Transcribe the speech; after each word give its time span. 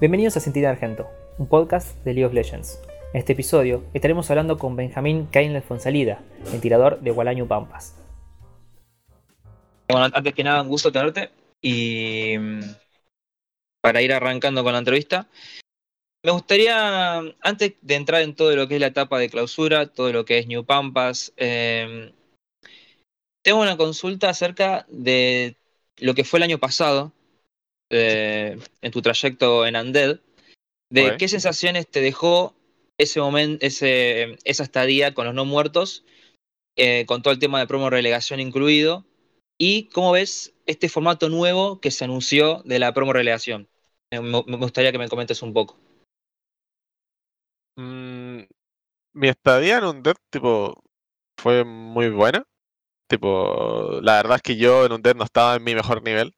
Bienvenidos 0.00 0.36
a 0.36 0.40
Sentir 0.40 0.64
Argento, 0.64 1.10
un 1.38 1.48
podcast 1.48 1.96
de 2.04 2.14
League 2.14 2.26
of 2.26 2.32
Legends. 2.32 2.80
En 3.12 3.18
este 3.18 3.32
episodio 3.32 3.82
estaremos 3.94 4.30
hablando 4.30 4.56
con 4.56 4.76
Benjamín 4.76 5.26
Cainles 5.26 5.64
Fonsalida, 5.64 6.22
ventilador 6.52 7.00
de 7.00 7.10
Gualaño 7.10 7.48
Pampas. 7.48 7.96
Bueno, 9.88 10.08
antes 10.14 10.34
que 10.34 10.44
nada, 10.44 10.62
un 10.62 10.68
gusto 10.68 10.92
tenerte 10.92 11.30
y 11.60 12.36
mm, 12.38 12.60
para 13.82 14.00
ir 14.00 14.12
arrancando 14.12 14.62
con 14.62 14.72
la 14.72 14.78
entrevista, 14.78 15.26
me 16.24 16.30
gustaría, 16.30 17.18
antes 17.40 17.72
de 17.80 17.94
entrar 17.96 18.22
en 18.22 18.36
todo 18.36 18.54
lo 18.54 18.68
que 18.68 18.76
es 18.76 18.80
la 18.80 18.86
etapa 18.86 19.18
de 19.18 19.28
clausura, 19.28 19.88
todo 19.88 20.12
lo 20.12 20.24
que 20.24 20.38
es 20.38 20.46
New 20.46 20.64
Pampas, 20.64 21.32
eh, 21.36 22.12
tengo 23.42 23.60
una 23.60 23.76
consulta 23.76 24.30
acerca 24.30 24.86
de 24.88 25.56
lo 25.96 26.14
que 26.14 26.22
fue 26.22 26.38
el 26.38 26.44
año 26.44 26.58
pasado, 26.58 27.12
eh, 27.90 28.58
en 28.82 28.92
tu 28.92 29.02
trayecto 29.02 29.66
en 29.66 29.76
Undead, 29.76 30.20
de 30.90 31.16
qué 31.18 31.28
sensaciones 31.28 31.88
te 31.88 32.00
dejó 32.00 32.54
ese 32.98 33.20
momento, 33.20 33.64
ese, 33.64 34.36
esa 34.44 34.62
estadía 34.62 35.14
con 35.14 35.26
los 35.26 35.34
no 35.34 35.44
muertos, 35.44 36.04
eh, 36.76 37.04
con 37.06 37.22
todo 37.22 37.32
el 37.32 37.38
tema 37.38 37.60
de 37.60 37.66
promo 37.66 37.90
relegación 37.90 38.40
incluido, 38.40 39.04
y 39.58 39.88
cómo 39.88 40.12
ves 40.12 40.54
este 40.66 40.88
formato 40.88 41.28
nuevo 41.28 41.80
que 41.80 41.90
se 41.90 42.04
anunció 42.04 42.62
de 42.64 42.78
la 42.78 42.94
promo 42.94 43.12
relegación. 43.12 43.68
Me 44.10 44.56
gustaría 44.56 44.92
que 44.92 44.98
me 44.98 45.08
comentes 45.08 45.42
un 45.42 45.52
poco. 45.52 45.78
Mm, 47.76 48.42
mi 49.14 49.28
estadía 49.28 49.78
en 49.78 49.84
Undead, 49.84 50.16
tipo, 50.30 50.82
fue 51.38 51.64
muy 51.64 52.08
buena. 52.08 52.44
Tipo, 53.08 54.00
la 54.02 54.16
verdad 54.16 54.36
es 54.36 54.42
que 54.42 54.56
yo 54.56 54.84
en 54.84 54.92
Undead 54.92 55.16
no 55.16 55.24
estaba 55.24 55.56
en 55.56 55.64
mi 55.64 55.74
mejor 55.74 56.02
nivel. 56.02 56.34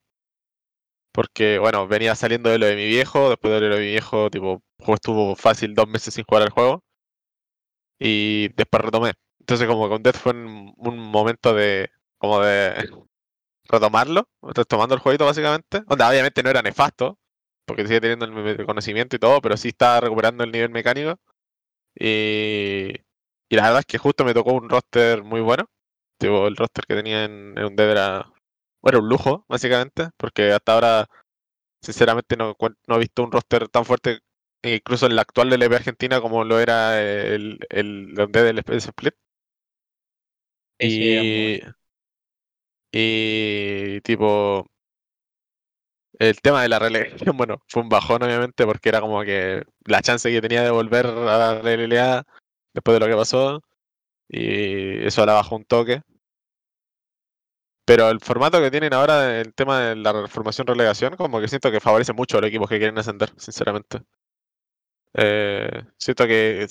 Porque, 1.13 1.59
bueno, 1.59 1.87
venía 1.89 2.15
saliendo 2.15 2.51
de 2.51 2.59
lo 2.59 2.67
de 2.67 2.77
mi 2.77 2.87
viejo, 2.87 3.31
después 3.31 3.55
de 3.55 3.69
lo 3.69 3.77
de 3.77 3.81
mi 3.83 3.89
viejo, 3.89 4.31
tipo, 4.31 4.63
estuvo 4.89 5.37
fácil 5.37 5.75
dos 5.75 5.89
meses 5.89 6.15
sin 6.15 6.25
jugar 6.25 6.43
al 6.45 6.51
juego. 6.51 6.83
Y 7.99 8.49
después 8.55 8.83
retomé. 8.83 9.13
Entonces, 9.41 9.67
como 9.69 9.89
que 9.89 9.95
Undead 9.95 10.15
fue 10.15 10.33
un, 10.33 10.73
un 10.77 10.99
momento 10.99 11.55
de, 11.55 11.91
como 12.19 12.41
de 12.41 12.91
retomarlo, 13.69 14.29
retomando 14.43 14.95
el 14.95 15.01
jueguito 15.01 15.27
básicamente. 15.27 15.83
Onda, 15.89 16.09
obviamente 16.11 16.43
no 16.43 16.51
era 16.51 16.63
nefasto, 16.63 17.19
porque 17.67 17.87
sigue 17.87 18.01
teniendo 18.01 18.27
el 18.27 18.67
conocimiento 18.67 19.17
y 19.17 19.19
todo, 19.19 19.41
pero 19.41 19.57
sí 19.57 19.69
estaba 19.69 20.01
recuperando 20.01 20.45
el 20.45 20.53
nivel 20.53 20.71
mecánico. 20.71 21.21
Y, 21.95 22.93
y 23.49 23.57
la 23.57 23.65
verdad 23.65 23.81
es 23.81 23.87
que 23.87 23.99
justo 23.99 24.25
me 24.25 24.35
tocó 24.35 24.53
un 24.55 24.69
roster 24.71 25.23
muy 25.25 25.41
bueno. 25.41 25.67
Tipo, 26.19 26.47
el 26.49 26.57
roster 26.57 26.85
que 26.87 26.97
tenía 26.97 27.25
en, 27.25 27.55
en 27.59 27.65
Undead 27.67 27.91
era, 27.91 28.33
bueno, 28.83 29.01
un 29.01 29.09
lujo, 29.09 29.45
básicamente, 29.49 30.11
porque 30.17 30.53
hasta 30.53 30.75
ahora, 30.75 31.07
sinceramente, 31.83 32.37
no, 32.37 32.57
he 32.61 32.99
visto 32.99 33.25
un 33.25 33.33
roster 33.33 33.69
tan 33.69 33.85
fuerte, 33.85 34.21
e 34.63 34.77
incluso 34.77 35.07
en 35.07 35.17
la 35.17 35.23
actual 35.23 35.53
LP 35.53 35.77
Argentina, 35.77 36.21
como 36.21 36.45
lo 36.45 36.61
era 36.61 37.01
el, 37.03 37.59
el 37.71 38.15
Undead 38.19 38.45
del 38.45 38.59
Space 38.61 38.89
Split. 38.89 39.15
Y, 40.79 41.61
y 42.93 44.01
tipo, 44.03 44.67
el 46.21 46.41
tema 46.41 46.63
de 46.63 46.69
la 46.69 46.79
relegación, 46.79 47.37
bueno, 47.37 47.63
fue 47.69 47.83
un 47.83 47.89
bajón 47.89 48.23
obviamente 48.23 48.67
porque 48.67 48.89
era 48.91 49.01
como 49.01 49.23
que 49.23 49.65
la 49.87 50.03
chance 50.03 50.31
que 50.31 50.41
tenía 50.41 50.63
de 50.63 50.71
volver 50.71 51.07
a 51.07 51.61
la 51.63 51.73
LLA 51.73 52.25
después 52.75 52.95
de 52.95 53.01
lo 53.01 53.07
que 53.07 53.17
pasó 53.17 53.63
y 54.29 55.05
eso 55.07 55.27
la 55.27 55.35
bajó 55.35 55.57
un 55.57 55.65
toque. 55.65 56.03
Pero 57.91 58.09
el 58.09 58.21
formato 58.21 58.61
que 58.61 58.71
tienen 58.71 58.95
ahora, 58.95 59.41
el 59.41 59.53
tema 59.53 59.81
de 59.81 59.97
la 59.97 60.29
formación 60.29 60.65
relegación, 60.65 61.17
como 61.17 61.41
que 61.41 61.49
siento 61.49 61.73
que 61.73 61.81
favorece 61.81 62.13
mucho 62.13 62.39
a 62.39 62.41
los 62.41 62.47
equipos 62.47 62.69
que 62.69 62.79
quieren 62.79 62.97
ascender, 62.97 63.33
sinceramente. 63.37 64.03
Eh, 65.15 65.83
siento 65.99 66.25
que 66.29 66.69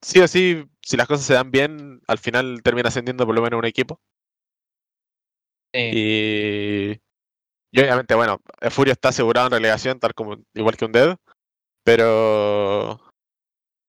sí 0.00 0.20
o 0.20 0.26
sí, 0.26 0.64
si 0.80 0.96
las 0.96 1.06
cosas 1.08 1.26
se 1.26 1.34
dan 1.34 1.50
bien, 1.50 2.00
al 2.06 2.16
final 2.16 2.62
termina 2.62 2.88
ascendiendo 2.88 3.26
por 3.26 3.34
lo 3.34 3.42
menos 3.42 3.58
un 3.58 3.66
equipo. 3.66 4.00
Sí. 5.74 5.90
Y, 5.92 6.92
y 7.70 7.80
obviamente, 7.82 8.14
bueno, 8.14 8.40
el 8.62 8.70
Furio 8.70 8.94
está 8.94 9.10
asegurado 9.10 9.48
en 9.48 9.52
relegación, 9.52 10.00
tal 10.00 10.14
como 10.14 10.38
igual 10.54 10.78
que 10.78 10.86
un 10.86 10.92
Dead, 10.92 11.18
pero 11.84 12.98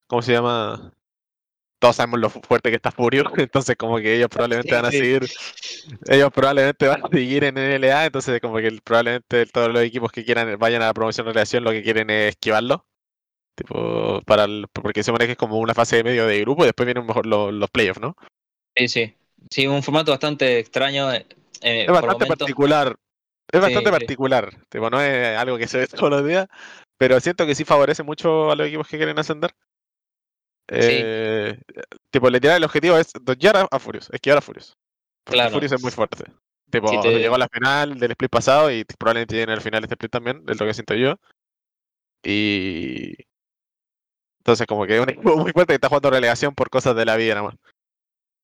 ¿cómo 0.07 0.21
se 0.21 0.33
llama? 0.33 0.93
Todos 1.79 1.95
sabemos 1.95 2.19
lo 2.19 2.29
fu- 2.29 2.41
fuerte 2.41 2.69
que 2.69 2.75
está 2.77 2.91
Furio, 2.91 3.23
entonces 3.37 3.75
como 3.75 3.97
que 3.97 4.15
ellos 4.15 4.29
probablemente 4.29 4.73
van 4.73 4.85
a 4.85 4.91
Sí. 4.91 4.97
seguir, 4.99 5.27
ellos 6.09 6.31
probablemente 6.33 6.87
van 6.87 7.03
a 7.05 7.09
seguir 7.09 7.43
en 7.43 7.57
NLA, 7.57 8.05
entonces 8.05 8.39
como 8.41 8.57
que 8.57 8.79
probablemente 8.83 9.45
todos 9.45 9.71
los 9.71 9.81
equipos 9.83 10.11
que 10.11 10.25
quieran 10.25 10.57
vayan 10.57 10.81
a 10.81 10.87
la 10.87 10.93
promoción 10.93 11.25
de 11.27 11.33
relegación 11.33 11.63
lo 11.63 11.71
que 11.71 11.83
quieren 11.83 12.09
es 12.09 12.29
esquivarlo. 12.29 12.85
Tipo, 13.55 14.21
para 14.25 14.43
el- 14.43 14.67
porque 14.71 15.03
se 15.03 15.11
es 15.19 15.37
como 15.37 15.57
una 15.59 15.73
fase 15.73 15.97
de 15.97 16.03
medio 16.03 16.27
de 16.27 16.39
grupo 16.41 16.63
y 16.63 16.67
después 16.67 16.85
vienen 16.85 17.05
mejor 17.07 17.25
los, 17.25 17.51
los 17.51 17.69
playoffs, 17.71 17.99
¿no? 17.99 18.15
Sí, 18.75 18.87
sí. 18.87 19.13
Sí, 19.49 19.65
un 19.67 19.81
formato 19.81 20.11
bastante 20.11 20.59
extraño. 20.59 21.11
eh, 21.11 21.25
eh, 21.61 21.81
Es 21.81 21.85
por 21.87 21.93
bastante 21.93 22.13
momentos. 22.25 22.37
particular. 22.37 22.95
Es 23.51 23.61
bastante 23.61 23.89
Sí, 23.89 23.95
sí. 23.95 23.99
particular. 23.99 24.49
Tipo, 24.69 24.89
no 24.89 25.01
es 25.01 25.37
algo 25.37 25.57
que 25.57 25.67
se 25.67 25.79
ve 25.79 25.87
todos 25.87 26.09
los 26.11 26.25
días. 26.27 26.47
Pero 26.99 27.19
siento 27.19 27.45
que 27.45 27.55
sí 27.55 27.63
favorece 27.65 28.03
mucho 28.03 28.51
a 28.51 28.55
los 28.55 28.67
equipos 28.67 28.87
que 28.87 28.97
quieren 28.97 29.17
ascender. 29.17 29.51
Eh, 30.69 31.59
tipo, 32.11 32.29
literal, 32.29 32.57
el 32.57 32.63
objetivo 32.65 32.97
es 32.97 33.11
dodgear 33.21 33.67
a, 33.71 33.79
Furious, 33.79 34.09
esquivar 34.11 34.39
a 34.39 34.41
Furious. 34.41 34.73
Porque 35.23 35.37
Claro. 35.37 35.51
Furious 35.53 35.71
es 35.73 35.81
muy 35.81 35.91
fuerte. 35.91 36.25
Tipo, 36.69 36.89
Si 36.89 36.99
te- 36.99 37.19
llegó 37.19 37.35
a 37.35 37.39
la 37.39 37.47
final 37.47 37.97
del 37.97 38.11
split 38.11 38.29
pasado 38.29 38.69
y 38.71 38.83
probablemente 38.99 39.35
llegue 39.35 39.53
al 39.53 39.61
final 39.61 39.81
de 39.81 39.85
este 39.85 39.95
split 39.95 40.11
también, 40.11 40.43
es 40.47 40.59
lo 40.59 40.65
que 40.65 40.73
siento 40.73 40.93
yo. 40.95 41.15
Y. 42.23 43.13
Entonces, 44.39 44.67
como 44.67 44.85
que 44.85 44.95
es 44.95 45.01
un 45.01 45.09
equipo 45.09 45.35
muy 45.37 45.51
fuerte 45.51 45.71
que 45.71 45.75
está 45.75 45.89
jugando 45.89 46.09
relegación 46.09 46.55
por 46.55 46.69
cosas 46.69 46.95
de 46.95 47.05
la 47.05 47.15
vida, 47.17 47.35
nada 47.35 47.47
más. 47.47 47.55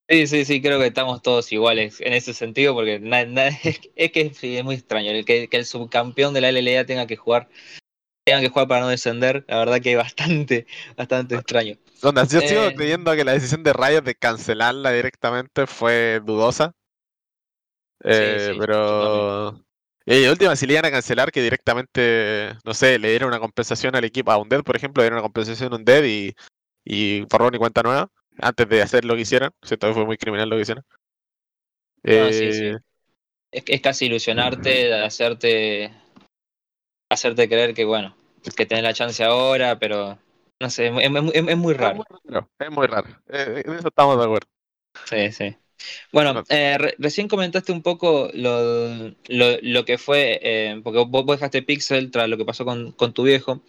Sí, 0.09 0.28
sí, 0.28 0.45
sí, 0.45 0.61
creo 0.61 0.79
que 0.79 0.88
estamos 0.88 1.22
todos 1.22 1.50
iguales 1.53 2.01
en 2.01 2.11
ese 2.13 2.34
sentido, 2.34 2.73
porque 2.73 3.00
na- 3.00 3.25
na- 3.25 3.47
es, 3.47 3.79
es 3.95 4.11
que 4.11 4.34
sí, 4.34 4.57
es 4.57 4.63
muy 4.63 4.75
extraño 4.75 5.11
el 5.11 5.23
que, 5.25 5.47
que 5.47 5.57
el 5.57 5.66
subcampeón 5.66 6.34
de 6.34 6.41
la 6.41 6.50
LLA 6.50 6.85
tenga 6.85 7.07
que 7.07 7.16
jugar, 7.16 7.50
tenga 8.23 8.41
que 8.41 8.50
jugar 8.50 8.67
para 8.67 8.81
no 8.81 8.89
descender, 8.89 9.45
la 9.47 9.57
verdad 9.59 9.81
que 9.81 9.91
es 9.91 9.97
bastante, 9.97 10.67
bastante 10.97 11.35
extraño. 11.35 11.78
Onda, 12.01 12.25
yo 12.25 12.41
sigo 12.41 12.69
Eh. 12.69 12.75
creyendo 12.75 13.16
que 13.16 13.23
la 13.23 13.34
decisión 13.34 13.63
de 13.63 13.73
Riot 13.73 14.01
de 14.01 14.16
cancelarla 14.16 14.91
directamente 14.91 15.67
fue 15.67 16.22
dudosa. 16.23 16.73
Eh, 18.03 18.51
sí, 18.51 18.57
pero. 18.59 19.66
Y 20.06 20.25
última, 20.28 20.56
si 20.56 20.66
le 20.67 20.73
iban 20.73 20.85
a 20.85 20.91
cancelar, 20.91 21.31
que 21.31 21.41
directamente, 21.41 22.53
no 22.66 22.73
sé, 22.73 23.00
le 23.00 23.09
dieron 23.09 23.29
una 23.29 23.39
compensación 23.39 23.95
al 23.95 24.03
equipo, 24.03 24.31
a 24.31 24.38
Undead, 24.38 24.63
por 24.63 24.75
ejemplo, 24.75 25.01
le 25.01 25.05
dieron 25.05 25.19
una 25.19 25.23
compensación 25.23 25.72
a 25.72 25.78
Undead 25.78 26.03
y, 26.03 26.35
y 26.84 27.22
borrón 27.22 27.55
y 27.55 27.57
cuenta 27.57 27.84
nueva, 27.84 28.09
antes 28.40 28.67
de 28.67 28.81
hacer 28.81 29.05
lo 29.05 29.16
que 29.16 29.22
hicieron. 29.22 29.51
Siento 29.61 29.88
que 29.88 29.94
fue 29.94 30.05
muy 30.05 30.17
criminal 30.17 30.50
lo 30.50 30.57
que 30.57 30.63
hicieron. 30.63 30.84
Sí, 32.03 32.51
sí. 32.51 32.63
Eh, 32.66 32.78
Es, 33.51 33.63
es 33.67 33.81
casi 33.81 34.05
ilusionarte, 34.07 34.94
hacerte, 34.94 35.94
hacerte 37.13 37.47
creer 37.50 37.74
que, 37.74 37.85
bueno, 37.85 38.16
que 38.56 38.66
tenés 38.66 38.84
la 38.84 38.94
chance 38.94 39.24
ahora, 39.24 39.79
pero 39.79 40.19
no 40.59 40.69
sé, 40.69 40.88
es, 40.88 40.94
es- 40.96 41.35
es- 41.35 41.47
es 41.50 41.57
muy 41.57 41.74
raro. 41.74 42.03
es 42.59 42.72
muy 42.72 42.88
raro. 42.88 43.09
Eh, 43.29 43.63
en 43.66 43.74
eso 43.74 43.88
estamos 43.90 44.18
de 44.18 44.24
acuerdo. 44.24 44.47
Sí, 45.06 45.31
sí. 45.31 45.56
Bueno, 46.13 46.34
No. 46.35 46.44
eh, 46.50 46.78
re- 46.78 46.96
recién 47.00 47.28
comentaste 47.28 47.72
un 47.72 47.81
poco 47.81 48.29
lo, 48.34 49.09
lo, 49.28 49.57
lo 49.62 49.85
que 49.85 49.97
fue, 49.97 50.40
eh, 50.44 50.81
porque 50.84 51.00
vos, 51.00 51.25
vos 51.25 51.38
dejaste 51.38 51.63
Pixel 51.63 52.12
tras 52.12 52.29
lo 52.29 52.38
que 52.38 52.46
pasó 52.46 52.66
con, 52.66 52.94
con 52.94 53.13
tu 53.13 53.23
viejo. 53.23 53.63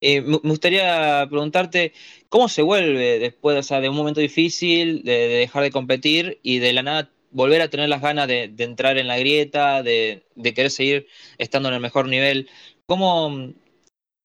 Eh, 0.00 0.20
me 0.22 0.38
me 0.42 0.50
gustaría 0.50 1.26
preguntarte 1.30 1.92
cómo 2.28 2.48
se 2.48 2.62
vuelve 2.62 3.18
después, 3.18 3.58
o 3.58 3.62
sea, 3.62 3.80
de 3.80 3.88
un 3.88 3.96
momento 3.96 4.20
difícil, 4.20 5.02
de, 5.04 5.12
de 5.28 5.36
dejar 5.38 5.62
de 5.64 5.70
competir 5.72 6.38
y 6.42 6.58
de 6.60 6.72
la 6.72 6.82
nada 6.82 7.10
volver 7.32 7.62
a 7.62 7.68
tener 7.70 7.88
las 7.88 8.02
ganas 8.02 8.28
de, 8.28 8.48
de 8.48 8.64
entrar 8.64 8.98
en 8.98 9.08
la 9.08 9.18
grieta, 9.18 9.82
de, 9.82 10.24
de 10.36 10.54
querer 10.54 10.70
seguir 10.70 11.08
estando 11.38 11.68
en 11.68 11.76
el 11.76 11.80
mejor 11.80 12.08
nivel. 12.08 12.48
¿Cómo, 12.88 13.52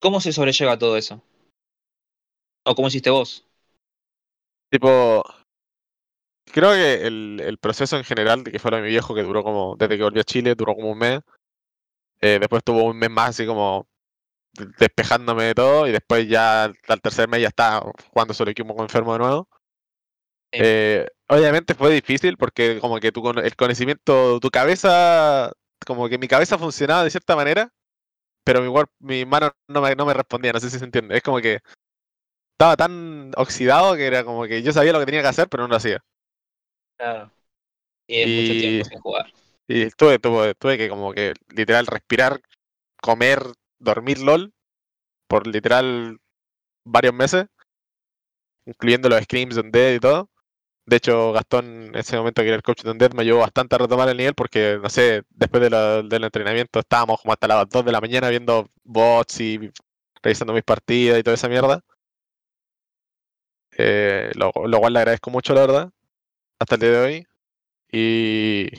¿Cómo 0.02 0.22
se 0.22 0.34
sobrelleva 0.34 0.80
todo 0.80 0.98
eso? 0.98 1.22
¿O 2.70 2.76
cómo 2.76 2.88
hiciste 2.88 3.10
vos? 3.12 3.30
Tipo, 4.72 5.24
creo 6.54 6.72
que 6.74 7.08
el, 7.08 7.42
el 7.44 7.58
proceso 7.58 7.98
en 7.98 8.04
general 8.04 8.44
de 8.44 8.52
que 8.52 8.60
fuera 8.60 8.80
mi 8.82 8.88
viejo, 8.90 9.16
que 9.16 9.24
duró 9.24 9.44
como, 9.44 9.76
desde 9.78 9.98
que 9.98 10.04
volvió 10.04 10.22
a 10.22 10.26
Chile, 10.26 10.56
duró 10.56 10.76
como 10.76 10.92
un 10.92 10.98
mes. 10.98 11.20
Eh, 12.22 12.38
después 12.40 12.64
tuvo 12.64 12.84
un 12.86 12.98
mes 12.98 13.10
más 13.10 13.30
así 13.32 13.46
como 13.46 13.88
de- 14.54 14.68
despejándome 14.80 15.46
de 15.46 15.56
todo 15.56 15.88
y 15.88 15.94
después 15.94 16.28
ya 16.30 16.66
al 16.66 17.02
tercer 17.02 17.30
mes 17.30 17.42
ya 17.44 17.50
estaba 17.50 17.92
jugando 18.14 18.34
solo 18.34 18.52
equipo 18.52 18.76
con 18.76 18.86
enfermo 18.86 19.14
de 19.14 19.20
nuevo. 19.20 19.50
Eh, 20.54 21.08
obviamente 21.30 21.76
fue 21.76 21.94
difícil 21.94 22.38
porque 22.38 22.80
como 22.80 23.00
que 23.00 23.12
tu, 23.12 23.28
el 23.32 23.56
conocimiento, 23.56 24.40
tu 24.40 24.50
cabeza, 24.50 25.52
como 25.86 26.10
que 26.10 26.18
mi 26.18 26.28
cabeza 26.28 26.58
funcionaba 26.58 27.04
de 27.04 27.10
cierta 27.10 27.36
manera, 27.36 27.72
pero 28.44 28.62
mi, 28.62 28.72
mi 29.00 29.26
mano 29.26 29.52
no 29.68 29.82
me, 29.82 29.96
no 29.96 30.06
me 30.06 30.14
respondía, 30.14 30.54
no 30.54 30.60
sé 30.60 30.70
si 30.70 30.80
se 30.80 30.86
entiende. 30.86 31.18
Es 31.18 31.24
como 31.24 31.40
que 31.40 31.60
estaba 32.54 32.76
tan 32.78 33.32
oxidado 33.38 33.96
que 33.96 34.06
era 34.06 34.24
como 34.24 34.44
que 34.44 34.62
yo 34.62 34.72
sabía 34.72 34.94
lo 34.94 35.00
que 35.00 35.06
tenía 35.06 35.22
que 35.22 35.28
hacer, 35.28 35.50
pero 35.50 35.64
no 35.64 35.70
lo 35.70 35.76
hacía. 35.76 36.04
Claro. 36.98 37.32
Y 38.08 38.22
es 38.22 38.28
mucho 38.28 38.60
tiempo 38.60 38.90
sin 38.90 39.00
jugar. 39.00 39.34
Y 39.68 39.90
tuve, 39.92 40.20
tuve, 40.20 40.54
tuve 40.56 40.78
que 40.78 40.90
como 40.90 41.14
que 41.14 41.34
literal 41.56 41.88
respirar, 41.88 42.42
comer, 43.02 43.42
dormir 43.80 44.20
LOL 44.20 44.54
por 45.28 45.48
literal 45.48 46.20
varios 46.86 47.14
meses, 47.14 47.48
incluyendo 48.66 49.10
los 49.10 49.24
scrims 49.24 49.56
de 49.56 49.62
Undead 49.62 49.94
y 49.94 50.00
todo. 50.00 50.30
De 50.86 50.98
hecho, 50.98 51.32
Gastón 51.34 51.66
en 51.88 51.96
ese 51.96 52.18
momento 52.18 52.42
que 52.42 52.48
era 52.50 52.58
el 52.58 52.64
coach 52.64 52.84
de 52.84 52.92
Undead 52.92 53.14
me 53.14 53.22
ayudó 53.22 53.40
bastante 53.40 53.76
a 53.76 53.80
retomar 53.80 54.10
el 54.10 54.18
nivel 54.18 54.34
porque, 54.36 54.80
no 54.82 54.90
sé, 54.90 55.24
después 55.30 55.62
del 55.64 56.24
entrenamiento 56.24 56.80
estábamos 56.80 57.22
como 57.22 57.34
hasta 57.34 57.48
las 57.48 57.70
2 57.70 57.86
de 57.86 57.92
la 57.92 58.02
mañana 58.02 58.30
viendo 58.30 58.68
bots 58.84 59.40
y 59.42 59.72
revisando 60.24 60.54
mis 60.54 60.64
partidas 60.64 61.20
y 61.20 61.24
toda 61.24 61.36
esa 61.36 61.50
mierda. 61.50 61.82
Eh, 63.78 64.32
lo, 64.36 64.52
lo 64.68 64.80
cual 64.80 64.94
le 64.94 65.00
agradezco 65.00 65.30
mucho, 65.32 65.54
la 65.54 65.62
verdad, 65.62 65.92
hasta 66.60 66.76
el 66.76 66.82
día 66.82 66.92
de 66.92 67.00
hoy. 67.00 67.28
Y, 67.92 68.70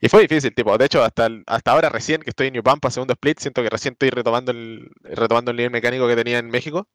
y 0.00 0.08
fue 0.08 0.22
difícil, 0.22 0.54
tipo, 0.54 0.76
de 0.76 0.84
hecho, 0.86 1.02
hasta, 1.02 1.26
el- 1.26 1.42
hasta 1.46 1.72
ahora 1.72 1.88
recién 1.88 2.20
que 2.22 2.30
estoy 2.30 2.48
en 2.48 2.54
New 2.54 2.62
Pampa, 2.62 2.90
segundo 2.90 3.14
split, 3.14 3.38
siento 3.38 3.62
que 3.62 3.70
recién 3.70 3.92
estoy 3.94 4.10
retomando 4.10 4.52
el, 4.52 4.90
retomando 5.02 5.50
el 5.50 5.56
nivel 5.56 5.72
mecánico 5.72 6.06
que 6.06 6.16
tenía 6.16 6.38
en 6.38 6.50
México. 6.50 6.86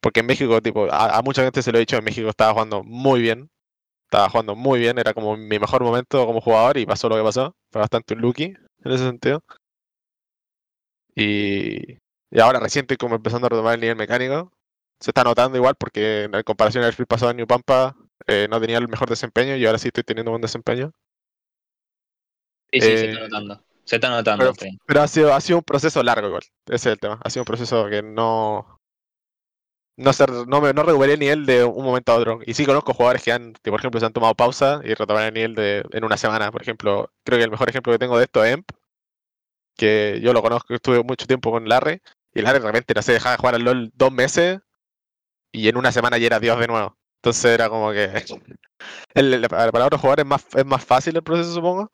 Porque 0.00 0.20
en 0.20 0.26
México, 0.26 0.60
tipo, 0.62 0.90
a, 0.90 1.18
a 1.18 1.22
mucha 1.22 1.42
gente 1.42 1.62
se 1.62 1.72
lo 1.72 1.78
he 1.78 1.80
dicho, 1.80 1.96
en 1.96 2.04
México 2.04 2.28
estaba 2.28 2.52
jugando 2.52 2.82
muy 2.82 3.20
bien. 3.20 3.50
Estaba 4.04 4.28
jugando 4.28 4.56
muy 4.56 4.80
bien, 4.80 4.98
era 4.98 5.14
como 5.14 5.36
mi 5.36 5.58
mejor 5.58 5.84
momento 5.84 6.26
como 6.26 6.40
jugador 6.40 6.76
y 6.78 6.86
pasó 6.86 7.08
lo 7.08 7.16
que 7.16 7.22
pasó. 7.22 7.54
Fue 7.70 7.80
bastante 7.80 8.14
un 8.14 8.20
lucky 8.22 8.44
en 8.44 8.92
ese 8.92 9.04
sentido. 9.04 9.42
Y, 11.14 11.98
y 12.30 12.40
ahora 12.40 12.60
recién 12.60 12.84
estoy 12.84 12.96
como 12.96 13.16
empezando 13.16 13.46
a 13.46 13.50
retomar 13.50 13.74
el 13.74 13.80
nivel 13.80 13.96
mecánico. 13.96 14.52
Se 15.00 15.10
está 15.10 15.24
notando 15.24 15.56
igual 15.56 15.76
porque 15.78 16.24
en 16.24 16.42
comparación 16.42 16.84
al 16.84 16.90
split 16.90 17.08
pasado 17.08 17.30
en 17.30 17.38
New 17.38 17.46
Pampa 17.46 17.96
eh, 18.26 18.48
no 18.50 18.60
tenía 18.60 18.78
el 18.78 18.88
mejor 18.88 19.08
desempeño 19.08 19.56
y 19.56 19.64
ahora 19.64 19.78
sí 19.78 19.88
estoy 19.88 20.04
teniendo 20.04 20.30
buen 20.30 20.42
desempeño. 20.42 20.90
Sí, 22.72 22.80
sí, 22.80 22.86
se 22.86 23.04
Eh, 23.04 23.10
está 23.10 23.20
notando. 23.20 23.64
Se 23.84 23.96
está 23.96 24.10
notando. 24.10 24.52
pero-. 24.58 24.76
Pero 24.86 25.02
ha 25.02 25.08
sido, 25.08 25.34
ha 25.34 25.40
sido 25.40 25.58
un 25.58 25.64
proceso 25.64 26.02
largo 26.02 26.26
igual. 26.28 26.42
Ese 26.66 26.74
es 26.74 26.86
el 26.86 26.98
tema. 26.98 27.20
Ha 27.24 27.30
sido 27.30 27.42
un 27.42 27.46
proceso 27.46 27.88
que 27.88 28.02
no. 28.02 28.79
No, 30.00 30.12
ser, 30.14 30.30
no, 30.30 30.60
me, 30.62 30.72
no 30.72 30.82
recuperé 30.82 31.12
el 31.14 31.20
nivel 31.20 31.46
de 31.46 31.62
un 31.64 31.84
momento 31.84 32.12
a 32.12 32.16
otro. 32.16 32.40
Y 32.46 32.54
sí 32.54 32.64
conozco 32.64 32.94
jugadores 32.94 33.22
que 33.22 33.32
han, 33.32 33.52
que 33.62 33.70
por 33.70 33.80
ejemplo, 33.80 34.00
se 34.00 34.06
han 34.06 34.12
tomado 34.12 34.34
pausa 34.34 34.80
y 34.84 34.94
retoman 34.94 35.24
el 35.24 35.34
nivel 35.34 35.54
de, 35.54 35.84
en 35.92 36.04
una 36.04 36.16
semana. 36.16 36.50
Por 36.50 36.62
ejemplo, 36.62 37.12
creo 37.22 37.38
que 37.38 37.44
el 37.44 37.50
mejor 37.50 37.68
ejemplo 37.68 37.92
que 37.92 37.98
tengo 37.98 38.16
de 38.16 38.24
esto 38.24 38.42
es 38.44 38.54
Emp, 38.54 38.70
que 39.76 40.20
yo 40.22 40.32
lo 40.32 40.42
conozco, 40.42 40.74
estuve 40.74 41.02
mucho 41.02 41.26
tiempo 41.26 41.50
con 41.50 41.68
Larry. 41.68 42.00
Y 42.34 42.42
Larry 42.42 42.60
de 42.60 42.66
repente, 42.66 42.94
no 42.94 43.02
sé, 43.02 43.12
dejaba 43.12 43.32
de 43.32 43.38
jugar 43.38 43.54
al 43.56 43.62
LOL 43.64 43.90
dos 43.94 44.12
meses 44.12 44.60
y 45.52 45.68
en 45.68 45.76
una 45.76 45.92
semana 45.92 46.18
ya 46.18 46.26
era 46.26 46.40
Dios 46.40 46.58
de 46.60 46.68
nuevo. 46.68 46.96
Entonces 47.18 47.46
era 47.46 47.68
como 47.68 47.92
que. 47.92 48.08
para 49.50 49.86
otros 49.86 50.00
jugadores 50.00 50.24
es 50.24 50.28
más, 50.28 50.46
es 50.54 50.66
más 50.66 50.84
fácil 50.84 51.16
el 51.16 51.22
proceso, 51.22 51.52
supongo. 51.52 51.92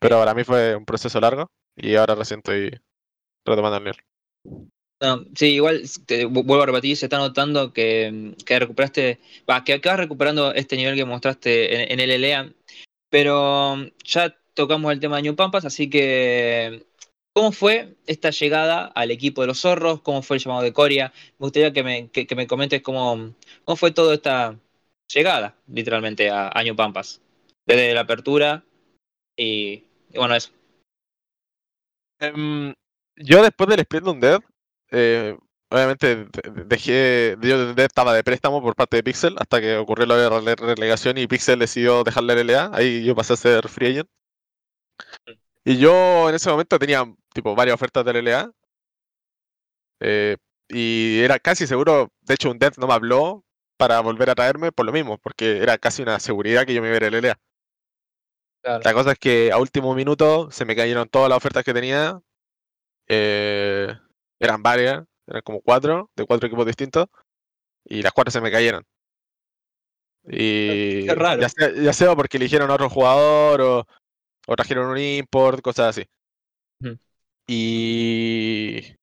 Pero 0.00 0.18
para 0.18 0.34
mí 0.34 0.44
fue 0.44 0.76
un 0.76 0.84
proceso 0.84 1.20
largo 1.20 1.50
y 1.76 1.96
ahora 1.96 2.14
recién 2.16 2.40
estoy 2.40 2.80
retomando 3.46 3.78
el 3.78 3.84
nivel. 3.84 3.98
No, 5.02 5.24
sí, 5.34 5.46
igual 5.54 5.82
te 6.06 6.26
vu- 6.26 6.44
vuelvo 6.44 6.62
a 6.62 6.66
repetir, 6.66 6.96
se 6.96 7.06
está 7.06 7.18
notando 7.18 7.72
que, 7.72 8.34
que 8.46 8.58
recuperaste, 8.60 9.18
va, 9.50 9.64
que 9.64 9.72
acabas 9.74 9.98
recuperando 9.98 10.54
este 10.54 10.76
nivel 10.76 10.94
que 10.94 11.04
mostraste 11.04 11.74
en, 11.92 11.92
en 11.92 12.00
el 12.00 12.10
LLA, 12.12 12.52
pero 13.10 13.76
ya 14.04 14.36
tocamos 14.54 14.92
el 14.92 15.00
tema 15.00 15.16
de 15.16 15.22
New 15.22 15.34
Pampas, 15.36 15.64
así 15.64 15.90
que 15.90 16.86
¿cómo 17.34 17.50
fue 17.52 17.96
esta 18.06 18.30
llegada 18.30 18.84
al 18.86 19.10
equipo 19.10 19.40
de 19.40 19.48
los 19.48 19.60
zorros? 19.60 20.02
¿Cómo 20.02 20.22
fue 20.22 20.36
el 20.36 20.42
llamado 20.44 20.62
de 20.62 20.72
Coria? 20.72 21.12
Me 21.38 21.46
gustaría 21.46 21.72
que 21.72 21.82
me, 21.82 22.08
que, 22.10 22.34
me 22.36 22.46
comentes 22.46 22.80
cómo, 22.82 23.34
cómo 23.64 23.76
fue 23.76 23.90
toda 23.90 24.14
esta 24.14 24.56
llegada, 25.12 25.56
literalmente, 25.66 26.30
a, 26.30 26.48
a 26.48 26.62
New 26.62 26.76
Pampas, 26.76 27.20
desde 27.66 27.92
la 27.94 28.02
apertura 28.02 28.64
y, 29.36 29.84
bueno, 30.14 30.34
eso. 30.36 30.50
Em, 32.20 32.72
yo 33.16 33.42
después 33.42 33.68
del 33.68 33.80
Split 33.80 34.06
Undead, 34.06 34.40
eh, 34.92 35.38
obviamente 35.70 36.16
de- 36.16 36.26
de- 36.52 36.64
dejé, 36.66 37.36
yo 37.42 37.72
estaba 37.76 38.14
de 38.14 38.24
préstamo 38.24 38.62
por 38.62 38.76
parte 38.76 38.98
de 38.98 39.04
Pixel 39.04 39.36
hasta 39.40 39.60
que 39.60 39.76
ocurrió 39.78 40.06
la 40.06 40.30
rele- 40.30 40.56
relegación 40.56 41.18
y 41.18 41.28
Pixel 41.28 41.60
decidió 41.60 42.04
dejar 42.04 42.24
la 42.24 42.34
LLA, 42.34 42.70
ahí 42.74 43.04
yo 43.04 43.16
pasé 43.16 43.34
a 43.34 43.36
ser 43.36 43.68
free 43.68 43.90
agent. 43.92 44.10
Y 45.64 45.78
yo 45.78 46.28
en 46.28 46.34
ese 46.34 46.50
momento 46.50 46.78
tenía 46.78 47.04
tipo 47.34 47.54
varias 47.54 47.74
ofertas 47.74 48.04
de 48.04 48.10
LLA. 48.12 48.50
eh, 50.00 50.36
y 50.68 51.20
era 51.20 51.38
casi 51.40 51.66
seguro, 51.66 52.12
de 52.22 52.34
hecho 52.34 52.50
Undead 52.50 52.74
no 52.78 52.86
me 52.88 52.94
habló 52.94 53.44
para 53.78 54.00
volver 54.00 54.30
a 54.30 54.34
traerme 54.34 54.72
por 54.72 54.86
lo 54.86 54.92
mismo, 54.92 55.18
porque 55.18 55.58
era 55.58 55.78
casi 55.78 56.02
una 56.02 56.20
seguridad 56.20 56.66
que 56.66 56.74
yo 56.74 56.82
me 56.82 56.88
iba 56.88 56.96
a 56.96 56.98
ir 56.98 57.04
a 57.04 57.08
LLA. 57.08 57.40
La 58.82 58.92
cosa 58.94 59.12
es 59.12 59.18
que 59.18 59.52
a 59.52 59.58
último 59.58 59.94
minuto 59.94 60.50
se 60.50 60.64
me 60.64 60.76
cayeron 60.76 61.08
todas 61.08 61.28
las 61.28 61.36
ofertas 61.38 61.64
que 61.64 61.74
tenía. 61.74 62.20
eh, 63.08 63.94
eran 64.44 64.62
varias, 64.62 65.04
eran 65.26 65.42
como 65.42 65.60
cuatro, 65.60 66.10
de 66.16 66.26
cuatro 66.26 66.46
equipos 66.46 66.66
distintos. 66.66 67.06
Y 67.84 68.02
las 68.02 68.12
cuatro 68.12 68.30
se 68.30 68.40
me 68.40 68.50
cayeron. 68.50 68.84
Y 70.24 71.06
Qué 71.06 71.14
raro. 71.16 71.40
Ya, 71.40 71.48
sea, 71.48 71.72
ya 71.72 71.92
sea 71.92 72.14
porque 72.14 72.36
eligieron 72.36 72.70
a 72.70 72.74
otro 72.74 72.88
jugador 72.88 73.60
o, 73.60 73.86
o 74.46 74.56
trajeron 74.56 74.88
un 74.88 74.98
import, 74.98 75.60
cosas 75.60 75.96
así. 75.96 76.08
Y. 77.46 78.96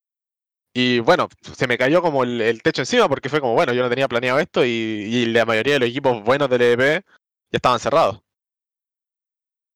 Y 0.73 0.99
bueno, 0.99 1.27
se 1.41 1.67
me 1.67 1.77
cayó 1.77 2.01
como 2.01 2.23
el, 2.23 2.39
el 2.39 2.61
techo 2.61 2.83
encima 2.83 3.09
porque 3.09 3.27
fue 3.27 3.41
como, 3.41 3.53
bueno, 3.53 3.73
yo 3.73 3.81
no 3.81 3.89
tenía 3.89 4.07
planeado 4.07 4.39
esto 4.39 4.63
y, 4.63 4.69
y 4.69 5.25
la 5.25 5.45
mayoría 5.45 5.73
de 5.73 5.79
los 5.79 5.89
equipos 5.89 6.23
buenos 6.23 6.49
del 6.49 6.61
EDP 6.61 7.03
ya 7.51 7.57
estaban 7.57 7.79
cerrados. 7.79 8.21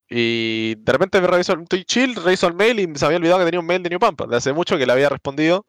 Y 0.09 0.75
de 0.75 0.91
repente 0.91 1.21
me 1.21 1.27
reviso, 1.27 1.53
estoy 1.53 1.85
chill, 1.85 2.15
reviso 2.15 2.47
el 2.47 2.53
mail 2.53 2.79
y 2.79 2.95
se 2.95 3.05
había 3.05 3.17
olvidado 3.17 3.39
que 3.39 3.45
tenía 3.45 3.59
un 3.59 3.65
mail 3.65 3.81
de 3.83 3.89
New 3.89 3.99
Pampa, 3.99 4.27
de 4.27 4.35
hace 4.35 4.53
mucho 4.53 4.77
que 4.77 4.85
le 4.85 4.91
había 4.91 5.09
respondido, 5.09 5.65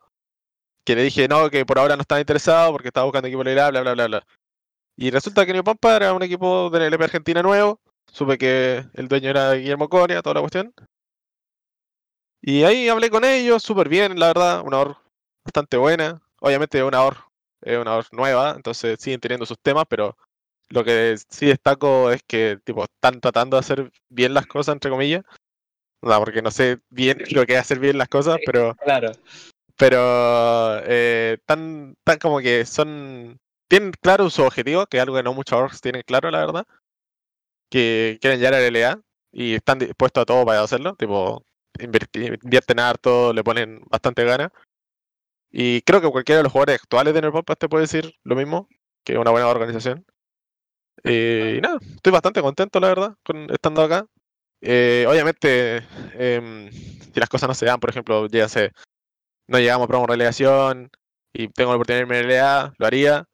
que 0.84 0.94
le 0.96 1.02
dije 1.04 1.28
no, 1.28 1.48
que 1.50 1.64
por 1.64 1.78
ahora 1.78 1.96
no 1.96 2.02
estaba 2.02 2.20
interesado 2.20 2.72
porque 2.72 2.88
estaba 2.88 3.06
buscando 3.06 3.28
equipo 3.28 3.44
la 3.44 3.70
bla, 3.70 3.80
bla, 3.82 3.94
bla, 3.94 4.06
bla. 4.06 4.26
Y 4.96 5.10
resulta 5.10 5.46
que 5.46 5.52
New 5.52 5.64
Pampa 5.64 5.96
era 5.96 6.12
un 6.12 6.22
equipo 6.22 6.70
de 6.70 6.86
LP 6.86 7.04
Argentina 7.04 7.42
nuevo, 7.42 7.80
supe 8.06 8.38
que 8.38 8.84
el 8.94 9.08
dueño 9.08 9.30
era 9.30 9.54
Guillermo 9.54 9.88
Coria, 9.88 10.22
toda 10.22 10.34
la 10.34 10.40
cuestión. 10.40 10.74
Y 12.42 12.62
ahí 12.64 12.88
hablé 12.88 13.10
con 13.10 13.24
ellos, 13.24 13.62
súper 13.62 13.88
bien, 13.88 14.18
la 14.18 14.26
verdad, 14.28 14.62
una 14.64 14.80
OR 14.80 14.96
bastante 15.44 15.76
buena. 15.78 16.20
Obviamente 16.40 16.82
una 16.82 17.02
OR 17.02 17.16
una 17.80 17.96
OR 17.96 18.06
nueva, 18.12 18.52
entonces 18.56 18.98
siguen 19.00 19.20
teniendo 19.20 19.46
sus 19.46 19.58
temas, 19.58 19.84
pero 19.88 20.16
lo 20.70 20.84
que 20.84 21.16
sí 21.28 21.46
destaco 21.46 22.10
es 22.10 22.22
que 22.26 22.58
tipo 22.64 22.84
están 22.84 23.20
tratando 23.20 23.56
de 23.56 23.60
hacer 23.60 23.90
bien 24.08 24.34
las 24.34 24.46
cosas, 24.46 24.74
entre 24.74 24.90
comillas. 24.90 25.24
No, 26.02 26.18
porque 26.18 26.42
no 26.42 26.50
sé 26.50 26.78
bien 26.90 27.18
lo 27.42 27.46
que 27.46 27.54
es 27.54 27.60
hacer 27.60 27.78
bien 27.78 27.98
las 27.98 28.08
cosas, 28.08 28.38
pero 28.44 28.74
Claro. 28.76 29.12
pero 29.76 30.80
eh, 30.84 31.38
tan, 31.46 31.96
tan 32.04 32.18
como 32.18 32.40
que 32.40 32.64
son 32.66 33.38
tienen 33.68 33.92
claro 34.00 34.30
su 34.30 34.42
objetivo, 34.42 34.86
que 34.86 34.98
es 34.98 35.02
algo 35.02 35.16
que 35.16 35.22
no 35.22 35.34
muchos 35.34 35.58
orgs 35.58 35.80
tienen 35.80 36.02
claro, 36.06 36.30
la 36.30 36.44
verdad, 36.44 36.66
que 37.70 38.18
quieren 38.20 38.38
llegar 38.38 38.54
a 38.54 38.60
LLA 38.60 39.00
y 39.32 39.54
están 39.54 39.78
dispuestos 39.78 40.22
a 40.22 40.26
todo 40.26 40.44
para 40.44 40.62
hacerlo, 40.62 40.94
tipo 40.96 41.44
invierten 41.80 42.78
harto, 42.78 43.32
le 43.32 43.42
ponen 43.42 43.82
bastante 43.90 44.24
ganas. 44.24 44.50
Y 45.50 45.82
creo 45.82 46.00
que 46.00 46.10
cualquiera 46.10 46.38
de 46.38 46.44
los 46.44 46.52
jugadores 46.52 46.80
actuales 46.80 47.14
de 47.14 47.22
Nerpampas 47.22 47.58
te 47.58 47.68
puede 47.68 47.82
decir 47.82 48.14
lo 48.22 48.36
mismo, 48.36 48.68
que 49.04 49.14
es 49.14 49.18
una 49.18 49.30
buena 49.30 49.48
organización. 49.48 50.04
Eh, 51.02 51.56
y 51.58 51.60
nada, 51.60 51.78
estoy 51.94 52.12
bastante 52.12 52.40
contento, 52.40 52.80
la 52.80 52.88
verdad, 52.88 53.14
con 53.24 53.50
estando 53.50 53.82
acá. 53.82 54.06
Eh, 54.60 55.04
obviamente, 55.08 55.82
em, 56.14 56.70
si 56.70 57.20
las 57.20 57.28
cosas 57.28 57.48
no 57.48 57.54
se 57.54 57.66
dan, 57.66 57.80
por 57.80 57.90
ejemplo, 57.90 58.26
ya 58.28 58.48
sé, 58.48 58.72
no 59.48 59.58
llegamos 59.58 59.84
a 59.84 59.88
promo 59.88 60.06
relegación 60.06 60.90
y 61.34 61.48
tengo 61.48 61.70
la 61.70 61.76
oportunidad 61.76 62.06
de 62.06 62.16
irme 62.16 62.16
a 62.16 62.20
LA, 62.20 62.74
lo 62.78 62.86
haría, 62.86 63.24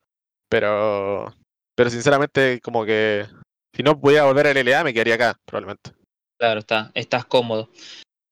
pero, 0.49 1.33
pero 1.76 1.90
sinceramente, 1.90 2.61
como 2.61 2.85
que 2.85 3.26
si 3.75 3.83
no 3.83 4.00
pudiera 4.00 4.25
volver 4.25 4.49
a 4.49 4.50
LA, 4.50 4.85
me 4.85 4.93
quedaría 4.93 5.14
acá, 5.14 5.37
probablemente. 5.45 5.93
Claro, 6.38 6.61
está, 6.61 6.90
estás 6.95 7.25
cómodo. 7.26 7.69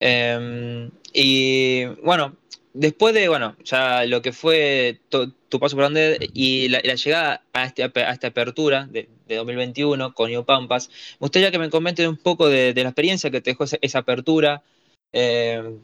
Em, 0.01 0.89
y 1.13 1.85
bueno, 2.03 2.35
después 2.73 3.13
de, 3.13 3.29
bueno, 3.29 3.55
ya 3.63 4.05
lo 4.05 4.21
que 4.21 4.31
fue 4.31 5.01
tu 5.09 5.59
paso 5.59 5.75
por 5.75 5.85
Undead 5.85 6.17
y 6.33 6.69
la, 6.69 6.81
llegada 6.81 7.43
a, 7.53 7.65
este, 7.65 7.83
a 7.83 8.11
esta 8.11 8.27
apertura 8.27 8.85
de, 8.87 9.09
de 9.27 9.35
2021 9.35 10.13
con 10.13 10.29
New 10.29 10.45
Pampas, 10.45 10.89
me 11.13 11.25
gustaría 11.25 11.51
que 11.51 11.59
me 11.59 11.69
comentes 11.69 12.07
un 12.07 12.17
poco 12.17 12.47
de, 12.49 12.73
la 12.75 12.89
experiencia 12.89 13.31
que 13.31 13.41
te 13.41 13.51
dejó 13.51 13.63
esa, 13.63 13.99
apertura, 13.99 14.63
em, 15.11 15.81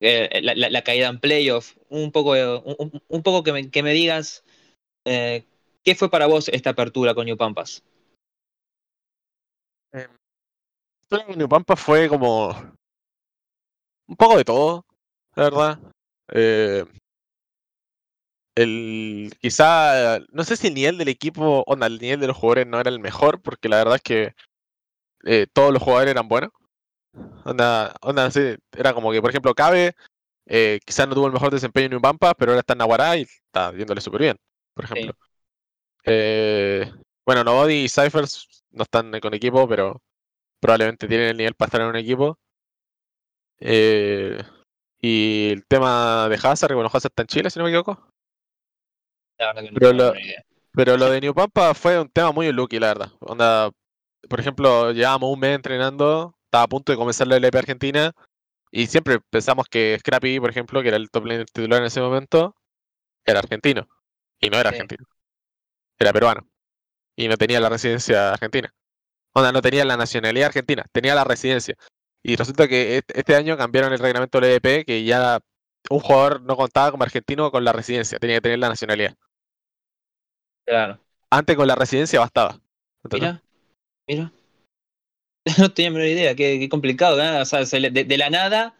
eh, 0.00 0.40
la, 0.42 0.82
caída 0.82 1.08
en 1.08 1.20
playoff, 1.20 1.76
un 1.88 2.10
poco, 2.12 2.36
eh, 2.36 2.62
un, 3.08 3.22
poco 3.22 3.42
que 3.42 3.52
me, 3.52 3.70
que 3.70 3.82
me 3.82 3.92
digas 3.92 4.44
eh, 5.04 5.44
qué 5.84 5.94
fue 5.94 6.10
para 6.10 6.26
vos 6.26 6.48
esta 6.48 6.70
apertura 6.70 7.14
con 7.14 7.26
New 7.26 7.36
Pampas. 7.36 7.82
New 11.36 11.48
Pampa 11.48 11.74
fue 11.74 12.08
como 12.08 12.50
un 14.06 14.16
poco 14.16 14.36
de 14.36 14.44
todo, 14.44 14.84
la 15.34 15.44
verdad. 15.44 15.78
Eh, 16.32 16.84
el, 18.54 19.32
quizá, 19.40 20.18
no 20.32 20.44
sé 20.44 20.56
si 20.56 20.68
el 20.68 20.74
nivel 20.74 20.98
del 20.98 21.08
equipo, 21.08 21.64
onda, 21.66 21.86
el 21.86 21.98
nivel 21.98 22.20
de 22.20 22.26
los 22.26 22.36
jugadores 22.36 22.66
no 22.66 22.80
era 22.80 22.90
el 22.90 23.00
mejor, 23.00 23.40
porque 23.40 23.68
la 23.68 23.78
verdad 23.78 23.96
es 23.96 24.02
que 24.02 24.34
eh, 25.24 25.46
todos 25.52 25.72
los 25.72 25.82
jugadores 25.82 26.10
eran 26.10 26.28
buenos. 26.28 26.50
Onda, 27.44 27.94
onda, 28.02 28.30
sí, 28.30 28.56
era 28.76 28.94
como 28.94 29.12
que, 29.12 29.20
por 29.20 29.30
ejemplo, 29.30 29.54
Cabe 29.54 29.94
eh, 30.52 30.80
quizás 30.84 31.06
no 31.06 31.14
tuvo 31.14 31.28
el 31.28 31.32
mejor 31.32 31.52
desempeño 31.52 31.94
en 31.94 32.02
Pampa, 32.02 32.34
pero 32.34 32.50
ahora 32.50 32.60
está 32.60 32.72
en 32.72 32.78
Naguará 32.78 33.16
y 33.16 33.22
está 33.22 33.72
yéndole 33.72 34.00
súper 34.00 34.20
bien, 34.22 34.36
por 34.74 34.84
ejemplo. 34.84 35.14
Eh, 36.04 36.90
bueno, 37.24 37.44
Nobody 37.44 37.84
y 37.84 37.88
Cyphers 37.88 38.64
no 38.72 38.82
están 38.82 39.12
con 39.20 39.32
equipo, 39.32 39.68
pero 39.68 40.02
probablemente 40.60 41.06
tienen 41.06 41.28
el 41.28 41.36
nivel 41.36 41.54
para 41.54 41.68
estar 41.68 41.80
en 41.82 41.86
un 41.86 41.96
equipo. 41.96 42.36
Eh, 43.60 44.42
y 45.00 45.50
el 45.50 45.64
tema 45.66 46.28
de 46.28 46.38
Hazard, 46.42 46.74
bueno, 46.74 46.90
Hazard 46.92 47.12
está 47.12 47.22
en 47.22 47.28
Chile, 47.28 47.50
si 47.50 47.58
no 47.58 47.64
me 47.64 47.70
equivoco. 47.70 48.06
pero, 49.74 49.92
lo, 49.92 50.12
pero 50.72 50.96
lo 50.96 51.10
de 51.10 51.20
New 51.20 51.34
Pampa 51.34 51.74
fue 51.74 51.98
un 52.00 52.08
tema 52.08 52.32
muy 52.32 52.52
lucky, 52.52 52.78
la 52.78 52.88
verdad. 52.88 53.12
Onda, 53.20 53.70
por 54.28 54.40
ejemplo, 54.40 54.92
llevábamos 54.92 55.32
un 55.32 55.40
mes 55.40 55.56
entrenando, 55.56 56.36
estaba 56.44 56.64
a 56.64 56.68
punto 56.68 56.92
de 56.92 56.98
comenzar 56.98 57.26
la 57.26 57.36
LP 57.36 57.58
Argentina, 57.58 58.12
y 58.70 58.86
siempre 58.86 59.20
pensamos 59.30 59.66
que 59.68 59.98
Scrappy, 59.98 60.38
por 60.38 60.50
ejemplo, 60.50 60.82
que 60.82 60.88
era 60.88 60.96
el 60.96 61.10
top 61.10 61.26
laner 61.26 61.46
titular 61.46 61.80
en 61.80 61.86
ese 61.86 62.00
momento, 62.00 62.54
era 63.24 63.40
argentino. 63.40 63.88
Y 64.38 64.50
no 64.50 64.58
era 64.58 64.70
argentino. 64.70 65.06
Era 65.98 66.12
peruano. 66.12 66.48
Y 67.16 67.28
no 67.28 67.36
tenía 67.36 67.60
la 67.60 67.68
residencia 67.68 68.32
argentina. 68.32 68.72
Onda, 69.32 69.52
no 69.52 69.62
tenía 69.62 69.84
la 69.84 69.96
nacionalidad 69.96 70.48
argentina, 70.48 70.84
tenía 70.92 71.14
la 71.14 71.24
residencia. 71.24 71.76
Y 72.22 72.36
resulta 72.36 72.68
que 72.68 73.02
este 73.14 73.34
año 73.34 73.56
cambiaron 73.56 73.92
el 73.92 73.98
reglamento 73.98 74.40
del 74.40 74.52
EDP 74.52 74.84
que 74.84 75.04
ya 75.04 75.40
un 75.88 76.00
jugador 76.00 76.42
no 76.42 76.56
contaba 76.56 76.90
como 76.90 77.04
argentino 77.04 77.50
con 77.50 77.64
la 77.64 77.72
residencia, 77.72 78.18
tenía 78.18 78.36
que 78.36 78.42
tener 78.42 78.58
la 78.58 78.68
nacionalidad. 78.68 79.14
Claro. 80.66 81.00
Antes 81.30 81.56
con 81.56 81.66
la 81.66 81.74
residencia 81.74 82.20
bastaba. 82.20 82.60
Mira, 83.12 83.42
mira. 84.06 84.32
No 85.58 85.72
tenía 85.72 85.90
menor 85.90 86.06
idea, 86.06 86.34
qué, 86.34 86.68
complicado, 86.68 87.16
O 87.40 87.44
sea, 87.46 87.64
de, 87.64 88.18
la 88.18 88.28
nada 88.28 88.74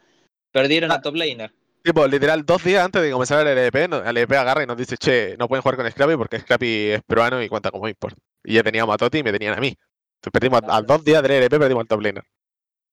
perdieron 0.52 0.92
a 0.92 0.96
ah. 0.96 1.00
top 1.00 1.14
laner. 1.14 1.52
Tipo, 1.82 2.06
literal, 2.06 2.44
dos 2.44 2.62
días 2.62 2.84
antes 2.84 3.00
de 3.00 3.10
comenzar 3.10 3.46
el 3.46 3.56
EDP, 3.56 3.90
el 4.06 4.16
EDP 4.18 4.32
agarra 4.32 4.62
y 4.62 4.66
nos 4.66 4.76
dice, 4.76 4.98
che, 4.98 5.36
no 5.38 5.48
pueden 5.48 5.62
jugar 5.62 5.76
con 5.76 5.90
Scrappy 5.90 6.16
porque 6.16 6.38
Scrappy 6.38 6.90
es 6.90 7.02
peruano 7.04 7.42
y 7.42 7.48
cuenta 7.48 7.70
como 7.70 7.88
import. 7.88 8.18
Y 8.44 8.54
ya 8.54 8.62
teníamos 8.62 8.94
a 8.94 8.98
Toti 8.98 9.18
y 9.18 9.22
me 9.22 9.32
tenían 9.32 9.54
a 9.56 9.60
mí. 9.60 9.68
Entonces 9.68 10.32
perdimos 10.32 10.60
a, 10.68 10.82
dos 10.82 11.02
días 11.02 11.22
del 11.22 11.32
EDP, 11.32 11.58
perdimos 11.58 11.80
al 11.80 11.88
top 11.88 12.02
laner. 12.02 12.24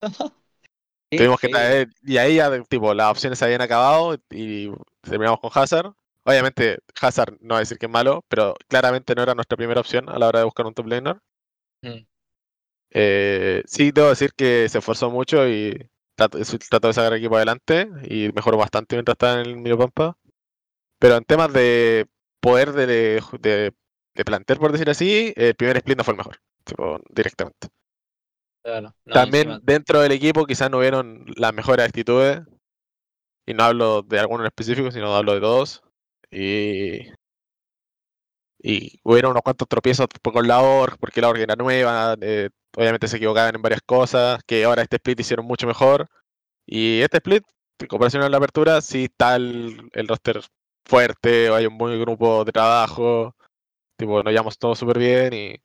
Tuvimos 1.10 1.40
que 1.40 1.48
traer, 1.48 1.88
y 2.04 2.18
ahí 2.18 2.36
ya, 2.36 2.52
tipo, 2.64 2.94
las 2.94 3.12
opciones 3.12 3.40
se 3.40 3.46
habían 3.46 3.62
acabado 3.62 4.18
y 4.30 4.70
terminamos 5.02 5.40
con 5.40 5.52
Hazard. 5.54 5.94
Obviamente, 6.24 6.80
Hazard 7.00 7.38
no 7.40 7.54
va 7.54 7.58
a 7.58 7.60
decir 7.62 7.78
que 7.78 7.86
es 7.86 7.92
malo, 7.92 8.26
pero 8.28 8.56
claramente 8.68 9.16
no 9.16 9.24
era 9.24 9.34
nuestra 9.34 9.56
primera 9.56 9.80
opción 9.80 10.10
a 10.10 10.20
la 10.20 10.28
hora 10.28 10.40
de 10.40 10.46
buscar 10.46 10.66
un 10.66 10.74
top 10.74 10.88
laner. 10.88 11.18
Mm. 11.82 12.06
Eh, 12.92 13.64
sí, 13.66 13.92
debo 13.92 14.10
decir 14.10 14.34
que 14.34 14.68
se 14.68 14.80
esforzó 14.80 15.10
mucho 15.10 15.48
y 15.48 15.90
trató, 16.16 16.38
de 16.40 16.94
sacar 16.94 17.14
el 17.14 17.20
equipo 17.20 17.38
adelante 17.38 17.90
y 18.04 18.30
mejoró 18.34 18.58
bastante 18.58 18.96
mientras 18.96 19.16
estaba 19.16 19.42
en 19.42 19.48
el 19.48 19.58
medio 19.58 19.78
pampa. 19.78 20.18
Pero 21.00 21.16
en 21.16 21.24
temas 21.24 21.54
de 21.54 22.08
poder 22.42 22.74
de, 22.74 22.88
de, 23.40 24.26
plantear, 24.26 24.60
por 24.60 24.72
decir 24.72 24.90
así, 24.90 25.34
el 25.36 25.56
primer 25.56 25.78
split 25.78 25.98
no 25.98 26.04
fue 26.04 26.14
el 26.14 26.18
mejor, 26.18 26.40
directamente. 27.10 27.68
También 29.06 29.60
dentro 29.64 30.02
del 30.02 30.12
equipo 30.12 30.46
quizás 30.46 30.70
no 30.70 30.80
vieron 30.80 31.26
las 31.36 31.54
mejores 31.54 31.86
actitudes. 31.86 32.42
Y 33.46 33.54
no 33.54 33.64
hablo 33.64 34.02
de 34.02 34.20
alguno 34.20 34.44
en 34.44 34.48
específico, 34.48 34.92
sino 34.92 35.16
hablo 35.16 35.34
de 35.34 35.40
todos. 35.40 35.82
Y, 36.30 37.08
y 38.60 39.00
hubieron 39.04 39.32
unos 39.32 39.44
cuantos 39.44 39.68
tropiezos 39.68 40.08
con 40.22 40.48
la 40.48 40.62
ORG, 40.62 40.98
porque 41.00 41.22
la 41.22 41.30
ORG 41.30 41.42
era 41.42 41.56
nueva, 41.56 42.18
eh, 42.22 42.50
obviamente 42.76 43.08
se 43.08 43.18
equivocaban 43.18 43.56
en 43.56 43.62
varias 43.62 43.82
cosas, 43.86 44.42
que 44.46 44.66
ahora 44.66 44.82
este 44.82 44.98
split 44.98 45.20
hicieron 45.22 45.46
mucho 45.46 45.68
mejor. 45.68 46.08
Y 46.66 47.02
este 47.02 47.18
split, 47.18 47.44
en 47.80 47.88
comparación 47.88 48.24
a 48.24 48.30
la 48.30 48.38
apertura, 48.38 48.82
sí 48.82 49.06
está 49.06 49.38
el, 49.38 49.90
roster 50.08 50.42
fuerte, 50.86 51.50
hay 51.50 51.66
un 51.68 51.78
buen 51.78 52.00
grupo 52.00 52.44
de 52.46 52.52
trabajo, 52.52 53.36
tipo, 53.98 54.24
nos 54.24 54.32
llevamos 54.34 54.58
todos 54.58 54.80
súper 54.80 55.00
bien 55.00 55.34
y 55.34 55.62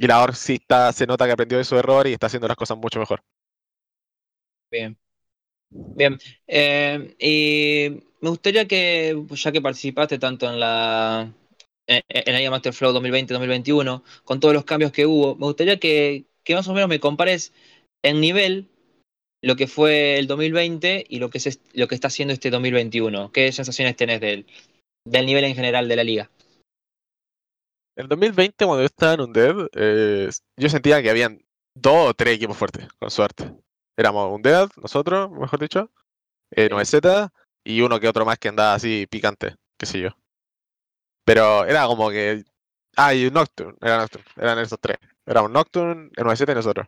y 0.00 0.06
la 0.06 0.22
ORG 0.22 0.34
sí 0.34 0.54
está, 0.54 0.90
se 0.94 1.06
nota 1.06 1.26
que 1.26 1.32
aprendió 1.32 1.58
de 1.58 1.64
su 1.64 1.76
error 1.76 2.06
y 2.06 2.14
está 2.14 2.26
haciendo 2.26 2.48
las 2.48 2.56
cosas 2.56 2.78
mucho 2.78 2.98
mejor. 2.98 3.22
Bien. 4.70 4.96
Bien. 5.68 6.18
Eh, 6.46 7.14
y 7.18 8.02
me 8.22 8.30
gustaría 8.30 8.66
que, 8.66 9.14
ya 9.28 9.52
que 9.52 9.60
participaste 9.60 10.18
tanto 10.18 10.50
en 10.50 10.58
la 10.58 11.30
en, 11.86 12.50
Master 12.50 12.72
Flow 12.72 12.94
2020-2021, 12.94 14.02
con 14.24 14.40
todos 14.40 14.54
los 14.54 14.64
cambios 14.64 14.90
que 14.90 15.04
hubo, 15.04 15.36
me 15.36 15.44
gustaría 15.44 15.78
que, 15.78 16.24
que, 16.44 16.54
más 16.54 16.66
o 16.68 16.72
menos 16.72 16.88
me 16.88 16.98
compares 16.98 17.52
en 18.02 18.22
nivel 18.22 18.68
lo 19.42 19.54
que 19.54 19.66
fue 19.66 20.18
el 20.18 20.26
2020 20.26 21.04
y 21.10 21.18
lo 21.18 21.28
que, 21.28 21.38
es, 21.38 21.60
lo 21.74 21.88
que 21.88 21.94
está 21.94 22.08
haciendo 22.08 22.32
este 22.32 22.48
2021. 22.48 23.32
¿Qué 23.32 23.52
sensaciones 23.52 23.96
tenés 23.96 24.22
del, 24.22 24.46
del 25.04 25.26
nivel 25.26 25.44
en 25.44 25.54
general 25.54 25.88
de 25.88 25.96
la 25.96 26.04
liga? 26.04 26.30
En 28.00 28.08
2020, 28.08 28.64
cuando 28.64 28.82
yo 28.82 28.86
estaba 28.86 29.12
en 29.12 29.20
Undead, 29.20 29.68
eh, 29.74 30.30
yo 30.56 30.68
sentía 30.70 31.02
que 31.02 31.10
habían 31.10 31.38
dos 31.74 32.10
o 32.10 32.14
tres 32.14 32.36
equipos 32.36 32.56
fuertes, 32.56 32.88
con 32.98 33.10
suerte. 33.10 33.52
Éramos 33.96 34.34
Undead, 34.34 34.70
nosotros, 34.76 35.30
mejor 35.30 35.60
dicho, 35.60 35.90
eh, 36.52 36.70
9Z 36.70 37.30
y 37.64 37.82
uno 37.82 38.00
que 38.00 38.08
otro 38.08 38.24
más 38.24 38.38
que 38.38 38.48
andaba 38.48 38.74
así 38.74 39.06
picante, 39.10 39.56
qué 39.78 39.86
sé 39.86 40.00
yo. 40.00 40.10
Pero 41.24 41.64
era 41.66 41.86
como 41.86 42.10
que. 42.10 42.44
Ah, 42.96 43.14
y 43.14 43.30
Nocturne, 43.30 43.76
era 43.82 43.98
Nocturne, 43.98 44.26
eran 44.36 44.58
esos 44.58 44.80
tres. 44.80 44.98
Éramos 45.26 45.50
Nocturne, 45.50 46.10
el 46.16 46.24
9Z 46.24 46.52
y 46.52 46.54
nosotros. 46.54 46.86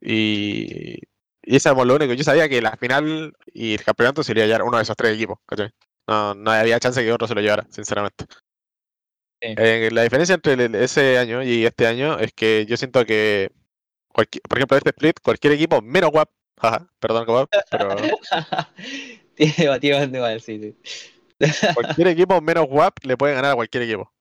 Y. 0.00 0.96
Y 1.42 1.56
eso 1.56 1.70
era 1.70 1.84
lo 1.84 1.94
único. 1.96 2.12
Yo 2.14 2.24
sabía 2.24 2.48
que 2.48 2.60
la 2.62 2.76
final 2.76 3.34
y 3.46 3.74
el 3.74 3.84
campeonato 3.84 4.22
se 4.22 4.32
iba 4.32 4.42
a 4.42 4.46
llevar 4.46 4.62
uno 4.64 4.76
de 4.78 4.82
esos 4.84 4.96
tres 4.96 5.14
equipos, 5.14 5.38
¿cachai? 5.46 5.70
No, 6.06 6.34
no 6.34 6.50
había 6.50 6.80
chance 6.80 7.02
que 7.02 7.12
otro 7.12 7.28
se 7.28 7.34
lo 7.34 7.40
llevara, 7.40 7.66
sinceramente. 7.70 8.26
Eh, 9.40 9.90
la 9.92 10.02
diferencia 10.02 10.34
entre 10.34 10.82
ese 10.82 11.16
año 11.16 11.42
y 11.42 11.64
este 11.64 11.86
año 11.86 12.18
es 12.18 12.32
que 12.32 12.66
yo 12.66 12.76
siento 12.76 13.04
que, 13.04 13.50
por 14.12 14.58
ejemplo, 14.58 14.76
este 14.76 14.90
split, 14.90 15.20
cualquier 15.20 15.52
equipo 15.52 15.80
menos 15.80 16.10
WAP, 16.12 16.28
perdón, 16.98 17.24
WAP, 17.28 17.48
pero. 17.70 17.96
igual, 19.36 20.40
sí, 20.40 20.76
cualquier 21.74 22.08
equipo 22.08 22.40
menos 22.40 22.66
WAP 22.68 23.04
le 23.04 23.16
puede 23.16 23.34
ganar 23.34 23.52
a 23.52 23.54
cualquier 23.54 23.84
equipo. 23.84 24.12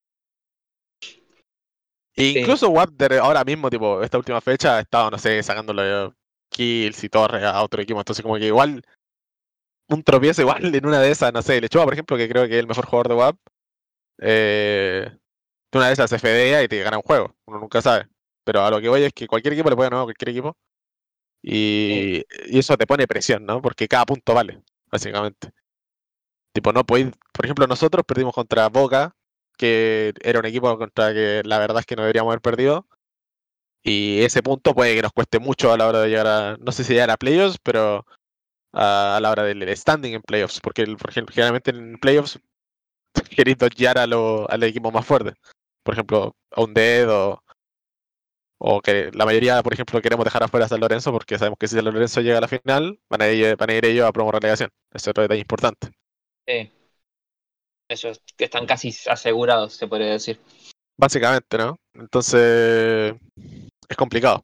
incluso 2.16 2.70
WAP 2.70 2.92
ahora 3.20 3.44
mismo, 3.44 3.72
tipo, 3.72 4.04
esta 4.04 4.20
última 4.20 4.40
fecha 4.40 4.78
ha 4.78 4.82
estado, 4.82 5.10
no 5.10 5.18
sé, 5.18 5.42
sacándole 5.42 6.12
kills 6.50 7.04
y 7.04 7.10
torres 7.10 7.44
a 7.44 7.64
otro 7.64 7.82
equipo. 7.82 8.00
Entonces, 8.00 8.22
como 8.22 8.38
que 8.38 8.46
igual, 8.46 8.84
un 9.90 10.04
tropiezo 10.04 10.42
igual 10.42 10.76
en 10.76 10.86
una 10.86 11.02
de 11.02 11.10
esas, 11.10 11.34
no 11.34 11.42
sé, 11.42 11.60
Lechuga, 11.60 11.86
por 11.86 11.94
ejemplo, 11.94 12.18
que 12.18 12.30
creo 12.30 12.48
que 12.48 12.54
es 12.54 12.60
el 12.60 12.68
mejor 12.68 12.86
jugador 12.86 13.08
de 13.08 13.16
WAP, 13.16 13.38
eh, 14.20 15.10
una 15.74 15.90
vez 15.90 16.00
se 16.10 16.20
fedea 16.20 16.64
y 16.64 16.68
te 16.68 16.82
gana 16.84 16.98
un 16.98 17.04
juego. 17.04 17.36
Uno 17.46 17.60
nunca 17.60 17.82
sabe. 17.82 18.08
Pero 18.44 18.64
a 18.64 18.72
lo 18.72 18.82
que 18.82 18.90
voy 18.90 19.04
es 19.04 19.14
que 19.14 19.28
cualquier 19.28 19.54
equipo 19.54 19.70
le 19.70 19.76
puede 19.76 19.90
ganar 19.90 20.02
a 20.02 20.06
cualquier 20.06 20.30
equipo. 20.30 20.58
Y, 21.42 22.26
eso 22.58 22.78
te 22.78 22.88
pone 22.88 23.08
presión, 23.08 23.46
¿no? 23.46 23.62
Porque 23.62 23.88
cada 23.88 24.06
punto 24.06 24.34
vale, 24.34 24.62
básicamente. 24.92 25.52
Tipo, 26.54 26.74
no 26.74 26.86
podéis. 26.86 27.12
Por 27.34 27.46
ejemplo, 27.46 27.68
nosotros 27.68 28.06
perdimos 28.06 28.34
contra 28.34 28.70
Boca, 28.70 29.16
que 29.58 30.14
era 30.22 30.40
un 30.40 30.46
equipo 30.46 30.78
contra 30.78 31.14
que 31.14 31.42
la 31.46 31.60
verdad 31.60 31.80
es 31.82 31.86
que 31.86 31.96
no 31.96 32.04
deberíamos 32.04 32.32
haber 32.32 32.42
perdido. 32.42 32.88
Y 33.84 34.22
ese 34.24 34.44
punto 34.44 34.74
puede 34.76 34.96
que 34.96 35.02
nos 35.02 35.14
cueste 35.14 35.40
mucho 35.40 35.72
a 35.72 35.78
la 35.78 35.88
hora 35.88 36.02
de 36.02 36.10
llegar 36.10 36.28
a. 36.28 36.58
No 36.58 36.72
sé 36.72 36.84
si 36.84 36.94
llegar 36.94 37.12
a 37.12 37.18
playoffs, 37.18 37.58
pero 37.64 38.06
a, 38.74 39.20
la 39.22 39.32
hora 39.32 39.44
del 39.44 39.76
standing 39.78 40.14
en 40.16 40.22
playoffs. 40.24 40.60
Porque, 40.62 40.86
por 40.98 41.10
ejemplo, 41.10 41.34
generalmente 41.34 41.72
en 41.72 41.98
playoffs 42.00 42.40
queréis 43.36 43.58
dodgear 43.58 43.98
a 43.98 44.08
lo, 44.08 44.50
al 44.50 44.64
equipo 44.64 44.92
más 44.92 45.06
fuerte. 45.06 45.34
Por 45.84 45.94
ejemplo, 45.94 46.36
a 46.52 46.62
un 46.62 46.74
dedo. 46.74 47.44
O 48.60 48.82
que 48.82 49.12
la 49.14 49.26
mayoría, 49.26 49.62
por 49.62 49.74
ejemplo, 49.74 50.02
queremos 50.02 50.26
dejar 50.26 50.44
afuera 50.44 50.66
a 50.66 50.70
San 50.70 50.80
Lorenzo 50.80 51.12
porque 51.12 51.38
sabemos 51.38 51.60
que 51.60 51.68
si 51.68 51.76
San 51.76 51.86
Lorenzo 51.86 52.22
llega 52.22 52.40
a 52.40 52.42
la 52.42 52.48
final, 52.48 53.00
van 53.10 53.22
a 53.22 53.30
ir, 53.30 53.56
van 53.56 53.70
a 53.70 53.74
ir 53.74 53.86
ellos 53.86 54.08
a 54.08 54.12
promover 54.12 54.42
relegación. 54.42 54.72
Eso 54.92 54.98
es 54.98 55.08
otro 55.10 55.22
detalle 55.22 55.42
importante. 55.42 55.92
Sí. 56.48 56.72
Eso 57.88 58.10
es 58.10 58.20
que 58.36 58.46
están 58.46 58.66
casi 58.66 58.94
asegurados, 59.08 59.74
se 59.74 59.88
puede 59.88 60.06
decir. 60.06 60.42
Básicamente, 60.98 61.58
¿no? 61.58 61.78
Entonces, 61.94 63.16
es 63.88 63.98
complicado 63.98 64.44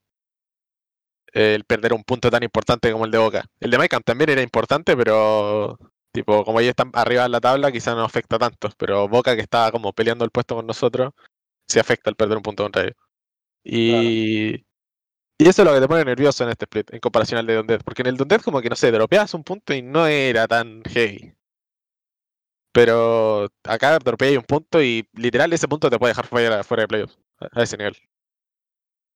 el 1.34 1.64
perder 1.66 1.94
un 1.94 2.04
punto 2.04 2.30
tan 2.30 2.44
importante 2.44 2.92
como 2.92 3.06
el 3.06 3.12
de 3.12 3.18
Boca. 3.18 3.46
El 3.60 3.72
de 3.72 3.78
Maicam 3.78 4.04
también 4.04 4.30
era 4.30 4.42
importante, 4.42 4.96
pero 4.96 5.78
Tipo, 6.14 6.46
como 6.46 6.60
ellos 6.60 6.70
están 6.70 6.92
arriba 6.94 7.26
en 7.26 7.32
la 7.32 7.42
tabla, 7.42 7.72
quizás 7.72 7.96
no 7.96 8.04
afecta 8.04 8.38
tanto, 8.38 8.70
pero 8.78 9.08
Boca 9.08 9.36
que 9.36 9.42
está 9.42 9.72
como 9.72 9.94
peleando 9.94 10.24
el 10.24 10.30
puesto 10.32 10.56
con 10.56 10.68
nosotros, 10.68 11.12
sí 11.68 11.80
afecta 11.80 12.12
el 12.12 12.16
perder 12.16 12.38
un 12.38 12.44
punto 12.44 12.64
contra 12.64 12.84
ellos. 12.84 12.96
Y, 13.64 14.54
y 15.40 15.48
eso 15.48 15.64
es 15.64 15.68
lo 15.68 15.74
que 15.74 15.82
te 15.82 15.88
pone 15.88 16.06
nervioso 16.06 16.44
en 16.44 16.52
este 16.52 16.66
split, 16.66 16.94
en 16.94 17.00
comparación 17.00 17.40
al 17.40 17.48
de 17.48 17.56
Dondet, 17.56 17.84
porque 17.84 18.04
en 18.04 18.10
el 18.10 18.18
Dondet 18.18 18.44
como 18.44 18.62
que 18.62 18.70
no 18.70 18.76
sé, 18.76 18.92
dropeas 18.92 19.34
un 19.34 19.44
punto 19.44 19.74
y 19.74 19.82
no 19.82 20.06
era 20.06 20.48
tan 20.48 20.84
heavy. 20.84 21.34
Pero 22.72 23.48
acá 23.64 23.98
dropeas 23.98 24.38
un 24.38 24.44
punto 24.44 24.84
y 24.84 25.08
literal 25.14 25.52
ese 25.52 25.68
punto 25.68 25.90
te 25.90 25.98
puede 25.98 26.12
dejar 26.12 26.28
fuera, 26.28 26.64
fuera 26.64 26.84
de 26.84 26.88
playoffs, 26.88 27.18
a 27.40 27.64
ese 27.64 27.78
nivel. 27.78 27.96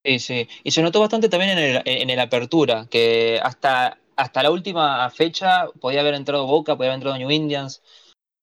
Sí, 0.04 0.20
sí. 0.20 0.48
Y 0.64 0.72
se 0.72 0.82
notó 0.82 1.00
bastante 1.00 1.30
también 1.30 1.58
en 1.58 1.60
el, 1.60 1.82
en 1.86 2.10
el 2.10 2.20
apertura, 2.20 2.88
que 2.90 3.40
hasta 3.44 4.00
hasta 4.18 4.44
la 4.44 4.52
última 4.52 5.10
fecha 5.10 5.68
podía 5.80 6.02
haber 6.02 6.16
entrado 6.16 6.46
Boca, 6.48 6.76
podía 6.76 6.90
haber 6.92 6.98
entrado 6.98 7.18
New 7.18 7.32
Indians. 7.32 7.82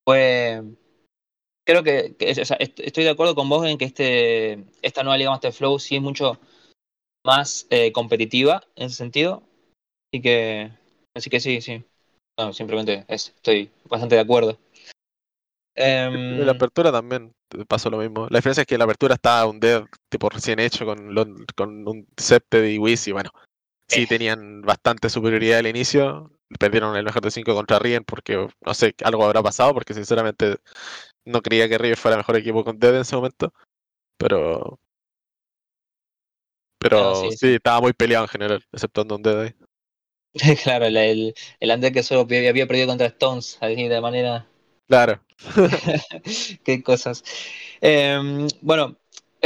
Fue. 0.07 0.63
Creo 1.67 1.83
que, 1.83 2.15
que- 2.17 2.31
o 2.31 2.45
sea, 2.45 2.57
est- 2.59 2.81
estoy 2.81 3.05
de 3.05 3.11
acuerdo 3.11 3.35
con 3.35 3.49
vos 3.49 3.67
en 3.67 3.79
que 3.79 3.85
este, 3.87 4.65
esta 4.83 5.03
nueva 5.03 5.17
Liga 5.17 5.31
Master 5.31 5.53
Flow 5.53 5.79
sí 5.79 5.97
es 5.97 6.03
mucho 6.03 6.39
más 7.25 7.67
eh, 7.71 7.91
competitiva 7.93 8.63
en 8.77 8.87
ese 8.87 8.97
sentido. 8.97 9.43
Así 10.13 10.23
que, 10.23 10.71
así 11.15 11.31
que 11.31 11.41
sí, 11.41 11.61
sí. 11.61 11.83
No, 12.39 12.53
simplemente 12.53 13.05
es- 13.09 13.33
estoy 13.37 13.71
bastante 13.89 14.15
de 14.17 14.21
acuerdo. 14.21 14.59
Em, 15.77 16.39
la 16.45 16.53
apertura 16.53 16.93
también 16.93 17.33
pasó 17.67 17.91
lo 17.91 17.99
mismo. 17.99 18.27
La 18.31 18.39
diferencia 18.39 18.61
es 18.63 18.67
que 18.67 18.79
la 18.79 18.85
apertura 18.85 19.15
estaba 19.15 19.47
un 19.47 19.59
dev 19.59 19.87
tipo 20.09 20.29
recién 20.29 20.61
hecho 20.61 20.85
con, 20.85 21.15
con 21.57 21.89
un 21.89 22.07
Septed 22.17 22.65
y 22.65 22.79
Wiz 22.79 23.09
y 23.09 23.13
bueno, 23.13 23.31
sí 23.89 24.03
Eh. 24.03 24.07
tenían 24.07 24.63
bastante 24.63 25.11
superioridad 25.11 25.59
al 25.61 25.67
inicio. 25.67 26.31
Perdieron 26.59 26.97
el 26.97 27.05
mejor 27.05 27.23
de 27.23 27.31
5 27.31 27.55
contra 27.55 27.79
Riven 27.79 28.05
porque 28.05 28.49
no 28.65 28.75
sé, 28.75 28.95
algo 29.03 29.25
habrá 29.25 29.43
pasado 29.43 29.75
porque 29.75 29.95
sinceramente 29.95 30.57
no 31.25 31.43
creía 31.43 31.69
que 31.69 31.79
Riven 31.79 31.97
fuera 31.97 32.17
mejor 32.17 32.37
equipo 32.37 32.65
con 32.65 32.79
dev 32.79 32.95
en 32.95 33.01
ese 33.03 33.17
momento. 33.17 33.53
Pero... 34.19 34.79
Pero 36.79 37.31
sí, 37.31 37.55
estaba 37.55 37.81
muy 37.81 37.95
peleado 37.95 38.25
en 38.25 38.29
general, 38.29 38.65
exceptuando 38.71 39.17
un 39.17 39.23
dev 39.23 39.41
ahí. 39.41 39.55
claro, 40.65 40.87
el, 40.87 40.97
el, 40.97 41.35
el 41.61 41.93
que 41.93 42.03
solo 42.03 42.23
había 42.23 42.51
había 42.51 42.67
perdido 42.67 42.89
contra 42.89 43.07
Stones, 43.07 43.57
así 43.61 43.89
de 43.89 44.01
manera. 44.01 44.47
Claro. 44.87 45.21
Qué 46.65 46.83
cosas. 46.83 47.25
Eh, 47.81 48.47
bueno, 48.61 48.97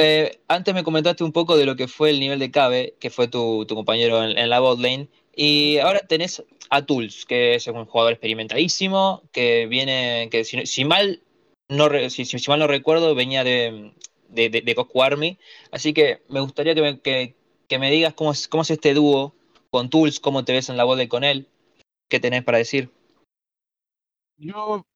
eh, 0.01 0.41
antes 0.47 0.73
me 0.75 0.85
comentaste 0.85 1.25
un 1.25 1.33
poco 1.33 1.57
de 1.57 1.67
lo 1.67 1.75
que 1.75 1.89
fue 1.89 2.11
el 2.11 2.21
nivel 2.21 2.39
de 2.39 2.53
Cabe, 2.53 2.95
que 3.01 3.11
fue 3.11 3.27
tu, 3.27 3.67
compañero 3.69 4.23
en, 4.23 4.39
en 4.39 4.49
la 4.49 4.61
bot 4.61 4.79
lane. 4.79 5.09
Y 5.35 5.79
ahora 5.79 5.99
tenés 6.01 6.45
a 6.71 6.87
Tools, 6.87 7.27
que 7.27 7.57
es 7.57 7.67
un 7.67 7.85
jugador 7.85 8.13
experimentadísimo, 8.13 9.25
que 9.33 9.67
viene, 9.67 10.29
que 10.31 10.45
si, 10.45 10.85
mal 10.85 11.21
no 11.69 11.89
recuerdo, 11.89 13.17
venía 13.17 13.43
de, 13.43 13.93
de, 14.29 14.87
Army. 15.03 15.37
Así 15.73 15.93
que 15.93 16.23
me 16.29 16.41
gustaría 16.41 16.77
que 16.77 17.79
me, 17.79 17.91
digas 17.91 18.15
cómo 18.15 18.31
es, 18.31 18.71
este 18.71 18.95
dúo 18.95 19.35
con 19.71 19.91
Tools, 19.91 20.21
cómo 20.21 20.45
te 20.45 20.53
ves 20.53 20.69
en 20.69 20.77
la 20.77 20.85
bot 20.85 20.97
lane 20.97 21.09
con 21.09 21.25
él, 21.25 21.49
qué 22.09 22.21
tenés 22.21 22.45
para 22.45 22.59
decir. 22.59 22.91
Yo, 24.37 24.87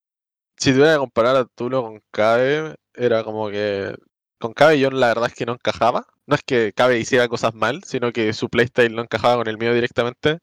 si 0.56 0.71
tuviera 0.71 0.92
que 0.92 0.99
comparar 0.99 1.35
a 1.35 1.44
Tulo 1.44 1.82
con 1.82 2.00
Cabe, 2.12 2.76
era 2.94 3.25
como 3.25 3.50
que 3.50 3.97
con 4.42 4.54
Cabe 4.54 4.80
yo 4.80 4.90
la 4.90 5.08
verdad 5.08 5.28
es 5.28 5.34
que 5.34 5.46
no 5.46 5.54
encajaba. 5.54 6.06
No 6.26 6.34
es 6.34 6.42
que 6.42 6.72
Cabe 6.75 6.99
hiciera 6.99 7.28
cosas 7.28 7.54
mal, 7.54 7.84
sino 7.84 8.12
que 8.12 8.32
su 8.32 8.49
playstyle 8.50 8.94
no 8.94 9.02
encajaba 9.02 9.37
con 9.37 9.49
el 9.49 9.58
mío 9.58 9.72
directamente. 9.75 10.40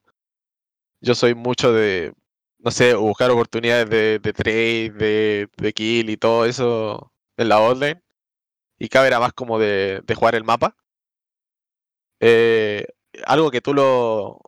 Yo 1.02 1.16
soy 1.16 1.36
mucho 1.36 1.74
de, 1.74 2.14
no 2.60 2.72
sé, 2.72 2.94
buscar 2.96 3.32
oportunidades 3.32 3.90
de, 3.90 4.20
de 4.20 4.34
trade, 4.34 5.48
de, 5.58 5.74
kill 5.74 6.10
y 6.10 6.18
todo 6.18 6.46
eso 6.46 7.12
en 7.38 7.50
la 7.50 7.60
botlane. 7.60 8.02
Y 8.80 8.90
Cabe 8.90 9.08
era 9.08 9.20
más 9.20 9.34
como 9.34 9.60
de, 9.60 10.04
jugar 10.16 10.36
el 10.36 10.44
mapa. 10.46 10.76
Eh, 12.22 12.86
algo 13.26 13.52
que 13.52 13.62
Tulo 13.62 14.40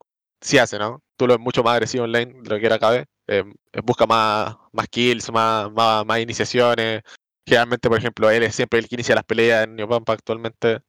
sí 0.41 0.57
hace, 0.57 0.79
¿no? 0.79 1.01
Tulo 1.17 1.33
es 1.35 1.39
mucho 1.39 1.63
más 1.63 1.73
agresivo 1.73 2.05
en 2.05 2.11
lane 2.13 2.33
de 2.41 2.49
lo 2.49 2.59
que 2.59 2.65
era 2.65 2.79
Cabe. 2.79 3.05
Eh, 3.27 3.43
busca 3.83 4.05
más, 4.07 4.55
kills, 4.89 5.31
más, 5.31 5.71
más 5.71 6.19
iniciaciones. 6.19 7.01
Generalmente, 7.45 7.89
por 7.89 7.97
ejemplo, 7.97 8.29
él 8.29 8.43
es 8.43 8.55
siempre 8.55 8.79
el 8.79 8.87
que 8.87 8.95
inicia 8.95 9.15
las 9.15 9.23
peleas 9.25 9.63
en 9.65 9.75
New 9.75 9.87
Pampa 9.87 10.13
actualmente, 10.13 10.81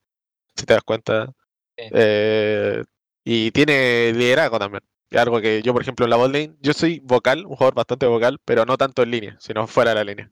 si 0.57 0.67
te 0.67 0.75
das 0.75 0.85
cuenta. 0.85 1.27
Sí. 1.79 1.85
Eh, 1.93 2.85
y 3.25 3.51
tiene 3.53 4.13
liderazgo 4.15 4.59
también. 4.59 4.85
Algo 5.13 5.41
que 5.41 5.63
yo, 5.63 5.73
por 5.75 5.83
ejemplo, 5.83 6.07
en 6.07 6.11
la 6.11 6.17
botlane, 6.17 6.57
yo 6.61 6.73
soy 6.75 7.01
vocal, 7.01 7.47
un 7.47 7.53
jugador 7.57 7.75
bastante 7.75 8.07
vocal, 8.07 8.41
pero 8.45 8.67
no 8.67 8.79
tanto 8.79 9.03
en 9.05 9.11
línea, 9.13 9.37
sino 9.41 9.67
fuera 9.69 9.91
de 9.93 9.97
la 9.97 10.05
línea. 10.05 10.31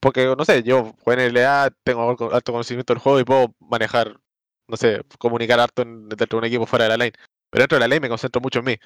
Porque, 0.00 0.34
no 0.36 0.44
sé, 0.44 0.62
yo 0.62 0.92
juego 1.02 1.20
en 1.20 1.28
LA, 1.28 1.70
tengo 1.84 2.08
alto 2.10 2.32
alto 2.34 2.52
conocimiento 2.52 2.92
del 2.94 3.00
juego 3.02 3.20
y 3.20 3.24
puedo 3.24 3.54
manejar, 3.60 4.16
no 4.68 4.76
sé, 4.76 5.02
comunicar 5.18 5.58
harto 5.60 5.82
en- 5.82 6.08
dentro 6.08 6.26
de 6.28 6.36
un 6.38 6.44
equipo 6.44 6.66
fuera 6.66 6.84
de 6.84 6.90
la 6.90 6.96
lane. 6.98 7.12
Pero 7.50 7.62
dentro 7.62 7.76
de 7.76 7.80
la 7.80 7.88
lane 7.88 8.00
me 8.00 8.08
concentro 8.08 8.40
mucho 8.40 8.60
en 8.60 8.64
mí. 8.66 8.76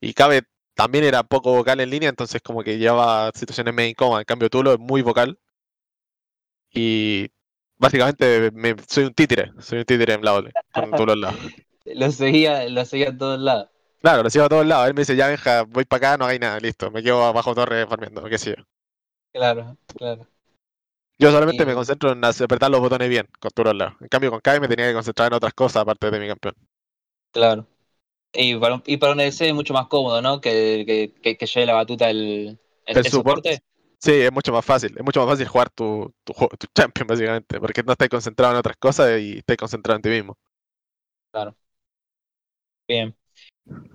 Y 0.00 0.14
Cabe 0.14 0.42
también 0.74 1.04
era 1.04 1.22
poco 1.22 1.52
vocal 1.54 1.80
en 1.80 1.90
línea, 1.90 2.08
entonces 2.10 2.42
como 2.42 2.62
que 2.64 2.78
llevaba 2.78 3.30
situaciones 3.34 3.74
medio 3.74 3.90
incómodas. 3.90 4.22
En 4.22 4.26
cambio, 4.26 4.50
Tulo 4.50 4.72
es 4.74 4.78
muy 4.80 5.02
vocal. 5.02 5.38
Y 6.72 7.30
básicamente 7.76 8.50
me, 8.52 8.74
soy 8.88 9.04
un 9.04 9.14
títere, 9.14 9.52
soy 9.60 9.78
un 9.80 9.84
títere 9.84 10.14
en 10.14 10.24
la 10.24 10.32
botlane, 10.32 10.56
con 10.72 10.94
Tulo 10.94 11.12
al 11.12 11.20
lado. 11.20 11.38
Lo 11.86 12.10
seguía, 12.10 12.68
lo 12.68 12.84
seguía 12.84 13.10
a 13.10 13.16
todos 13.18 13.38
lados. 13.40 13.68
Claro, 14.00 14.22
lo 14.22 14.30
sigo 14.30 14.44
a 14.44 14.48
todos 14.48 14.64
lados. 14.66 14.86
Él 14.86 14.94
me 14.94 15.00
dice, 15.00 15.16
ya 15.16 15.26
Benja, 15.28 15.62
voy 15.62 15.84
para 15.84 16.10
acá, 16.12 16.18
no 16.18 16.26
hay 16.26 16.38
nada, 16.38 16.60
listo. 16.60 16.90
Me 16.92 17.02
quedo 17.02 17.24
abajo 17.24 17.54
torre 17.56 17.86
farmeando, 17.88 18.22
qué 18.24 18.38
sé 18.38 18.54
yo. 18.56 18.62
Claro, 19.32 19.76
claro. 19.96 20.26
Yo 21.18 21.32
solamente 21.32 21.64
Y- 21.64 21.66
me 21.66 21.74
concentro 21.74 22.12
en 22.12 22.24
apretar 22.24 22.70
los 22.70 22.78
botones 22.80 23.08
bien, 23.08 23.28
con 23.40 23.50
Turo 23.50 23.70
al 23.70 23.78
lado. 23.78 23.96
En 24.00 24.06
cambio, 24.08 24.30
con 24.30 24.38
Kai 24.40 24.60
me 24.60 24.68
tenía 24.68 24.86
que 24.86 24.94
concentrar 24.94 25.26
en 25.26 25.34
otras 25.34 25.52
cosas 25.54 25.82
aparte 25.82 26.08
de 26.10 26.20
mi 26.20 26.28
campeón. 26.28 26.54
Claro. 27.32 27.68
Y 28.34 28.56
para, 28.58 28.74
un- 28.76 28.82
y 28.86 28.96
para 28.96 29.12
un 29.12 29.20
EDC 29.20 29.48
es 29.48 29.54
mucho 29.54 29.74
más 29.74 29.86
cómodo, 29.88 30.20
¿no? 30.22 30.40
Que, 30.40 30.84
que, 30.86 31.12
que, 31.22 31.36
que 31.36 31.46
lleve 31.46 31.66
la 31.66 31.74
batuta 31.74 32.10
el, 32.10 32.58
el, 32.86 33.00
El 33.00 33.04
el 33.04 33.12
soporte. 33.12 33.62
Sí, 34.00 34.12
es 34.12 34.32
mucho 34.32 34.52
más 34.52 34.64
fácil. 34.64 34.94
Es 34.96 35.04
mucho 35.04 35.20
más 35.20 35.30
fácil 35.30 35.48
jugar 35.48 35.70
tu, 35.70 36.14
tu, 36.24 36.32
tu 36.34 36.66
champion, 36.74 37.06
básicamente. 37.08 37.60
Porque 37.60 37.82
no 37.82 37.92
estás 37.92 38.08
concentrado 38.08 38.52
en 38.54 38.58
otras 38.60 38.76
cosas 38.76 39.20
y 39.20 39.38
estás 39.38 39.56
concentrado 39.56 39.96
en 39.96 40.02
ti 40.02 40.08
mismo. 40.10 40.38
Bien. 42.88 43.14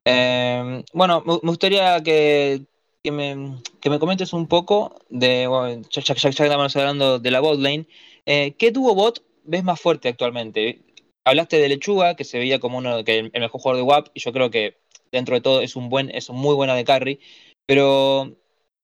Eh, 0.05 0.83
bueno, 0.93 1.21
me, 1.25 1.33
me 1.43 1.49
gustaría 1.51 2.01
que, 2.03 2.65
que, 3.03 3.11
me, 3.11 3.61
que 3.81 3.89
me 3.91 3.99
comentes 3.99 4.33
un 4.33 4.47
poco 4.47 4.95
de, 5.09 5.47
bueno, 5.47 5.83
ya, 5.91 6.01
ya- 6.03 6.15
ya- 6.15 6.29
ya 6.31 6.37
que 6.37 6.43
estamos 6.45 6.75
hablando 6.77 7.19
de 7.19 7.31
la 7.31 7.39
bot 7.41 7.59
lane, 7.59 7.87
eh, 8.25 8.55
¿qué 8.57 8.71
dúo 8.71 8.95
bot 8.95 9.23
ves 9.45 9.63
más 9.63 9.81
fuerte 9.81 10.09
actualmente? 10.09 10.81
Hablaste 11.25 11.57
de 11.57 11.69
Lechuga, 11.69 12.15
que 12.15 12.23
se 12.23 12.39
veía 12.39 12.59
como 12.59 12.77
uno 12.77 13.03
que 13.03 13.19
el, 13.19 13.31
mejor 13.31 13.61
jugador 13.61 13.77
de 13.77 13.83
WAP, 13.83 14.07
y 14.13 14.19
yo 14.19 14.31
creo 14.31 14.49
que 14.49 14.79
dentro 15.11 15.35
de 15.35 15.41
todo 15.41 15.61
es 15.61 15.75
un 15.75 15.89
buen, 15.89 16.09
es 16.09 16.29
un 16.29 16.37
muy 16.37 16.55
buena 16.55 16.75
de 16.75 16.85
carry, 16.85 17.19
pero 17.67 18.35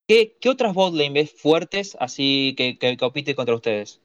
¿qué, 0.08 0.38
qué 0.40 0.50
otras 0.50 0.74
bot 0.74 0.94
lane 0.94 1.12
ves 1.12 1.32
fuertes 1.32 1.98
así 2.00 2.54
que, 2.58 2.78
que, 2.78 2.98
contra 3.36 3.56
ustedes? 3.56 4.02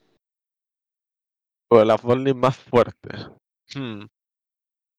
O 1.70 1.84
las 1.84 2.02
bowling 2.02 2.34
más 2.34 2.56
fuertes. 2.56 3.28
Hmm. 3.74 4.06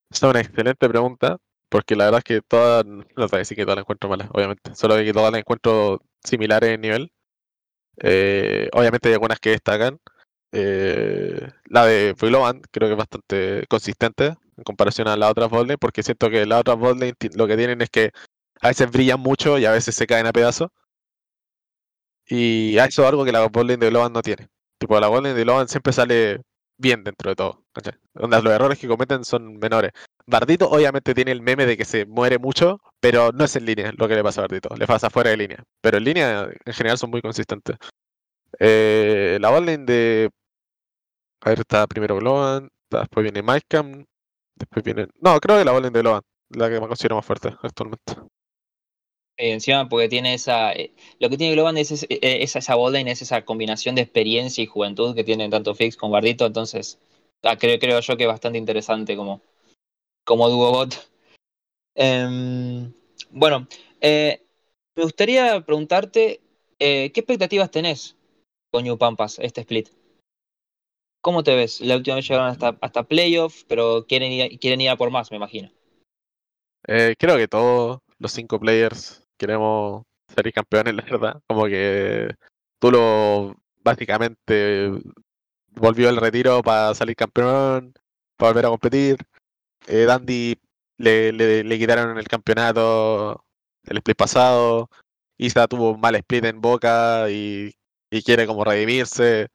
Esta 0.10 0.28
es 0.28 0.32
una 0.32 0.42
excelente 0.42 0.88
pregunta. 0.88 1.38
Porque 1.72 1.96
la 1.96 2.04
verdad 2.04 2.18
es 2.18 2.24
que 2.26 2.42
todas, 2.42 2.86
no 2.86 3.30
te 3.30 3.38
decir 3.38 3.56
que 3.56 3.64
todas 3.64 3.78
las 3.78 3.84
encuentro 3.84 4.10
malas, 4.10 4.28
obviamente. 4.34 4.76
Solo 4.76 4.98
que 4.98 5.14
todas 5.14 5.32
las 5.32 5.40
encuentro 5.40 6.02
similares 6.22 6.72
en 6.72 6.82
nivel. 6.82 7.12
Eh, 8.04 8.68
obviamente 8.74 9.08
hay 9.08 9.14
algunas 9.14 9.40
que 9.40 9.52
destacan. 9.52 9.98
Eh, 10.52 11.50
la 11.66 11.86
de 11.86 12.14
Freeloman 12.18 12.62
creo 12.72 12.90
que 12.90 12.94
es 12.94 12.98
bastante 12.98 13.66
consistente 13.70 14.36
en 14.58 14.64
comparación 14.64 15.08
a 15.08 15.16
las 15.18 15.32
otras 15.32 15.50
botlane, 15.50 15.78
porque 15.78 16.04
siento 16.04 16.30
que 16.30 16.46
las 16.46 16.60
otras 16.62 16.78
botlane 16.78 17.14
lo 17.36 17.48
que 17.48 17.58
tienen 17.58 17.82
es 17.82 17.90
que 17.90 18.12
a 18.62 18.70
veces 18.70 18.92
brillan 18.92 19.20
mucho 19.20 19.58
y 19.58 19.66
a 19.66 19.72
veces 19.72 19.96
se 19.96 20.08
caen 20.08 20.28
a 20.28 20.34
pedazos. 20.34 20.70
Y 22.28 22.78
eso 22.78 23.02
es 23.04 23.08
algo 23.10 23.26
que 23.26 23.32
la 23.32 23.42
botlane 23.48 23.78
de 23.78 23.90
Globan 23.90 24.14
no 24.14 24.22
tiene. 24.22 24.48
Tipo, 24.80 25.00
la 25.00 25.08
botlane 25.08 25.34
de 25.36 25.44
Globan 25.44 25.68
siempre 25.68 25.94
sale 25.94 26.42
bien 26.78 27.04
dentro 27.04 27.30
de 27.30 27.36
todo. 27.36 27.64
¿cachai? 27.74 27.94
Onda, 28.16 28.42
los 28.42 28.54
errores 28.54 28.80
que 28.80 28.88
cometen 28.88 29.24
son 29.24 29.58
menores. 29.58 29.92
Bardito 30.26 30.70
obviamente 30.70 31.14
tiene 31.14 31.32
el 31.32 31.42
meme 31.42 31.66
de 31.66 31.78
que 31.78 31.86
se 31.86 32.06
muere 32.06 32.38
mucho, 32.40 32.80
pero 33.00 33.32
no 33.32 33.46
es 33.46 33.56
en 33.56 33.66
línea 33.66 33.92
lo 33.98 34.08
que 34.08 34.16
le 34.16 34.24
pasa 34.24 34.42
a 34.42 34.44
Bardito, 34.44 34.70
le 34.76 34.88
pasa 34.88 35.10
fuera 35.10 35.32
de 35.32 35.38
línea. 35.38 35.64
Pero 35.82 35.98
en 35.98 36.04
línea 36.04 36.50
en 36.66 36.74
general 36.74 36.98
son 36.98 37.10
muy 37.12 37.22
consistentes. 37.22 37.78
Eh, 38.60 39.38
la 39.42 39.50
botlane 39.50 39.86
de... 39.86 40.30
A 41.42 41.50
ver, 41.50 41.60
está 41.60 41.88
primero 41.88 42.16
Globan, 42.18 42.70
después 42.90 43.24
viene 43.24 43.42
Micam, 43.42 44.06
después 44.56 44.84
viene... 44.84 45.08
No, 45.22 45.40
creo 45.40 45.58
que 45.58 45.66
la 45.66 45.72
botlane 45.72 45.94
de 45.94 46.02
Globan, 46.02 46.22
la 46.50 46.70
que 46.70 46.80
me 46.80 46.88
considero 46.88 47.16
más 47.16 47.26
fuerte 47.26 47.50
actualmente. 47.62 48.14
Eh, 49.38 49.52
encima 49.54 49.90
porque 49.90 50.10
tiene 50.10 50.34
esa... 50.34 50.74
eh, 50.74 50.94
lo 51.20 51.30
que 51.30 51.38
tiene 51.38 51.54
Globan 51.56 51.78
es, 51.78 51.92
es- 51.92 52.04
eh, 52.10 52.20
esa, 52.44 52.60
esa 52.60 52.76
lane, 52.76 53.12
es 53.12 53.22
esa 53.22 53.44
combinación 53.46 53.96
de 53.96 54.02
experiencia 54.04 54.64
y 54.64 54.68
juventud 54.68 55.16
que 55.16 55.24
tienen 55.24 55.50
tanto 55.52 55.74
Fix 55.76 55.98
como 55.98 56.14
Bardito, 56.14 56.46
entonces 56.46 57.00
ah, 57.44 57.58
creo, 57.58 57.80
creo 57.80 58.00
yo 58.02 58.18
que 58.18 58.24
es 58.24 58.28
bastante 58.30 58.58
interesante 58.60 59.16
como, 59.16 59.42
como 60.26 60.50
dúo 60.50 60.72
bot. 60.72 60.96
Em, 61.96 62.94
bueno, 63.32 63.68
eh, 64.02 64.44
me 64.96 65.04
gustaría 65.04 65.62
preguntarte, 65.66 66.42
eh, 66.80 67.12
¿qué 67.14 67.20
expectativas 67.22 67.72
tenés 67.72 68.18
con 68.72 68.84
New 68.84 68.98
Pampas, 68.98 69.40
este 69.40 69.62
split? 69.62 69.90
¿Cómo 71.22 71.44
te 71.44 71.56
ves? 71.56 71.82
La 71.82 71.96
última 71.96 72.16
vez 72.16 72.28
llegaron 72.28 72.50
hasta, 72.50 72.78
hasta 72.82 73.04
playoff, 73.04 73.64
pero 73.68 74.06
quieren 74.08 74.32
ir, 74.32 74.60
quieren 74.60 74.82
ir 74.82 74.90
a 74.90 74.98
por 74.98 75.12
más, 75.12 75.30
me 75.32 75.38
imagino. 75.38 75.72
Eh, 76.88 77.16
creo 77.18 77.38
que 77.38 77.48
todos 77.48 78.00
los 78.18 78.32
cinco 78.32 78.60
players 78.60 79.24
queremos 79.38 80.04
ser 80.28 80.52
campeones, 80.52 80.96
la 80.96 81.04
verdad. 81.04 81.42
Como 81.48 81.66
que 81.66 82.34
Tulo 82.80 83.56
básicamente 83.84 84.92
volvió 85.70 86.10
el 86.10 86.18
retiro 86.18 86.62
para 86.64 86.94
salir 86.96 87.16
campeón, 87.16 87.94
para 88.38 88.52
volver 88.52 88.66
a 88.66 88.70
competir. 88.70 89.18
Eh, 89.88 90.06
Dandy 90.06 90.60
le, 90.98 91.32
le, 91.32 91.64
le 91.64 91.80
quitaron 91.80 92.18
el 92.18 92.28
campeonato 92.28 93.44
el 93.86 93.98
split 93.98 94.18
pasado. 94.18 94.90
Isa 95.38 95.68
tuvo 95.68 95.92
un 95.92 96.00
mal 96.00 96.16
split 96.16 96.46
en 96.46 96.62
Boca 96.62 97.30
y, 97.30 97.74
y 98.10 98.24
quiere 98.24 98.48
como 98.48 98.64
redimirse. 98.64 99.48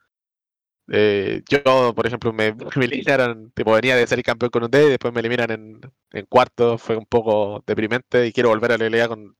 Eh, 0.88 1.42
yo, 1.49 1.94
por 1.94 2.07
ejemplo, 2.07 2.33
me, 2.33 2.53
me 2.77 2.85
eliminaron, 2.85 3.51
tipo, 3.53 3.72
venía 3.72 3.96
de 3.96 4.07
ser 4.07 4.22
campeón 4.22 4.51
con 4.51 4.64
un 4.64 4.70
D 4.70 4.87
y 4.87 4.90
después 4.90 5.12
me 5.12 5.20
eliminan 5.20 5.51
en, 5.51 5.81
en 6.12 6.27
cuarto, 6.27 6.79
fue 6.79 6.96
un 6.96 7.07
poco 7.07 7.62
deprimente 7.66 8.27
y 8.27 8.33
quiero 8.33 8.51
volver 8.51 8.72
a 8.72 8.79
la 8.79 8.87
LLA 8.87 9.09
con... 9.09 9.37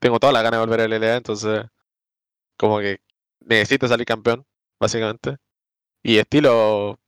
Tengo 0.00 0.20
toda 0.20 0.32
la 0.32 0.42
ganas 0.42 0.60
de 0.60 0.66
volver 0.66 0.80
a 0.82 0.88
la 0.88 0.96
LLA, 0.98 1.16
entonces 1.18 1.66
como 2.56 2.80
que 2.80 3.00
necesito 3.40 3.88
salir 3.88 4.06
campeón, 4.06 4.46
básicamente. 4.80 5.36
Y 6.02 6.18
estilo... 6.18 7.00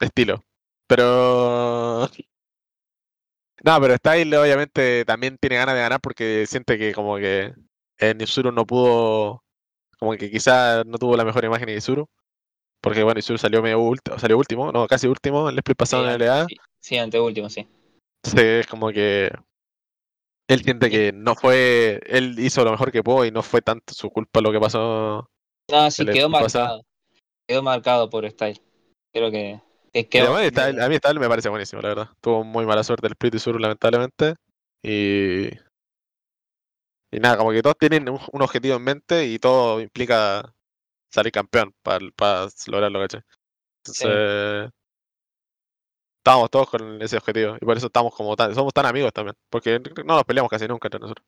Estilo. 0.00 0.44
Pero... 0.88 2.08
No, 3.64 3.80
pero 3.80 3.94
Style 3.96 4.36
obviamente 4.36 5.04
también 5.04 5.38
tiene 5.38 5.56
ganas 5.56 5.74
de 5.76 5.80
ganar 5.82 6.00
porque 6.00 6.46
siente 6.46 6.78
que 6.78 6.92
como 6.92 7.16
que 7.18 7.54
en 7.98 8.20
Isuru 8.20 8.50
no 8.52 8.66
pudo... 8.66 9.44
Como 9.98 10.12
que 10.16 10.30
quizás 10.30 10.84
no 10.86 10.98
tuvo 10.98 11.16
la 11.16 11.24
mejor 11.24 11.44
imagen 11.44 11.66
de 11.66 11.76
Isuru. 11.76 12.08
Porque 12.82 13.02
bueno, 13.04 13.20
Isuru 13.20 13.38
salió 13.38 13.62
medio 13.62 13.78
último, 13.80 14.18
salió 14.18 14.36
último, 14.36 14.72
no, 14.72 14.86
casi 14.88 15.06
último 15.06 15.48
en 15.48 15.54
el 15.54 15.58
split 15.60 15.76
pasado 15.78 16.02
Sí, 16.02 16.10
en 16.12 16.18
la 16.18 16.24
LA. 16.26 16.46
Sí, 16.48 16.56
sí, 16.80 16.98
anteúltimo, 16.98 17.48
sí. 17.48 17.66
Sí, 18.24 18.36
es 18.40 18.66
como 18.66 18.90
que 18.90 19.30
él 20.48 20.62
siente 20.62 20.90
que 20.90 21.12
no 21.12 21.34
fue, 21.34 22.00
él 22.06 22.36
hizo 22.38 22.64
lo 22.64 22.72
mejor 22.72 22.90
que 22.92 23.02
pudo 23.02 23.24
y 23.24 23.30
no 23.30 23.42
fue 23.42 23.62
tanto 23.62 23.94
su 23.94 24.10
culpa 24.10 24.40
lo 24.40 24.52
que 24.52 24.60
pasó. 24.60 25.30
No, 25.70 25.90
sí, 25.90 26.04
quedó 26.06 26.30
pasado. 26.30 26.64
marcado. 26.64 26.82
Quedó 27.46 27.62
marcado 27.62 28.10
por 28.10 28.28
Style. 28.28 28.60
Creo 29.12 29.30
que, 29.30 29.60
que 29.92 30.00
Y 30.00 30.04
quedó. 30.04 30.34
además, 30.36 30.42
está- 30.42 30.84
a 30.84 30.88
mí 30.88 30.96
Style 30.96 31.20
me 31.20 31.28
parece 31.28 31.48
buenísimo, 31.48 31.82
la 31.82 31.88
verdad. 31.88 32.08
Tuvo 32.20 32.42
muy 32.44 32.66
mala 32.66 32.82
suerte 32.84 33.06
el 33.06 33.12
split 33.12 33.36
y 33.36 33.38
sur, 33.38 33.60
lamentablemente. 33.60 34.34
Y. 34.82 35.46
Y 37.14 37.20
nada, 37.20 37.36
como 37.36 37.52
que 37.52 37.62
todos 37.62 37.76
tienen 37.78 38.08
un, 38.08 38.18
un 38.32 38.42
objetivo 38.42 38.76
en 38.76 38.82
mente 38.84 39.26
y 39.26 39.38
todo 39.38 39.80
implica 39.80 40.52
salir 41.12 41.32
campeón 41.32 41.74
para 41.82 42.48
lograrlo, 42.66 43.00
¿cachai? 43.00 43.22
Entonces. 43.84 44.70
Estábamos 46.22 46.50
todos 46.50 46.70
con 46.70 47.02
ese 47.02 47.16
objetivo 47.16 47.56
y 47.60 47.64
por 47.64 47.76
eso 47.76 47.86
estamos 47.86 48.14
como 48.14 48.36
tan, 48.36 48.54
somos 48.54 48.72
tan 48.72 48.86
amigos 48.86 49.12
también, 49.12 49.34
porque 49.50 49.80
no 49.80 50.14
nos 50.14 50.24
peleamos 50.24 50.48
casi 50.48 50.68
nunca 50.68 50.86
entre 50.86 51.00
nosotros. 51.00 51.26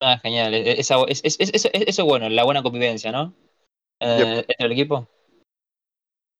Ah, 0.00 0.18
genial. 0.22 0.52
E- 0.52 0.72
e- 0.72 0.80
Esa, 0.80 0.96
es, 1.08 1.22
es- 1.24 1.40
es- 1.40 1.50
es- 1.54 1.64
eso 1.72 2.02
es 2.02 2.06
bueno, 2.06 2.28
la 2.28 2.44
buena 2.44 2.62
convivencia, 2.62 3.10
¿no? 3.10 3.34
Eh, 4.00 4.44
en 4.46 4.66
el 4.66 4.72
equipo. 4.72 5.08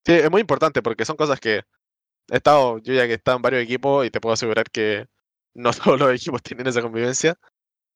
Sí, 0.05 0.12
es 0.12 0.31
muy 0.31 0.42
importante 0.42 0.83
porque 0.83 1.07
son 1.07 1.16
cosas 1.16 1.40
que 1.40 1.62
he 2.31 2.37
estado, 2.37 2.79
yo 2.79 2.94
ya 2.94 3.07
que 3.07 3.12
he 3.12 3.16
estado 3.16 3.37
en 3.37 3.42
varios 3.42 3.62
equipos 3.62 4.07
y 4.07 4.11
te 4.11 4.20
puedo 4.20 4.35
asegurar 4.35 4.70
que 4.70 5.07
no 5.55 5.70
todos 5.96 5.98
los 5.98 6.12
equipos 6.12 6.42
tienen 6.42 6.66
esa 6.66 6.83
convivencia. 6.83 7.37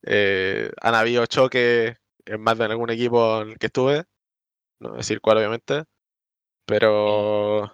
Eh, 0.05 0.70
han 0.81 0.94
habido 0.94 1.26
choques 1.26 1.96
en 2.26 2.40
más 2.40 2.59
de 2.59 2.64
algún 2.64 2.90
equipo 2.90 3.42
en 3.42 3.50
el 3.50 3.59
que 3.59 3.66
estuve, 3.66 4.05
no 4.83 4.90
voy 4.90 4.97
a 4.97 4.99
decir 4.99 5.21
cuál 5.21 5.38
obviamente, 5.38 5.85
pero 6.66 7.73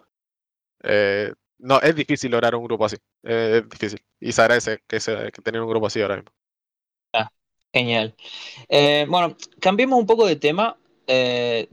eh, 0.85 1.33
no, 1.59 1.81
es 1.81 1.95
difícil 1.97 2.31
lograr 2.33 2.55
un 2.57 2.65
grupo 2.65 2.85
así, 2.87 2.97
eh, 3.25 3.63
es 3.65 3.69
difícil. 3.69 4.01
Y 4.21 4.33
se 4.33 4.43
agradece 4.43 4.81
que, 4.89 5.01
se, 5.01 5.33
que 5.33 5.43
tener 5.43 5.61
un 5.63 5.71
grupo 5.71 5.87
así 5.87 6.01
ahora 6.03 6.17
mismo. 6.17 6.33
Genial. 7.73 8.15
Eh, 8.69 9.07
bueno, 9.09 9.37
cambiemos 9.61 9.99
un 9.99 10.07
poco 10.07 10.27
de 10.27 10.37
tema. 10.37 10.79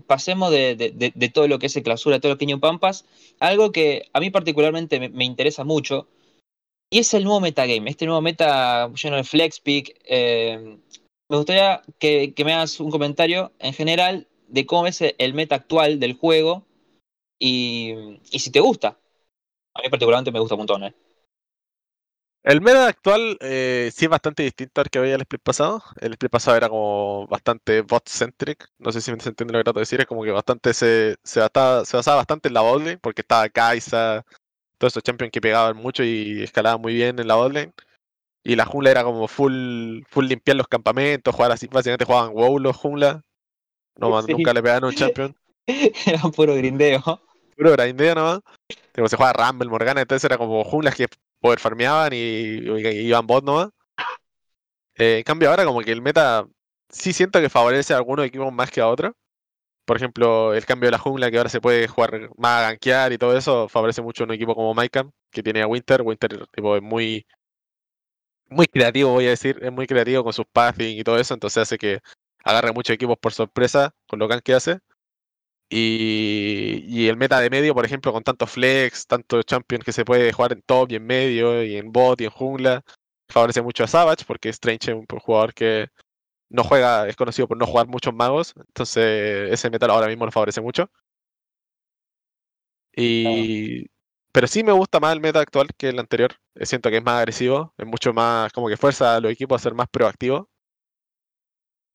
pasemos 0.07 0.51
de, 0.51 0.75
de- 0.75 0.91
de- 0.91 1.11
de 1.15 1.29
todo 1.29 1.47
lo 1.47 1.59
que 1.59 1.67
es 1.67 1.75
el 1.75 1.83
clausura, 1.83 2.19
todo 2.19 2.31
lo 2.33 2.37
que 2.37 2.45
es 2.45 2.47
New 2.47 2.59
Pampas, 2.59 3.05
algo 3.39 3.71
que 3.71 4.09
a 4.13 4.19
mí 4.21 4.29
particularmente 4.29 4.99
me, 4.99 5.09
me 5.09 5.25
interesa 5.25 5.63
mucho, 5.65 6.07
y 6.91 6.99
es 6.99 7.13
el 7.13 7.23
nuevo 7.25 7.41
metagame, 7.41 7.89
este 7.91 8.05
nuevo 8.05 8.21
meta 8.21 8.89
lleno 8.93 9.17
de 9.17 9.23
flex 9.23 9.59
pick. 9.61 9.97
eh, 10.05 10.77
me 11.29 11.37
gustaría 11.37 11.81
que, 11.99 12.33
que 12.35 12.45
me 12.45 12.53
hagas 12.53 12.79
un 12.79 12.91
comentario 12.91 13.51
en 13.59 13.73
general 13.73 14.27
de 14.47 14.65
cómo 14.65 14.87
es 14.87 15.01
el 15.01 15.33
meta 15.33 15.55
actual 15.55 15.99
del 15.99 16.13
juego 16.13 16.65
y, 17.39 18.19
y 18.31 18.39
si 18.39 18.51
te 18.51 18.59
gusta. 18.59 18.97
A 19.73 19.81
mí 19.81 19.89
particularmente 19.89 20.31
me 20.31 20.39
gusta 20.39 20.55
un 20.55 20.59
montón, 20.59 20.83
¿eh? 20.85 20.95
El 22.45 22.61
meta 22.61 22.87
actual 22.87 23.37
eh, 23.41 23.89
sí 23.91 24.05
es 24.05 24.09
bastante 24.11 24.43
distinto 24.43 24.79
al 24.79 24.89
que 24.91 24.99
veía 24.99 25.15
el 25.15 25.21
split 25.21 25.41
pasado. 25.41 25.81
El 25.99 26.13
split 26.13 26.31
pasado 26.31 26.55
era 26.55 26.69
como 26.69 27.25
bastante 27.27 27.81
bot-centric. 27.81 28.69
No 28.77 28.91
sé 28.91 29.01
si 29.01 29.11
me 29.11 29.17
entiende 29.17 29.51
lo 29.51 29.59
que 29.59 29.63
trato 29.63 29.79
de 29.79 29.81
decir. 29.81 29.99
Es 29.99 30.05
como 30.05 30.23
que 30.23 30.29
bastante 30.29 30.73
se, 30.75 31.15
se, 31.23 31.39
basaba, 31.39 31.85
se 31.85 31.97
basaba 31.97 32.17
bastante 32.17 32.47
en 32.49 32.53
la 32.53 32.61
botlane, 32.61 32.99
porque 32.99 33.21
estaba 33.21 33.49
Kaisa, 33.49 34.23
todos 34.77 34.93
esos 34.93 35.03
champions 35.03 35.31
que 35.31 35.41
pegaban 35.41 35.77
mucho 35.77 36.03
y 36.03 36.43
escalaban 36.43 36.81
muy 36.81 36.93
bien 36.93 37.19
en 37.19 37.27
la 37.27 37.35
botlane. 37.35 37.73
Y 38.43 38.55
la 38.55 38.65
jungla 38.65 38.91
era 38.91 39.03
como 39.03 39.27
full, 39.27 40.03
full 40.07 40.27
limpiar 40.27 40.57
los 40.57 40.67
campamentos, 40.67 41.33
jugar 41.35 41.51
así, 41.51 41.67
básicamente 41.67 42.05
jugaban 42.05 42.33
WoW 42.33 42.59
los 42.59 42.77
jungla. 42.77 43.23
No, 43.97 44.09
man, 44.09 44.25
Sí. 44.25 44.33
nunca 44.33 44.53
le 44.53 44.61
pegaban 44.61 44.83
a 44.83 44.87
un 44.87 44.93
champion. 44.95 45.35
Era 46.05 46.21
puro 46.35 46.55
grindeo. 46.55 47.01
Puro 47.55 47.71
grindeo 47.71 48.15
nomás. 48.15 48.39
Tipo, 48.91 49.07
se 49.07 49.15
jugaba 49.15 49.49
Rumble, 49.51 49.69
Morgana, 49.69 50.01
entonces 50.01 50.23
era 50.25 50.37
como 50.37 50.63
junglas 50.63 50.95
que 50.95 51.07
poder 51.39 51.59
farmeaban 51.59 52.13
y, 52.13 52.17
y- 52.17 52.87
y 52.87 53.07
iban 53.07 53.25
bot 53.27 53.43
nomás. 53.43 53.69
Eh, 54.97 55.17
en 55.19 55.23
cambio 55.23 55.49
ahora 55.49 55.65
como 55.65 55.81
que 55.81 55.91
el 55.91 56.01
meta 56.01 56.45
sí 56.89 57.11
siento 57.13 57.41
que 57.41 57.49
favorece 57.49 57.93
a 57.93 57.97
algunos 57.97 58.25
equipos 58.25 58.51
más 58.53 58.71
que 58.71 58.81
a 58.81 58.87
otros. 58.87 59.13
Por 59.85 59.97
ejemplo, 59.97 60.53
el 60.53 60.65
cambio 60.65 60.87
de 60.87 60.91
la 60.93 60.97
jungla 60.97 61.29
que 61.29 61.37
ahora 61.37 61.49
se 61.49 61.61
puede 61.61 61.87
jugar 61.87 62.29
más 62.37 62.59
a 62.59 62.67
gankear 62.69 63.11
y 63.13 63.17
todo 63.17 63.37
eso 63.37 63.67
favorece 63.69 64.01
mucho 64.01 64.23
a 64.23 64.25
un 64.25 64.33
equipo 64.33 64.55
como 64.55 64.73
Mycam, 64.73 65.11
que 65.31 65.43
tiene 65.43 65.61
a 65.61 65.67
Winter. 65.67 66.01
Winter 66.01 66.47
tipo, 66.51 66.75
es 66.75 66.81
muy 66.81 67.25
muy 68.49 68.67
creativo, 68.67 69.11
voy 69.11 69.25
a 69.27 69.31
decir, 69.31 69.59
es 69.61 69.71
muy 69.71 69.87
creativo 69.87 70.23
con 70.23 70.31
sus 70.33 70.45
pathing 70.51 70.97
y 70.99 71.03
todo 71.03 71.17
eso, 71.19 71.33
entonces 71.33 71.63
hace 71.63 71.77
que 71.77 71.99
agarre 72.45 72.71
muchos 72.73 72.93
equipos 72.95 73.17
por 73.19 73.33
sorpresa 73.33 73.93
con 74.07 74.19
lo 74.19 74.29
que 74.29 74.53
hace. 74.53 74.79
Y, 75.69 76.83
y 76.87 77.07
el 77.09 77.17
meta 77.17 77.39
de 77.39 77.49
medio, 77.49 77.73
por 77.73 77.85
ejemplo, 77.85 78.13
con 78.13 78.23
tantos 78.23 78.51
flex, 78.51 79.07
tantos 79.07 79.45
champions 79.45 79.83
que 79.83 79.91
se 79.91 80.05
puede 80.05 80.31
jugar 80.31 80.53
en 80.53 80.61
top 80.61 80.91
y 80.91 80.95
en 80.95 81.05
medio, 81.05 81.63
y 81.63 81.77
en 81.77 81.91
bot 81.91 82.21
y 82.21 82.25
en 82.25 82.29
jungla, 82.31 82.83
favorece 83.29 83.61
mucho 83.61 83.83
a 83.83 83.87
Savage, 83.87 84.25
porque 84.25 84.49
Strange 84.49 84.91
es 84.91 84.97
un 84.97 85.05
jugador 85.19 85.53
que 85.53 85.89
no 86.49 86.63
juega, 86.63 87.07
es 87.09 87.15
conocido 87.15 87.47
por 87.47 87.57
no 87.57 87.65
jugar 87.67 87.87
muchos 87.87 88.13
magos, 88.13 88.53
entonces 88.57 89.51
ese 89.51 89.69
meta 89.69 89.87
ahora 89.87 90.07
mismo 90.07 90.25
lo 90.25 90.31
favorece 90.31 90.61
mucho. 90.61 90.89
Y, 92.95 93.87
pero 94.31 94.47
sí 94.47 94.63
me 94.63 94.71
gusta 94.71 94.99
más 94.99 95.13
el 95.13 95.21
meta 95.21 95.39
actual 95.41 95.69
que 95.77 95.89
el 95.89 95.99
anterior. 95.99 96.35
Siento 96.61 96.89
que 96.89 96.97
es 96.97 97.03
más 97.03 97.19
agresivo, 97.19 97.73
es 97.77 97.85
mucho 97.85 98.13
más, 98.13 98.51
como 98.53 98.67
que 98.69 98.77
fuerza 98.77 99.15
a 99.15 99.19
los 99.19 99.31
equipos 99.31 99.61
a 99.61 99.63
ser 99.63 99.73
más 99.73 99.87
proactivos. 99.89 100.47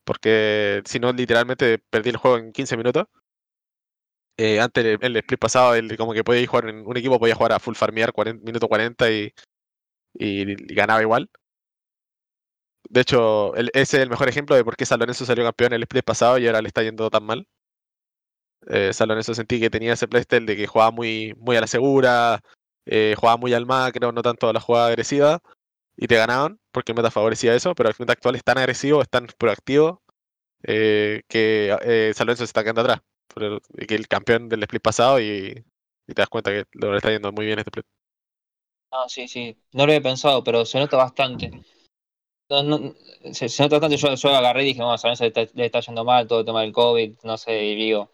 Porque 0.04 0.82
si 0.86 0.98
no, 0.98 1.12
literalmente 1.12 1.78
perdí 1.90 2.10
el 2.10 2.16
juego 2.16 2.38
en 2.38 2.52
15 2.52 2.76
minutos. 2.76 3.06
Eh, 4.36 4.58
antes, 4.60 4.84
el, 4.84 4.98
el 5.02 5.16
split 5.18 5.38
pasado, 5.38 5.74
el, 5.74 5.96
como 5.98 6.14
que 6.14 6.24
podía 6.24 6.46
jugar 6.46 6.68
en 6.68 6.86
un 6.86 6.96
equipo 6.96 7.18
podía 7.18 7.34
jugar 7.34 7.52
a 7.52 7.58
full 7.58 7.74
farmear 7.74 8.12
40, 8.12 8.42
minuto 8.44 8.68
40 8.68 9.10
y, 9.10 9.32
ganaba 10.74 11.02
igual. 11.02 11.30
De 12.88 13.00
hecho, 13.02 13.54
ese 13.54 13.80
es 13.80 13.94
el 13.94 14.10
mejor 14.10 14.28
ejemplo 14.28 14.56
de 14.56 14.64
por 14.64 14.76
qué 14.76 14.84
San 14.84 14.98
Lorenzo 14.98 15.24
salió 15.24 15.44
campeón 15.44 15.72
el 15.72 15.82
split 15.82 16.04
pasado 16.04 16.38
y 16.38 16.46
ahora 16.46 16.60
le 16.62 16.68
está 16.68 16.82
yendo 16.82 17.08
tan 17.10 17.24
mal. 17.24 17.46
Eh, 18.68 18.92
sentí 18.92 19.60
que 19.60 19.70
tenía 19.70 19.94
ese 19.94 20.08
playstyle 20.08 20.46
de 20.46 20.56
que 20.56 20.66
jugaba 20.66 20.90
muy, 20.90 21.34
muy 21.38 21.56
a 21.56 21.60
la 21.60 21.66
segura, 21.66 22.40
eh, 22.86 23.14
jugaba 23.16 23.36
muy 23.38 23.54
al 23.54 23.66
macro, 23.66 24.12
no 24.12 24.22
tanto 24.22 24.48
a 24.48 24.52
la 24.52 24.60
jugada 24.60 24.88
agresiva, 24.88 25.40
y 26.02 26.06
te 26.08 26.16
ganaban, 26.16 26.58
porque 26.72 26.92
el 26.92 26.96
meta 26.96 27.10
favorecía 27.10 27.54
eso, 27.54 27.74
pero 27.74 27.90
el 27.90 27.94
meta 27.98 28.14
actual 28.14 28.34
es 28.34 28.42
tan 28.42 28.56
agresivo, 28.56 29.02
es 29.02 29.08
tan 29.10 29.26
proactivo, 29.38 30.02
eh, 30.62 31.22
que 31.28 31.76
eh, 31.82 32.12
San 32.14 32.26
Lorenzo 32.26 32.44
se 32.44 32.50
está 32.50 32.62
quedando 32.62 32.80
atrás. 32.80 33.00
El- 33.36 33.60
que 33.86 33.94
el 33.94 34.08
campeón 34.08 34.48
del 34.48 34.62
split 34.62 34.82
pasado 34.82 35.20
y, 35.20 35.62
y 36.08 36.14
te 36.14 36.22
das 36.22 36.28
cuenta 36.30 36.50
que 36.50 36.64
le 36.72 36.96
está 36.96 37.10
yendo 37.10 37.30
muy 37.32 37.44
bien 37.46 37.58
este 37.58 37.68
split. 37.68 37.86
Ah, 38.90 39.04
sí, 39.08 39.28
sí. 39.28 39.56
No 39.72 39.86
lo 39.86 39.92
había 39.92 40.02
pensado, 40.02 40.42
pero 40.42 40.64
se 40.64 40.78
nota 40.78 40.96
bastante. 40.96 41.50
No, 42.48 42.62
no, 42.64 42.94
se, 43.32 43.48
se 43.48 43.62
nota 43.62 43.76
bastante. 43.78 43.96
Yo, 43.98 44.14
yo 44.14 44.34
agarré 44.34 44.62
y 44.62 44.66
dije, 44.66 44.80
vamos, 44.80 45.04
a 45.04 45.08
ver, 45.08 45.20
le 45.20 45.26
está, 45.28 45.46
le 45.54 45.66
está 45.66 45.80
yendo 45.80 46.04
mal 46.04 46.26
todo 46.26 46.40
el 46.40 46.46
tema 46.46 46.62
del 46.62 46.72
COVID, 46.72 47.18
no 47.24 47.36
sé, 47.36 47.62
y 47.62 47.76
digo. 47.76 48.10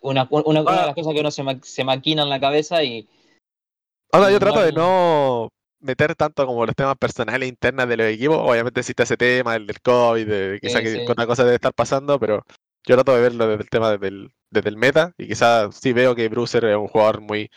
Una, 0.00 0.26
una, 0.30 0.60
de 0.60 0.64
las 0.64 0.94
cosas 0.94 1.12
que 1.14 1.20
uno 1.20 1.30
se, 1.30 1.42
ma- 1.42 1.60
se 1.62 1.84
maquina 1.84 2.22
en 2.22 2.30
la 2.30 2.40
cabeza 2.40 2.82
y. 2.82 3.06
Ahora 4.10 4.32
yo 4.32 4.40
trato 4.40 4.62
de 4.62 4.72
no. 4.72 5.48
Meter 5.80 6.14
tanto 6.14 6.46
como 6.46 6.66
los 6.66 6.74
temas 6.74 6.96
personales 6.98 7.48
internos 7.48 7.88
de 7.88 7.96
los 7.96 8.06
equipos. 8.06 8.38
Obviamente 8.38 8.80
existe 8.80 9.02
ese 9.04 9.16
tema, 9.16 9.56
el 9.56 9.66
del 9.66 9.80
COVID, 9.80 10.26
de 10.26 10.58
quizá 10.62 10.78
Sí, 10.78 10.84
que 10.84 10.90
sí. 10.92 11.04
otra 11.08 11.26
cosa 11.26 11.44
debe 11.44 11.56
estar 11.56 11.74
pasando, 11.74 12.18
pero 12.18 12.44
yo 12.86 12.94
trato 12.96 13.14
de 13.14 13.20
verlo 13.22 13.46
desde 13.48 13.62
el 13.64 13.70
tema 13.70 13.92
desde 13.92 14.08
el, 14.08 14.32
desde 14.50 14.68
el 14.70 14.76
meta. 14.76 15.12
Y 15.18 15.28
quizás 15.28 15.74
sí 15.76 15.92
veo 15.92 16.14
que 16.14 16.28
Bruiser 16.28 16.64
es 16.66 16.76
un 16.76 16.88
jugador 16.88 17.20
muy, 17.20 17.50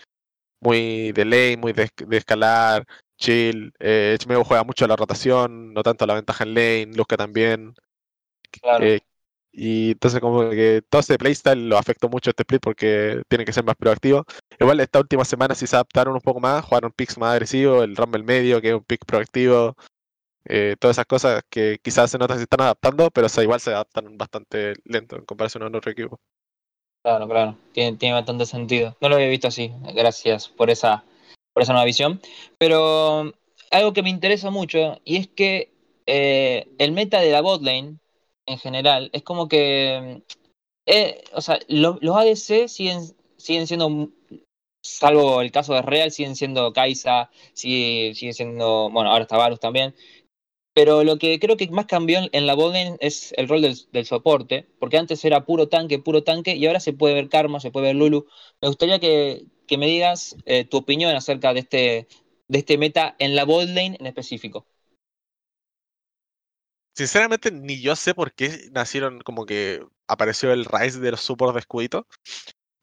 muy 0.60 1.12
de 1.14 1.26
lane, 1.26 1.58
muy 1.58 1.74
de, 1.74 1.90
de 2.08 2.18
escalar, 2.18 2.86
chill. 3.18 3.74
Eh, 3.80 4.18
HMU 4.20 4.44
juega 4.44 4.64
mucho 4.64 4.86
a 4.86 4.88
la 4.88 4.96
rotación, 4.96 5.74
no 5.74 5.84
tanto 5.84 6.06
a 6.06 6.08
la 6.08 6.16
ventaja 6.16 6.44
en 6.44 6.54
lane, 6.54 6.88
Luzca 6.96 7.18
también. 7.18 7.74
Claro. 8.52 8.86
Eh, 8.86 9.02
Y 9.56 9.92
entonces 9.92 10.20
como 10.20 10.50
que 10.50 10.82
todo 10.90 11.02
ese 11.02 11.18
playstyle 11.20 11.70
lo 11.70 11.78
afectó 11.78 12.10
mucho 12.10 12.32
este 12.32 12.42
split 12.42 12.62
porque 12.62 13.22
tienen 13.30 13.46
que 13.46 13.54
ser 13.54 13.64
más 13.64 13.76
proactivos. 13.76 14.26
Igual 14.60 14.80
esta 14.80 15.00
última 15.00 15.24
semana 15.24 15.54
sí 15.54 15.68
se 15.68 15.76
adaptaron 15.76 16.16
un 16.16 16.22
poco 16.22 16.40
más, 16.40 16.66
jugaron 16.66 16.92
picks 16.92 17.20
más 17.20 17.34
agresivos, 17.34 17.84
el 17.84 17.96
Rumble 17.96 18.24
medio 18.24 18.60
que 18.60 18.70
es 18.70 18.74
un 18.74 18.84
pick 18.84 19.06
proactivo, 19.06 19.76
eh, 20.46 20.76
todas 20.80 20.96
esas 20.96 21.06
cosas 21.06 21.44
que 21.52 21.78
quizás 21.84 22.10
se 22.10 22.18
nota 22.18 22.34
que 22.34 22.40
se 22.40 22.44
están 22.44 22.62
adaptando, 22.62 23.12
pero 23.12 23.28
igual 23.44 23.60
se 23.60 23.70
adaptan 23.70 24.18
bastante 24.18 24.74
lento 24.86 25.18
en 25.18 25.26
comparación 25.26 25.64
a 25.64 25.68
otro 25.68 25.92
equipo. 25.92 26.20
Claro, 27.04 27.28
claro, 27.28 27.56
tiene, 27.74 27.98
tiene 27.98 28.16
bastante 28.16 28.48
sentido. 28.48 28.98
No 29.02 29.10
lo 29.10 29.16
había 29.16 29.28
visto 29.28 29.48
así, 29.48 29.72
gracias 29.94 30.50
por 30.50 30.72
esa, 30.72 31.04
por 31.54 31.62
esa 31.62 31.74
nueva 31.74 31.86
visión. 31.86 32.20
Pero 32.58 33.34
algo 33.70 33.94
que 33.94 34.02
me 34.02 34.10
interesa 34.10 34.50
mucho, 34.50 35.00
y 35.06 35.18
es 35.18 35.28
que 35.28 35.72
eh, 36.08 36.68
el 36.80 36.92
meta 36.92 37.20
de 37.20 37.32
la 37.32 37.42
botlane 37.42 38.00
en 38.46 38.58
general 38.58 39.10
es 39.14 39.24
como 39.24 39.48
que, 39.48 40.24
eh, 40.86 41.24
o 41.34 41.42
sea, 41.42 41.60
los 41.68 41.98
ADC 42.02 42.68
siguen, 42.68 43.02
siguen 43.38 43.68
siendo, 43.68 44.10
salvo 44.84 45.42
el 45.42 45.52
caso 45.52 45.74
de 45.74 45.82
Real, 45.82 46.12
siguen 46.12 46.36
siendo 46.36 46.74
Kaisa, 46.74 47.30
sigue, 47.54 48.14
sigue 48.16 48.34
siendo, 48.34 48.90
bueno, 48.92 49.12
ahora 49.12 49.24
está 49.24 49.38
Varus 49.38 49.60
también. 49.60 49.96
Pero 50.74 51.04
lo 51.04 51.20
que 51.20 51.40
creo 51.40 51.56
que 51.56 51.70
más 51.70 51.86
cambió 51.86 52.20
en 52.32 52.48
la 52.48 52.56
botlane 52.56 52.98
es 53.00 53.32
el 53.38 53.48
rol 53.48 53.62
del, 53.62 54.06
soporte, 54.06 54.68
porque 54.80 54.98
antes 54.98 55.24
era 55.24 55.46
puro 55.46 55.70
tanque, 55.70 56.00
puro 56.00 56.24
tanque, 56.24 56.56
y 56.56 56.66
ahora 56.66 56.80
se 56.80 56.94
puede 56.94 57.14
ver 57.14 57.30
Karma, 57.30 57.60
se 57.60 57.72
puede 57.72 57.88
ver 57.88 57.96
Lulu. 57.96 58.26
Me 58.60 58.70
gustaría 58.70 59.00
que, 59.00 59.46
que 59.68 59.78
me 59.78 59.86
digas 59.86 60.36
eh, 60.46 60.66
tu 60.66 60.78
opinión 60.78 61.16
acerca 61.16 61.54
de 61.54 61.60
este, 61.60 62.08
de 62.48 62.60
este 62.60 62.78
meta 62.80 63.16
en 63.20 63.36
la 63.36 63.46
botlane 63.46 63.98
en 64.00 64.08
específico. 64.08 64.66
Sinceramente, 66.96 67.52
ni 67.52 67.82
yo 67.82 67.96
sé 67.96 68.14
por 68.14 68.34
qué 68.34 68.70
nacieron 68.72 69.22
como 69.22 69.46
que 69.46 69.84
apareció 70.08 70.52
el 70.54 70.66
Rise 70.66 71.00
de 71.00 71.12
los 71.12 71.22
supports 71.22 71.56
de 71.56 71.60
escudito. 71.62 72.08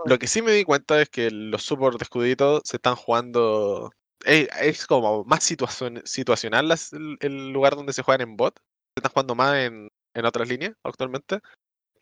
Lo 0.05 0.18
que 0.18 0.27
sí 0.27 0.42
me 0.42 0.53
di 0.53 0.64
cuenta 0.64 1.01
es 1.01 1.09
que 1.11 1.31
los 1.31 1.62
supports 1.62 1.99
de 1.99 2.05
escudito 2.05 2.61
se 2.64 2.77
están 2.77 2.96
jugando. 2.96 3.92
Es, 4.25 4.87
como 4.87 5.25
más 5.25 5.44
situacional 5.44 6.75
el, 7.20 7.53
lugar 7.53 7.77
donde 7.77 7.92
se 7.92 8.03
juegan 8.03 8.29
en 8.29 8.37
bot. 8.37 8.59
Se 8.59 9.01
están 9.01 9.12
jugando 9.12 9.35
más 9.37 9.57
en, 9.59 9.90
otras 10.25 10.49
líneas 10.49 10.75
actualmente. 10.83 11.40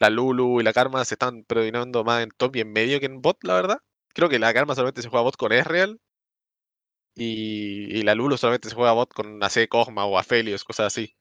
La 0.00 0.10
Lulu 0.10 0.60
y 0.60 0.64
la 0.64 0.72
Karma 0.72 1.04
se 1.04 1.14
están 1.16 1.44
predominando 1.44 2.04
más 2.04 2.22
en 2.22 2.30
top 2.30 2.56
y 2.56 2.60
en 2.60 2.72
medio 2.72 3.00
que 3.00 3.06
en 3.06 3.20
bot, 3.20 3.38
la 3.44 3.54
verdad. 3.54 3.78
Creo 4.14 4.28
que 4.28 4.38
la 4.38 4.54
Karma 4.54 4.74
solamente 4.74 5.02
se 5.02 5.08
juega 5.08 5.24
bot 5.24 5.36
con 5.36 5.52
Ezreal. 5.52 6.00
Y, 7.16 8.02
la 8.02 8.14
Lulu 8.14 8.38
solamente 8.38 8.68
se 8.70 8.74
juega 8.76 8.92
bot 8.92 9.12
con 9.12 9.42
AC 9.42 9.68
Cosma 9.68 10.06
o 10.06 10.18
Aphelios, 10.18 10.64
cosas 10.64 10.86
así 10.86 11.17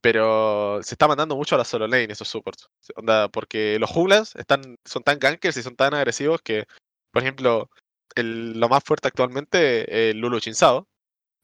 pero 0.00 0.80
se 0.82 0.94
está 0.94 1.08
mandando 1.08 1.36
mucho 1.36 1.54
a 1.54 1.58
la 1.58 1.64
solo 1.64 1.86
lane 1.86 2.12
esos 2.12 2.28
supports. 2.28 2.68
Onda, 2.96 3.28
porque 3.28 3.78
los 3.78 3.90
junglas 3.90 4.34
están, 4.36 4.76
son 4.84 5.02
tan 5.02 5.18
gankers 5.18 5.56
y 5.56 5.62
son 5.62 5.76
tan 5.76 5.94
agresivos 5.94 6.40
que, 6.42 6.66
por 7.12 7.22
ejemplo, 7.22 7.70
el, 8.14 8.58
lo 8.58 8.68
más 8.68 8.82
fuerte 8.84 9.08
actualmente 9.08 10.10
es 10.10 10.14
Lulu 10.14 10.40
Chinsao 10.40 10.88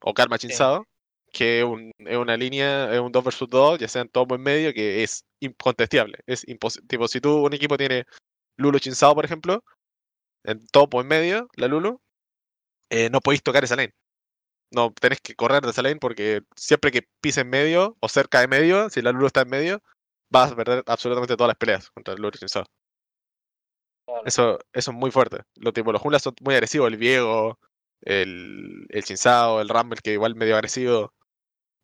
o 0.03 0.15
Karma 0.15 0.39
Chinsao, 0.39 0.87
que 1.33 1.61
es 1.61 2.17
una 2.17 2.37
línea, 2.37 2.93
es 2.95 3.01
un 3.01 3.13
2 3.13 3.25
vs 3.25 3.47
2, 3.51 3.79
ya 3.81 3.89
sea 3.89 4.03
en 4.03 4.09
todo 4.09 4.35
en 4.37 4.43
medio, 4.43 4.73
que 4.75 5.03
es 5.03 5.25
incontestable. 5.41 6.19
Es 6.27 6.43
tipo, 6.89 7.09
si 7.09 7.21
tú, 7.21 7.45
un 7.45 7.55
equipo 7.55 7.77
tiene 7.77 8.05
Lulu 8.57 8.79
Chinsao, 8.79 9.15
por 9.15 9.25
ejemplo, 9.25 9.65
en 10.45 10.67
topo 10.69 11.01
en 11.01 11.09
medio, 11.09 11.49
la 11.57 11.69
Lulu, 11.69 12.01
eh, 12.91 13.11
no 13.11 13.21
podéis 13.21 13.43
tocar 13.43 13.65
esa 13.65 13.77
lane 13.77 13.95
no 14.75 14.93
tenés 14.93 15.21
que 15.21 15.35
correr 15.35 15.63
de 15.63 15.71
esa 15.71 15.83
lane 15.83 15.97
porque 15.97 16.43
siempre 16.57 16.91
que 16.93 17.09
pise 17.21 17.43
en 17.43 17.51
medio 17.51 17.97
o 18.01 18.09
cerca 18.09 18.41
de 18.41 18.49
medio, 18.49 18.91
si 18.91 19.03
la 19.03 19.13
Lulu 19.13 19.27
está 19.27 19.43
en 19.43 19.51
medio, 19.51 19.83
vas 20.31 20.53
a 20.53 20.57
perder 20.57 20.85
absolutamente 20.87 21.37
todas 21.37 21.49
las 21.49 21.57
peleas 21.57 21.91
contra 21.91 22.15
el 22.15 22.21
Lulu 22.21 22.31
Eso, 22.45 22.65
eso 24.25 24.59
es 24.73 24.89
muy 24.93 25.11
fuerte. 25.11 25.39
Lo, 25.57 25.73
tipo, 25.73 25.93
los 25.93 26.01
junglas 26.03 26.23
son 26.23 26.35
muy 26.43 26.55
agresivos, 26.55 26.89
el 26.91 26.97
Viego, 26.99 27.59
el, 28.03 28.87
el 28.91 29.05
Chinsao, 29.05 29.61
el 29.61 29.69
Rumble, 29.69 30.01
que 30.03 30.13
igual 30.13 30.35
medio 30.35 30.57
agresivo. 30.57 31.13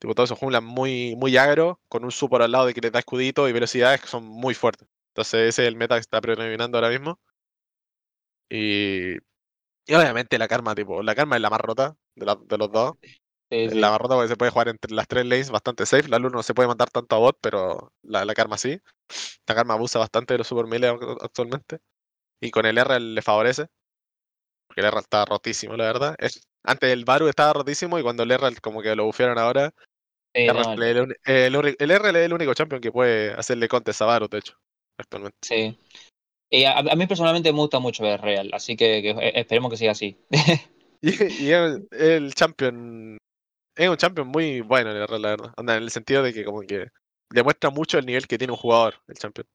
Tipo, 0.00 0.14
todos 0.14 0.28
esos 0.30 0.38
junglas 0.38 0.62
muy, 0.62 1.16
muy 1.16 1.36
agro, 1.36 1.80
con 1.88 2.04
un 2.04 2.12
super 2.12 2.42
al 2.42 2.52
lado 2.52 2.66
de 2.66 2.74
que 2.74 2.80
les 2.82 2.92
da 2.92 3.00
escudito 3.00 3.48
y 3.48 3.52
velocidades 3.52 4.00
que 4.02 4.08
son 4.08 4.24
muy 4.24 4.54
fuertes. 4.54 4.88
Entonces 5.10 5.48
ese 5.50 5.62
es 5.62 5.68
el 5.68 5.76
meta 5.76 5.96
que 5.96 6.00
está 6.00 6.20
predominando 6.20 6.78
ahora 6.78 6.90
mismo. 6.90 7.20
Y 8.50 9.18
y 9.90 9.94
obviamente 9.94 10.38
la 10.38 10.46
karma, 10.46 10.74
tipo, 10.76 11.02
la 11.02 11.16
karma 11.16 11.34
es 11.36 11.42
la 11.42 11.50
más 11.50 11.60
rota 11.60 11.96
de, 12.14 12.36
de 12.46 12.58
los 12.58 12.70
dos. 12.70 12.94
La 13.50 13.90
más 13.90 13.98
rota 13.98 14.14
porque 14.14 14.28
se 14.28 14.36
puede 14.36 14.52
jugar 14.52 14.68
entre 14.68 14.94
las 14.94 15.08
tres 15.08 15.26
lanes 15.26 15.50
bastante 15.50 15.84
safe. 15.84 16.08
La 16.08 16.20
luz 16.20 16.32
no 16.32 16.42
se 16.42 16.54
puede 16.54 16.68
mandar 16.68 16.88
tanto 16.90 17.16
a 17.16 17.18
bot, 17.18 17.36
pero 17.40 17.92
la, 18.02 18.24
la 18.24 18.34
karma 18.34 18.56
sí. 18.56 18.80
La 19.46 19.56
karma 19.56 19.74
abusa 19.74 19.98
bastante 19.98 20.34
de 20.34 20.38
los 20.38 20.46
super 20.46 20.66
melee 20.66 20.96
actualmente. 21.20 21.78
Y 22.40 22.50
con 22.52 22.64
el 22.64 22.78
R 22.78 23.00
le 23.00 23.22
favorece. 23.22 23.66
Porque 24.68 24.82
el 24.82 24.86
R 24.86 24.98
está 25.00 25.24
rotísimo, 25.24 25.76
la 25.76 25.84
verdad. 25.84 26.14
Es, 26.18 26.48
antes 26.62 26.90
el 26.90 27.04
Baru 27.04 27.26
estaba 27.26 27.52
rotísimo 27.52 27.98
y 27.98 28.02
cuando 28.02 28.22
el 28.22 28.30
R 28.30 28.54
como 28.62 28.82
que 28.82 28.94
lo 28.94 29.04
bufearon 29.04 29.38
ahora. 29.38 29.74
el, 30.32 30.48
R 30.48 31.14
es 31.28 32.16
el 32.16 32.32
único 32.32 32.54
champion 32.54 32.80
que 32.80 32.92
puede 32.92 33.32
hacerle 33.32 33.66
contest 33.66 34.02
a 34.02 34.06
Baru, 34.06 34.28
de 34.28 34.38
hecho, 34.38 34.54
actualmente. 34.96 35.38
Sí. 35.42 35.76
Y 36.50 36.64
a, 36.64 36.82
mí 36.82 37.06
personalmente 37.06 37.52
me 37.52 37.58
gusta 37.58 37.78
mucho 37.78 38.02
ver 38.02 38.20
Real, 38.20 38.50
así 38.52 38.76
que, 38.76 38.98
eh, 38.98 39.32
esperemos 39.34 39.70
que 39.70 39.76
siga 39.76 39.92
así. 39.92 40.18
y, 41.40 41.50
el, 41.50 42.34
champion 42.34 43.18
es 43.76 43.88
un 43.88 43.96
champion 43.96 44.28
muy 44.28 44.60
bueno 44.60 44.92
la 44.92 45.00
verdad. 45.00 45.36
en 45.56 45.70
el 45.70 45.90
sentido 45.90 46.22
de 46.22 46.34
que 46.34 46.44
como 46.44 46.60
que 46.60 46.88
demuestra 47.30 47.70
mucho 47.70 47.98
el 47.98 48.06
nivel 48.06 48.26
que 48.26 48.38
tiene 48.38 48.52
un 48.52 48.58
jugador, 48.58 48.96
el 49.08 49.16
champion. 49.16 49.46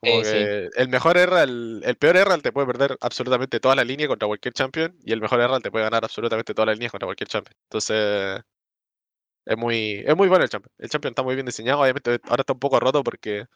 Como 0.00 0.22
que 0.22 0.68
el 0.76 0.88
mejor 0.88 1.16
Herald, 1.16 1.84
el, 1.84 1.96
peor 1.96 2.16
Herald 2.16 2.42
te 2.42 2.52
puede 2.52 2.68
perder 2.68 2.96
absolutamente 3.00 3.58
toda 3.58 3.74
la 3.74 3.82
línea 3.82 4.06
contra 4.06 4.28
cualquier 4.28 4.54
champion 4.54 4.96
y 5.04 5.12
el 5.12 5.20
mejor 5.20 5.40
Herald 5.40 5.62
te 5.62 5.72
puede 5.72 5.84
ganar 5.84 6.04
absolutamente 6.04 6.54
toda 6.54 6.66
la 6.66 6.74
línea 6.74 6.90
contra 6.90 7.06
cualquier 7.06 7.28
champion. 7.28 7.56
Entonces, 7.64 8.40
es 9.44 9.56
muy, 9.56 10.04
es 10.06 10.16
muy 10.16 10.28
bueno 10.28 10.44
el 10.44 10.50
champion. 10.50 10.72
El 10.78 10.88
champion 10.90 11.12
está 11.12 11.22
muy 11.22 11.34
bien 11.34 11.46
diseñado. 11.46 11.80
Obviamente 11.80 12.20
ahora 12.28 12.42
está 12.42 12.52
un 12.52 12.60
poco 12.60 12.78
roto 12.78 13.02
porque 13.02 13.46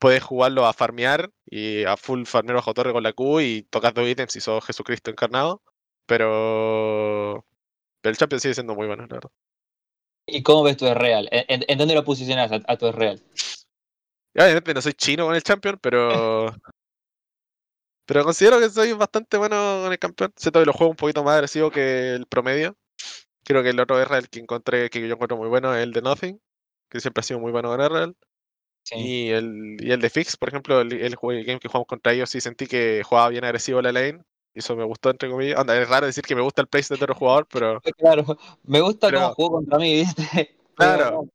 puedes 0.00 0.22
jugarlo 0.22 0.66
a 0.66 0.72
farmear 0.72 1.30
y 1.46 1.84
a 1.84 1.96
full 1.96 2.24
farmear 2.24 2.56
bajo 2.56 2.74
torre 2.74 2.92
con 2.92 3.04
la 3.04 3.12
Q 3.12 3.40
y 3.40 3.62
tocando 3.70 4.06
ítems 4.08 4.32
si 4.32 4.40
sos 4.40 4.64
Jesucristo 4.64 5.10
encarnado. 5.10 5.62
Pero, 6.06 7.44
el 8.02 8.16
champion 8.16 8.40
sigue 8.40 8.54
siendo 8.54 8.74
muy 8.74 8.86
bueno, 8.86 9.06
la 9.06 9.14
verdad. 9.14 9.30
¿Y 10.26 10.42
cómo 10.42 10.62
ves 10.62 10.76
tu 10.76 10.92
real? 10.92 11.28
¿En, 11.30 11.78
dónde 11.78 11.94
lo 11.94 12.04
posicionas 12.04 12.50
a, 12.52 12.76
tu 12.76 12.92
real? 12.92 13.22
Obviamente 14.34 14.74
no 14.74 14.82
soy 14.82 14.92
chino 14.94 15.26
con 15.26 15.34
el 15.34 15.42
champion, 15.42 15.78
pero. 15.80 16.54
pero 18.06 18.24
considero 18.24 18.60
que 18.60 18.70
soy 18.70 18.92
bastante 18.92 19.36
bueno 19.36 19.80
con 19.82 19.92
el 19.92 19.98
campeón. 19.98 20.32
Siento 20.36 20.60
que 20.60 20.66
lo 20.66 20.72
juego 20.72 20.90
un 20.90 20.96
poquito 20.96 21.24
más 21.24 21.34
agresivo 21.34 21.70
que 21.70 22.14
el 22.14 22.26
promedio. 22.26 22.76
Creo 23.44 23.62
que 23.62 23.70
el 23.70 23.80
otro 23.80 24.00
RL 24.00 24.28
que 24.28 24.38
encontré, 24.40 24.88
que 24.90 25.00
yo 25.06 25.14
encuentro 25.14 25.36
muy 25.36 25.48
bueno, 25.48 25.74
es 25.74 25.82
el 25.82 25.92
de 25.92 26.02
Nothing, 26.02 26.40
que 26.88 27.00
siempre 27.00 27.20
ha 27.20 27.24
sido 27.24 27.40
muy 27.40 27.50
bueno 27.52 27.68
con 27.68 27.80
RL. 27.80 28.14
Y, 28.90 29.30
el, 29.30 29.76
y 29.80 29.92
el 29.92 30.00
de 30.00 30.10
Fix, 30.10 30.36
por 30.36 30.48
ejemplo, 30.48 30.80
el, 30.80 30.92
el, 30.92 31.16
game 31.16 31.60
que 31.60 31.68
jugamos 31.68 31.86
contra 31.86 32.12
ellos, 32.12 32.30
sí 32.30 32.40
sentí 32.40 32.66
que 32.66 33.02
jugaba 33.04 33.28
bien 33.28 33.44
agresivo 33.44 33.80
la 33.80 33.92
lane. 33.92 34.22
Eso 34.54 34.76
me 34.76 34.84
gustó, 34.84 35.10
entre 35.10 35.30
comillas. 35.30 35.58
Anda, 35.58 35.80
es 35.80 35.88
raro 35.88 36.06
decir 36.06 36.24
que 36.24 36.34
me 36.34 36.42
gusta 36.42 36.62
el 36.62 36.68
playstyle 36.68 36.98
de 36.98 37.04
otro 37.04 37.14
jugador, 37.14 37.46
pero. 37.50 37.80
Claro, 37.96 38.24
me 38.64 38.80
gusta 38.80 39.12
cómo 39.12 39.34
jugó 39.34 39.50
contra 39.52 39.78
mí, 39.78 39.96
¿viste? 39.96 40.56
Claro. 40.74 41.28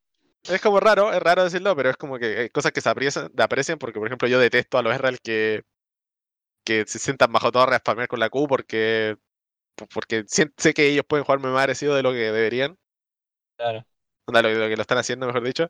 Es 0.44 0.62
como 0.62 0.80
raro, 0.80 1.14
es 1.14 1.22
raro 1.22 1.44
decirlo, 1.44 1.76
pero 1.76 1.90
es 1.90 1.98
como 1.98 2.18
que 2.18 2.38
hay 2.38 2.50
cosas 2.50 2.72
que 2.72 2.82
se 2.82 2.90
aprecian, 2.90 3.32
aprecian 3.38 3.78
porque, 3.78 4.00
por 4.00 4.08
ejemplo, 4.08 4.28
yo 4.28 4.40
detesto 4.40 4.78
a 4.78 4.82
los 4.82 4.94
RL 4.94 5.18
que, 5.22 5.64
que 6.66 6.86
se 6.88 7.00
sientan 7.00 7.32
bajo 7.32 7.52
torre 7.52 7.76
a 7.76 7.80
spamear 7.80 8.08
con 8.08 8.20
la 8.20 8.30
Q 8.30 8.48
porque, 8.48 9.18
porque 9.94 10.24
sé 10.28 10.74
que 10.74 10.88
ellos 10.88 11.06
pueden 11.08 11.26
jugarme 11.26 11.50
más 11.50 11.62
agresivo 11.62 11.94
de 11.94 12.04
lo 12.04 12.12
que 12.12 12.32
deberían. 12.32 12.78
Claro. 13.58 13.86
Onda, 14.26 14.42
lo, 14.42 14.50
lo 14.50 14.68
que 14.68 14.76
lo 14.76 14.82
están 14.82 14.98
haciendo, 14.98 15.28
mejor 15.28 15.44
dicho. 15.44 15.70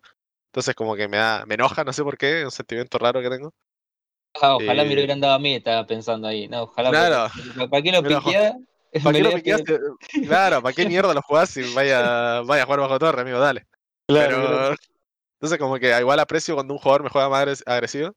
Entonces 0.51 0.75
como 0.75 0.95
que 0.95 1.07
me 1.07 1.17
da, 1.17 1.45
me 1.45 1.55
enoja, 1.55 1.83
no 1.83 1.93
sé 1.93 2.03
por 2.03 2.17
qué, 2.17 2.39
es 2.39 2.45
un 2.45 2.51
sentimiento 2.51 2.97
raro 2.97 3.21
que 3.21 3.29
tengo. 3.29 3.53
Ah, 4.41 4.55
ojalá 4.55 4.83
me 4.83 4.89
lo 4.89 4.95
eh, 4.95 5.03
hubieran 5.03 5.19
dado 5.19 5.33
a 5.33 5.39
mí, 5.39 5.55
estaba 5.55 5.85
pensando 5.87 6.27
ahí. 6.27 6.47
No, 6.47 6.63
ojalá. 6.63 6.89
Claro. 6.91 7.69
¿Para, 7.69 7.81
qué 7.81 7.91
lo 7.91 8.03
piquea? 8.03 8.57
¿Para 9.03 9.17
qué 9.17 9.23
lo 9.23 9.33
piqueaste? 9.33 9.79
Claro, 10.25 10.61
¿para 10.61 10.75
qué 10.75 10.87
mierda 10.87 11.13
lo 11.13 11.21
jugás 11.21 11.49
si 11.49 11.73
vaya, 11.73 12.41
vaya 12.41 12.63
a 12.63 12.65
jugar 12.65 12.79
bajo 12.81 12.99
torre, 12.99 13.21
amigo? 13.21 13.39
Dale. 13.39 13.65
Claro, 14.07 14.75
Entonces 15.39 15.59
como 15.59 15.77
que 15.77 15.97
igual 15.99 16.19
aprecio 16.19 16.55
cuando 16.55 16.73
un 16.73 16.79
jugador 16.79 17.03
me 17.03 17.09
juega 17.09 17.29
más 17.29 17.63
agresivo. 17.65 18.13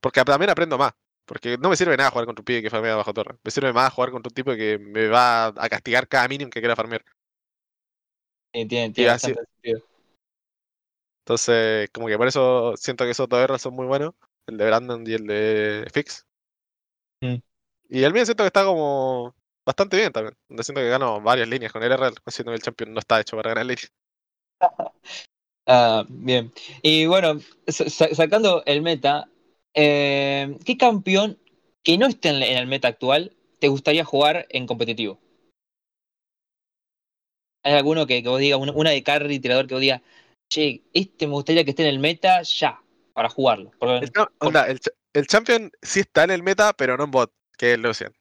Porque 0.00 0.22
también 0.24 0.50
aprendo 0.50 0.76
más. 0.76 0.92
Porque 1.24 1.56
no 1.56 1.68
me 1.70 1.76
sirve 1.76 1.96
nada 1.96 2.10
jugar 2.10 2.26
contra 2.26 2.40
un 2.40 2.44
pibe 2.44 2.62
que 2.62 2.70
farmea 2.70 2.96
bajo 2.96 3.14
torre. 3.14 3.36
Me 3.44 3.50
sirve 3.50 3.72
más 3.72 3.92
jugar 3.92 4.10
contra 4.10 4.28
un 4.28 4.34
tipo 4.34 4.52
que 4.52 4.78
me 4.78 5.06
va 5.06 5.46
a 5.46 5.68
castigar 5.68 6.08
cada 6.08 6.26
mínimo 6.26 6.50
que 6.50 6.60
quiera 6.60 6.74
farmear. 6.74 7.04
Entiendo, 8.52 9.00
entiendo. 9.00 9.40
Entonces, 11.24 11.88
como 11.90 12.08
que 12.08 12.18
por 12.18 12.26
eso 12.26 12.74
siento 12.76 13.04
que 13.04 13.12
esos 13.12 13.28
dos 13.28 13.40
R 13.40 13.58
son 13.58 13.74
muy 13.74 13.86
buenos, 13.86 14.12
el 14.46 14.56
de 14.58 14.66
Brandon 14.66 15.04
y 15.06 15.12
el 15.14 15.26
de 15.26 15.88
Fix. 15.92 16.26
Mm. 17.22 17.36
Y 17.88 18.02
el 18.02 18.12
mío 18.12 18.24
siento 18.24 18.42
que 18.42 18.48
está 18.48 18.64
como 18.64 19.34
bastante 19.64 19.96
bien 19.96 20.12
también. 20.12 20.34
Donde 20.48 20.64
siento 20.64 20.80
que 20.80 20.88
gano 20.88 21.20
varias 21.20 21.48
líneas 21.48 21.72
con 21.72 21.82
el 21.82 21.92
R, 21.92 22.10
siento 22.26 22.50
que 22.50 22.56
el 22.56 22.62
champion 22.62 22.92
no 22.92 23.00
está 23.00 23.20
hecho 23.20 23.36
para 23.36 23.50
ganar 23.50 23.66
líneas. 23.66 23.92
Ah, 25.64 26.04
bien. 26.08 26.52
Y 26.82 27.06
bueno, 27.06 27.38
sa- 27.68 27.88
sa- 27.88 28.12
sacando 28.14 28.64
el 28.66 28.82
meta, 28.82 29.28
eh, 29.74 30.58
¿qué 30.64 30.76
campeón 30.76 31.38
que 31.84 31.98
no 31.98 32.06
esté 32.08 32.30
en 32.30 32.42
el 32.42 32.66
meta 32.66 32.88
actual 32.88 33.36
te 33.60 33.68
gustaría 33.68 34.04
jugar 34.04 34.46
en 34.50 34.66
competitivo? 34.66 35.20
¿Hay 37.62 37.74
alguno 37.74 38.06
que, 38.06 38.22
que 38.22 38.28
vos 38.28 38.40
digas, 38.40 38.58
una, 38.58 38.72
una 38.72 38.90
de 38.90 39.02
carry 39.02 39.38
tirador 39.38 39.66
que 39.66 39.74
vos 39.74 39.80
digas, 39.80 40.02
che, 40.48 40.82
este 40.92 41.26
me 41.26 41.34
gustaría 41.34 41.64
que 41.64 41.70
esté 41.70 41.82
en 41.82 41.90
el 41.90 41.98
meta 42.00 42.42
ya, 42.42 42.81
para 43.12 43.28
jugarlo? 43.28 43.70
El, 43.80 44.10
cha- 44.12 44.28
onda, 44.40 44.66
el, 44.66 44.80
cha- 44.80 44.90
el 45.12 45.26
champion 45.26 45.70
sí 45.82 46.00
está 46.00 46.24
en 46.24 46.30
el 46.30 46.42
meta, 46.42 46.72
pero 46.72 46.96
no 46.96 47.04
en 47.04 47.10
bot, 47.10 47.32
que 47.56 47.72
es 47.74 47.78
Lucian. 47.78 48.12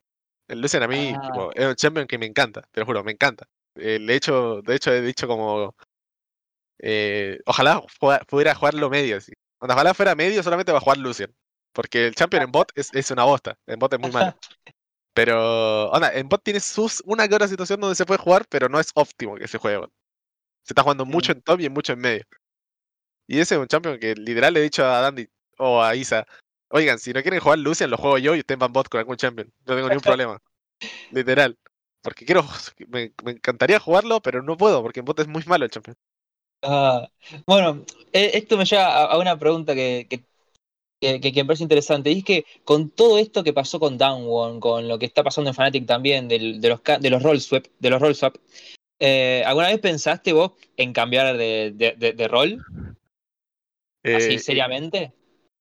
El 0.48 0.62
Lucian 0.62 0.84
a 0.84 0.88
mí 0.88 1.14
Ah. 1.16 1.22
tipo, 1.22 1.52
es 1.54 1.66
un 1.66 1.76
champion 1.76 2.08
que 2.08 2.18
me 2.18 2.26
encanta, 2.26 2.62
te 2.72 2.80
lo 2.82 2.86
juro, 2.86 3.04
me 3.04 3.12
encanta. 3.12 3.48
Eh, 3.76 4.00
de, 4.02 4.16
hecho, 4.16 4.62
de 4.62 4.76
hecho, 4.76 4.92
he 4.92 5.02
dicho 5.02 5.28
como. 5.28 5.76
eh, 6.80 7.40
ojalá 7.46 7.82
pudiera 8.28 8.56
jugarlo 8.56 8.90
medio. 8.90 9.18
así. 9.18 9.32
Ojalá 9.60 9.94
fuera 9.94 10.16
medio 10.16 10.42
solamente 10.44 10.72
para 10.72 10.82
jugar 10.82 10.98
Lucian. 10.98 11.34
Porque 11.74 12.08
el 12.08 12.16
champion 12.16 12.44
en 12.44 12.52
bot 12.52 12.72
es, 12.76 12.90
es 12.94 13.12
una 13.12 13.24
bosta. 13.24 13.58
En 13.68 13.80
bot 13.80 13.94
es 13.94 14.00
muy 14.00 14.12
malo. 14.12 14.36
Pero, 15.14 15.90
onda, 15.92 16.12
en 16.14 16.28
bot 16.30 16.42
tiene 16.44 16.60
sus, 16.62 17.02
una 17.06 17.28
que 17.28 17.36
otra 17.36 17.48
situación 17.48 17.80
donde 17.82 17.96
se 17.96 18.06
puede 18.06 18.18
jugar, 18.22 18.46
pero 18.50 18.70
no 18.70 18.80
es 18.80 18.92
óptimo 18.96 19.36
que 19.36 19.46
se 19.48 19.58
juegue 19.58 19.78
bot. 19.78 19.92
Se 20.64 20.72
está 20.74 20.84
jugando 20.84 21.06
mucho 21.06 21.34
en 21.34 21.42
top 21.42 21.60
y 21.60 21.70
mucho 21.70 21.92
en 21.94 22.00
medio. 22.00 22.24
Y 23.32 23.40
ese 23.40 23.56
es 23.56 23.62
un 23.62 23.68
champion 23.68 23.98
que 23.98 24.14
literal 24.14 24.54
le 24.54 24.60
he 24.60 24.64
dicho 24.64 24.84
a 24.86 25.00
Dandy 25.00 25.26
o 25.58 25.82
a 25.82 25.96
Isa, 25.96 26.28
oigan, 26.68 27.00
si 27.00 27.14
no 27.14 27.22
quieren 27.22 27.40
jugar 27.40 27.60
Lucian, 27.60 27.90
lo 27.90 27.96
juego 27.96 28.18
yo 28.18 28.36
y 28.36 28.40
ustedes 28.40 28.60
van 28.60 28.74
bot 28.74 28.90
con 28.90 29.00
algún 29.00 29.16
champion. 29.16 29.48
No 29.66 29.74
tengo 29.76 29.88
ningún 29.88 30.02
problema. 30.02 30.42
Literal. 31.12 31.58
Porque 32.02 32.26
quiero, 32.26 32.44
me, 32.90 33.14
me 33.24 33.32
encantaría 33.32 33.80
jugarlo, 33.80 34.20
pero 34.22 34.44
no 34.44 34.58
puedo, 34.58 34.82
porque 34.82 35.00
en 35.00 35.06
bot 35.06 35.18
es 35.22 35.30
muy 35.30 35.44
malo 35.46 35.64
el 35.64 35.72
champion. 35.72 35.96
Ah, 36.62 37.08
bueno, 37.46 37.86
eh, 38.12 38.32
esto 38.34 38.58
me 38.58 38.66
lleva 38.66 39.06
a, 39.06 39.18
una 39.18 39.40
pregunta 39.40 39.74
que, 39.76 40.08
que, 40.10 40.26
que- 41.00 41.22
que- 41.22 41.32
que 41.32 41.44
me 41.44 41.48
parece 41.48 41.64
interesante. 41.64 42.12
Y 42.12 42.18
es 42.18 42.26
que 42.26 42.46
con 42.66 42.90
todo 42.90 43.18
esto 43.18 43.46
que 43.46 43.54
pasó 43.54 43.80
con 43.80 43.98
Downone, 43.98 44.60
con 44.60 44.90
lo 44.90 45.00
que 45.00 45.06
está 45.06 45.24
pasando 45.24 45.52
en 45.52 45.56
Fnatic 45.56 45.86
también, 45.86 46.28
del- 46.28 46.60
de, 46.60 46.68
los, 46.68 46.82
de 47.00 47.10
los 47.10 47.24
roll 47.24 47.40
swap, 47.40 47.66
de 47.80 47.90
los 47.90 48.02
roll 48.02 48.14
swap, 48.14 48.36
eh, 49.00 49.42
¿alguna 49.46 49.70
vez 49.70 49.80
pensaste 49.80 50.34
vos 50.34 50.52
en 50.76 50.92
cambiar 50.92 51.38
de, 51.38 51.72
de- 51.74 51.96
de- 51.98 52.12
de 52.12 52.28
rol? 52.28 52.62
Así 54.04 54.36
Eh, 54.36 54.40
seriamente. 54.40 55.14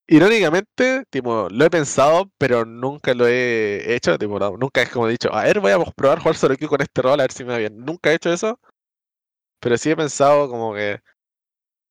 Irónicamente, 0.07 1.05
tipo, 1.09 1.49
lo 1.51 1.65
he 1.65 1.71
pensado, 1.71 2.31
pero 2.37 2.65
nunca 2.65 3.15
lo 3.15 3.29
he 3.29 3.95
hecho. 3.95 4.19
Tipo, 4.19 4.39
no, 4.41 4.57
nunca 4.57 4.83
es 4.83 4.91
como 4.91 5.07
he 5.07 5.13
dicho, 5.13 5.33
a 5.33 5.45
ver, 5.45 5.61
voy 5.61 5.71
a 5.73 5.79
probar 5.79 6.19
jugar 6.19 6.37
solo 6.37 6.57
Q 6.57 6.67
con 6.67 6.81
este 6.83 7.01
rol 7.03 7.21
a 7.21 7.25
ver 7.25 7.33
si 7.33 7.45
me 7.45 7.53
va 7.53 7.59
bien. 7.59 7.79
Nunca 7.79 8.11
he 8.11 8.15
hecho 8.17 8.33
eso. 8.33 8.59
Pero 9.61 9.77
sí 9.79 9.91
he 9.91 9.97
pensado 9.97 10.49
como 10.49 10.75
que, 10.75 11.01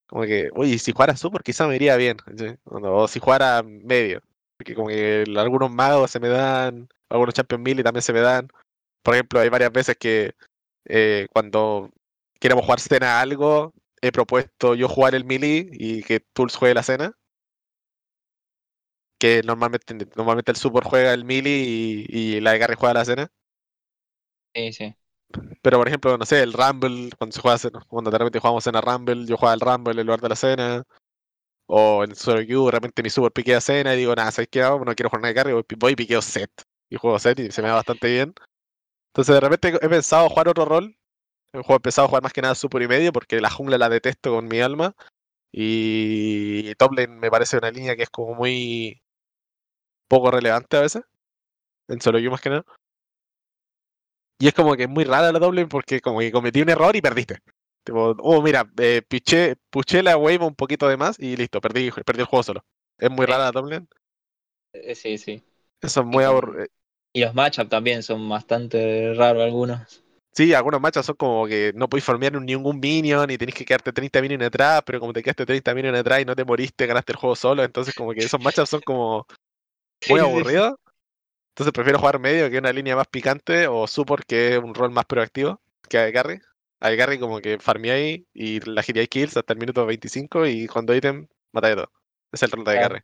como 0.07 0.23
que, 0.23 0.49
oye, 0.55 0.77
si 0.79 0.91
jugara 0.91 1.15
super 1.15 1.43
quizá 1.43 1.67
me 1.67 1.75
iría 1.75 1.95
bien. 1.95 2.17
¿sí? 2.37 2.47
O, 2.65 2.79
no, 2.79 2.95
o 2.95 3.07
si 3.07 3.19
jugara 3.19 3.63
medio. 3.63 4.21
Porque 4.57 4.75
como 4.75 4.87
que 4.89 5.21
el- 5.23 5.37
algunos 5.37 5.71
magos 5.71 6.11
se 6.11 6.19
me 6.19 6.27
dan, 6.29 6.89
algunos 7.09 7.33
champion 7.33 7.61
melee 7.61 7.83
también 7.83 8.01
se 8.03 8.13
me 8.13 8.21
dan. 8.21 8.49
Por 9.03 9.13
ejemplo, 9.15 9.39
hay 9.39 9.49
varias 9.49 9.71
veces 9.71 9.95
que 9.97 10.33
eh, 10.85 11.27
cuando 11.33 11.91
queremos 12.39 12.65
jugar 12.65 12.79
cena 12.81 13.19
a 13.19 13.21
algo, 13.21 13.73
he 14.01 14.11
propuesto 14.11 14.75
yo 14.75 14.87
jugar 14.87 15.15
el 15.15 15.25
melee 15.25 15.69
y 15.71 16.03
que 16.03 16.19
Tools 16.19 16.55
juegue 16.55 16.75
la 16.75 16.83
cena 16.83 17.13
que 19.19 19.41
normalmente, 19.43 19.93
normalmente 20.15 20.51
el 20.51 20.57
support 20.57 20.87
juega 20.87 21.13
el 21.13 21.25
melee 21.25 21.63
y, 21.67 22.05
y 22.09 22.41
la 22.41 22.53
de 22.53 22.59
carry 22.59 22.75
juega 22.75 22.93
la 22.93 23.05
cena. 23.05 23.31
Sí, 24.55 24.73
sí. 24.73 24.95
Pero 25.61 25.77
por 25.77 25.87
ejemplo, 25.87 26.17
no 26.17 26.25
sé, 26.25 26.41
el 26.41 26.53
Rumble, 26.53 27.11
cuando 27.17 27.35
se 27.35 27.41
juega 27.41 27.57
cuando 27.87 28.09
de 28.09 28.17
repente 28.17 28.39
jugamos 28.39 28.63
cena 28.63 28.81
Rumble, 28.81 29.25
yo 29.25 29.37
juego 29.37 29.53
el 29.53 29.59
Rumble 29.59 29.99
en 30.01 30.07
lugar 30.07 30.21
de 30.21 30.29
la 30.29 30.35
cena. 30.35 30.83
O 31.67 32.03
en 32.03 32.15
solo 32.15 32.45
queue, 32.45 32.65
de 32.65 32.71
repente 32.71 33.03
mi 33.03 33.09
super 33.11 33.31
piquea 33.31 33.61
cena 33.61 33.93
y 33.93 33.97
digo, 33.97 34.15
nada, 34.15 34.31
¿sabes 34.31 34.49
qué 34.49 34.63
hago? 34.63 34.83
No 34.83 34.95
quiero 34.95 35.09
jugar 35.09 35.21
nada 35.21 35.29
de 35.29 35.35
carry, 35.35 35.53
voy, 35.53 35.63
voy 35.77 35.91
y 35.93 35.95
piqueo 35.95 36.21
set. 36.21 36.51
Y 36.89 36.97
juego 36.97 37.19
set 37.19 37.39
y 37.39 37.51
se 37.51 37.61
me 37.61 37.67
da 37.67 37.75
bastante 37.75 38.07
bien. 38.07 38.33
Entonces 39.13 39.35
de 39.35 39.39
repente 39.41 39.85
he 39.85 39.89
pensado 39.89 40.29
jugar 40.29 40.47
otro 40.47 40.65
rol. 40.65 40.97
He 41.53 41.73
empezado 41.73 42.05
a 42.05 42.09
jugar 42.09 42.23
más 42.23 42.33
que 42.33 42.41
nada 42.41 42.55
super 42.55 42.81
y 42.81 42.87
medio 42.87 43.11
porque 43.11 43.41
la 43.41 43.49
jungla 43.49 43.77
la 43.77 43.89
detesto 43.89 44.31
con 44.35 44.47
mi 44.47 44.59
alma. 44.59 44.95
Y 45.51 46.75
top 46.75 46.93
lane 46.93 47.15
me 47.15 47.31
parece 47.31 47.57
una 47.57 47.71
línea 47.71 47.95
que 47.95 48.03
es 48.03 48.09
como 48.09 48.35
muy 48.35 49.01
poco 50.07 50.29
relevante 50.31 50.77
a 50.77 50.81
veces. 50.81 51.03
En 51.87 52.01
solo 52.01 52.19
queue 52.19 52.29
más 52.29 52.41
que 52.41 52.49
nada. 52.49 52.65
Y 54.39 54.47
es 54.47 54.53
como 54.53 54.75
que 54.75 54.83
es 54.83 54.89
muy 54.89 55.03
rara 55.03 55.31
la 55.31 55.39
lane 55.39 55.67
porque 55.67 55.99
como 56.01 56.19
que 56.19 56.31
cometí 56.31 56.61
un 56.61 56.69
error 56.69 56.95
y 56.95 57.01
perdiste. 57.01 57.39
Tipo, 57.83 58.15
oh 58.19 58.41
mira, 58.41 58.69
eh, 58.77 59.01
piché, 59.07 59.55
puché 59.69 60.03
la 60.03 60.17
wave 60.17 60.45
un 60.45 60.55
poquito 60.55 60.87
de 60.87 60.97
más 60.97 61.19
y 61.19 61.35
listo, 61.35 61.59
perdí, 61.59 61.89
perdí 62.05 62.21
el 62.21 62.27
juego 62.27 62.43
solo. 62.43 62.65
Es 62.97 63.09
muy 63.09 63.25
rara 63.25 63.51
la 63.51 63.61
lane. 63.61 63.87
Eh, 64.73 64.93
Sí, 64.95 65.17
sí. 65.17 65.43
Eso 65.81 66.01
es 66.01 66.05
muy 66.05 66.23
aburrido. 66.23 66.67
Y 67.13 67.21
los 67.21 67.33
matchups 67.33 67.69
también 67.69 68.03
son 68.03 68.29
bastante 68.29 69.13
raros 69.15 69.43
algunos. 69.43 70.03
Sí, 70.33 70.53
algunos 70.53 70.79
matches 70.79 71.05
son 71.05 71.15
como 71.15 71.47
que 71.47 71.73
no 71.75 71.89
podéis 71.89 72.05
farmear 72.05 72.33
ningún 72.41 72.79
minion 72.79 73.29
y 73.29 73.37
tenés 73.37 73.55
que 73.55 73.65
quedarte 73.65 73.91
30 73.91 74.21
minions 74.21 74.43
atrás, 74.45 74.81
pero 74.85 74.99
como 74.99 75.11
te 75.11 75.21
quedaste 75.21 75.45
30 75.45 75.73
minions 75.73 75.97
atrás 75.97 76.21
y 76.21 76.25
no 76.25 76.35
te 76.35 76.45
moriste, 76.45 76.85
ganaste 76.85 77.11
el 77.13 77.17
juego 77.17 77.35
solo, 77.35 77.63
entonces 77.63 77.93
como 77.93 78.13
que 78.13 78.21
esos 78.21 78.39
matchups 78.39 78.69
son 78.69 78.81
como 78.81 79.25
muy 80.09 80.19
aburridos. 80.19 80.75
Entonces 81.49 81.73
prefiero 81.73 81.99
jugar 81.99 82.19
medio, 82.19 82.49
que 82.49 82.57
una 82.59 82.71
línea 82.73 82.95
más 82.95 83.07
picante, 83.07 83.67
o 83.67 83.87
support, 83.87 84.25
que 84.25 84.55
es 84.55 84.59
un 84.63 84.73
rol 84.73 84.91
más 84.91 85.05
proactivo 85.05 85.61
que 85.89 85.97
a 85.97 86.05
de 86.05 86.13
carry. 86.13 86.39
A 86.79 86.89
de 86.89 86.97
carry 86.97 87.19
como 87.19 87.41
que 87.41 87.59
farmeáis 87.59 88.23
y 88.33 88.59
la 88.61 88.83
giráis 88.83 89.09
kills 89.09 89.37
hasta 89.37 89.53
el 89.53 89.59
minuto 89.59 89.85
25 89.85 90.45
y 90.47 90.67
cuando 90.67 90.95
ítem 90.95 91.27
matáis 91.51 91.75
todo. 91.75 91.91
Es 92.31 92.43
el 92.43 92.51
rol 92.51 92.63
de 92.65 92.71
Claro. 92.73 92.89
carry. 92.89 93.01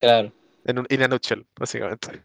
Claro, 0.00 0.32
En 0.66 0.78
un 0.78 0.86
in 0.90 1.02
a 1.02 1.08
nutshell, 1.08 1.46
básicamente. 1.56 2.24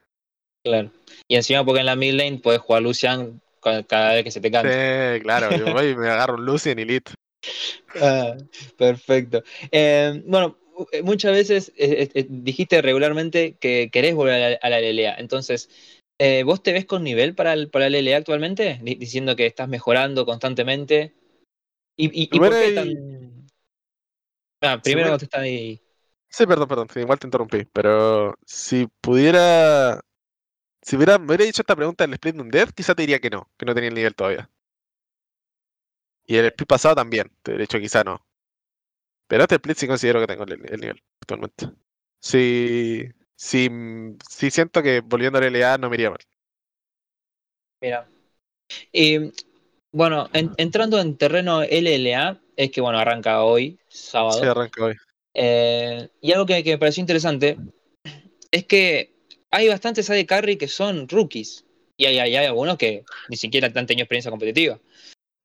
claro. 0.63 0.91
Y 1.27 1.35
encima 1.35 1.63
porque 1.63 1.79
en 1.81 1.85
la 1.85 1.95
mid 1.95 2.13
lane 2.13 2.39
puedes 2.43 2.61
jugar 2.61 2.81
Lucian 2.83 3.41
cada 3.59 4.13
vez 4.13 4.23
que 4.23 4.31
se 4.31 4.41
te 4.41 4.51
cante. 4.51 5.15
Sí, 5.15 5.21
claro, 5.21 5.55
yo 5.55 5.73
voy 5.73 5.87
y 5.89 5.95
me 5.95 6.09
agarro 6.09 6.35
un 6.35 6.45
Lucian 6.45 6.79
y 6.79 6.85
lit. 6.85 7.09
Ah, 8.01 8.35
perfecto. 8.77 9.43
Eh, 9.71 10.21
bueno, 10.25 10.57
eh, 10.91 11.01
muchas 11.01 11.31
veces 11.31 11.71
eh, 11.77 12.09
eh, 12.13 12.25
dijiste 12.29 12.81
regularmente 12.81 13.55
que 13.59 13.89
querés 13.91 14.13
volver 14.13 14.33
a 14.35 14.49
la, 14.49 14.59
a 14.61 14.69
la 14.69 14.79
LLA. 14.79 15.15
Entonces, 15.19 15.69
¿vos 16.45 16.61
te 16.61 16.73
ves 16.73 16.85
con 16.85 17.03
nivel 17.03 17.33
para, 17.35 17.53
el, 17.53 17.69
para 17.69 17.89
la 17.89 17.97
LLA 17.97 18.17
actualmente? 18.17 18.79
Di- 18.83 18.95
diciendo 18.95 19.35
que 19.35 19.45
estás 19.45 19.67
mejorando 19.69 20.25
constantemente. 20.25 21.13
¿Y, 21.97 22.07
y, 22.07 22.29
y 22.31 22.39
por 22.39 22.51
qué 22.51 22.71
tan...? 22.73 23.47
Ah, 24.61 24.79
primero 24.81 24.83
Primero- 24.83 25.09
contesta 25.11 25.39
ahí. 25.39 25.81
Sí, 26.31 26.45
perdón, 26.45 26.67
perdón, 26.67 26.87
sí, 26.93 26.99
igual 26.99 27.17
te 27.17 27.25
interrumpí, 27.25 27.65
pero 27.73 28.35
si 28.45 28.87
pudiera, 29.01 29.99
si 30.81 30.95
hubiera, 30.95 31.17
me 31.19 31.27
hubiera 31.27 31.45
dicho 31.45 31.61
esta 31.61 31.75
pregunta 31.75 32.03
en 32.03 32.11
el 32.11 32.15
split 32.15 32.35
de 32.35 32.41
un 32.41 32.51
dev, 32.51 32.73
quizá 32.73 32.95
te 32.95 33.03
diría 33.03 33.19
que 33.19 33.29
no, 33.29 33.49
que 33.57 33.65
no 33.65 33.73
tenía 33.75 33.89
el 33.89 33.95
nivel 33.95 34.15
todavía. 34.15 34.49
Y 36.25 36.37
el 36.37 36.45
split 36.45 36.69
pasado 36.69 36.95
también, 36.95 37.29
te 37.43 37.51
hubiera 37.51 37.63
dicho 37.63 37.77
quizá 37.77 38.05
no. 38.05 38.25
Pero 39.27 39.43
este 39.43 39.55
split 39.55 39.77
sí 39.77 39.87
considero 39.87 40.19
que 40.19 40.27
tengo 40.27 40.43
el, 40.43 40.53
el 40.73 40.79
nivel 40.81 41.01
actualmente. 41.21 41.67
Sí, 42.21 43.05
sí, 43.35 43.69
sí 44.29 44.51
siento 44.51 44.81
que 44.83 45.01
volviendo 45.01 45.39
a 45.39 45.41
LLA 45.41 45.77
no 45.77 45.89
me 45.89 45.95
iría 45.95 46.09
mal. 46.09 46.19
Mira. 47.81 48.07
Y 48.91 49.31
bueno, 49.91 50.29
en- 50.33 50.51
entrando 50.57 50.99
en 50.99 51.17
terreno 51.17 51.63
LLA, 51.63 52.39
es 52.57 52.71
que 52.71 52.81
bueno, 52.81 52.99
arranca 52.99 53.43
hoy, 53.43 53.79
sábado. 53.89 54.41
Sí, 54.41 54.47
arranca 54.47 54.85
hoy. 54.85 54.95
Eh, 55.33 56.09
y 56.21 56.31
algo 56.33 56.45
que, 56.45 56.63
que 56.63 56.71
me 56.71 56.77
pareció 56.77 57.01
interesante 57.01 57.57
es 58.51 58.65
que 58.65 59.13
hay 59.51 59.67
bastantes 59.67 60.09
AD 60.09 60.25
Carry 60.25 60.57
que 60.57 60.67
son 60.67 61.07
rookies. 61.07 61.65
Y 61.97 62.05
hay, 62.05 62.35
algunos 62.35 62.77
que 62.77 63.03
ni 63.29 63.35
siquiera 63.35 63.67
han 63.67 63.85
tenido 63.85 64.03
experiencia 64.03 64.31
competitiva. 64.31 64.79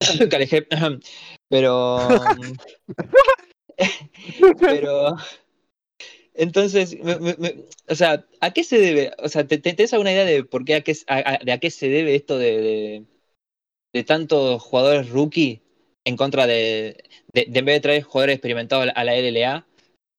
Pero. 1.49 1.99
pero. 4.61 5.17
Entonces, 6.35 6.99
me- 7.01 7.65
o 7.89 7.95
sea, 7.95 8.27
¿a 8.41 8.53
qué 8.53 8.65
se 8.65 8.79
debe? 8.79 9.13
O 9.19 9.29
sea, 9.29 9.47
¿te, 9.47 9.59
te- 9.59 9.73
¿tenés 9.73 9.93
alguna 9.93 10.13
idea 10.13 10.25
de 10.25 10.45
por 10.45 10.65
qué 10.65 10.77
a 10.77 10.81
qué, 10.83 10.97
a- 11.07 11.39
de 11.45 11.53
a 11.53 11.59
qué 11.59 11.71
se 11.71 11.89
debe 11.89 12.15
esto 12.17 12.39
de, 12.39 13.05
de, 13.93 14.05
tantos 14.05 14.63
jugadores 14.63 15.11
rookie 15.11 15.63
en 16.05 16.17
contra 16.17 16.47
de, 16.47 17.05
de, 17.33 17.43
en 17.47 17.65
vez 17.65 17.77
de 17.77 17.81
traer 17.81 18.03
jugadores 18.03 18.35
experimentados 18.35 18.89
a 18.95 19.05
la 19.05 19.15
LLA, 19.15 19.67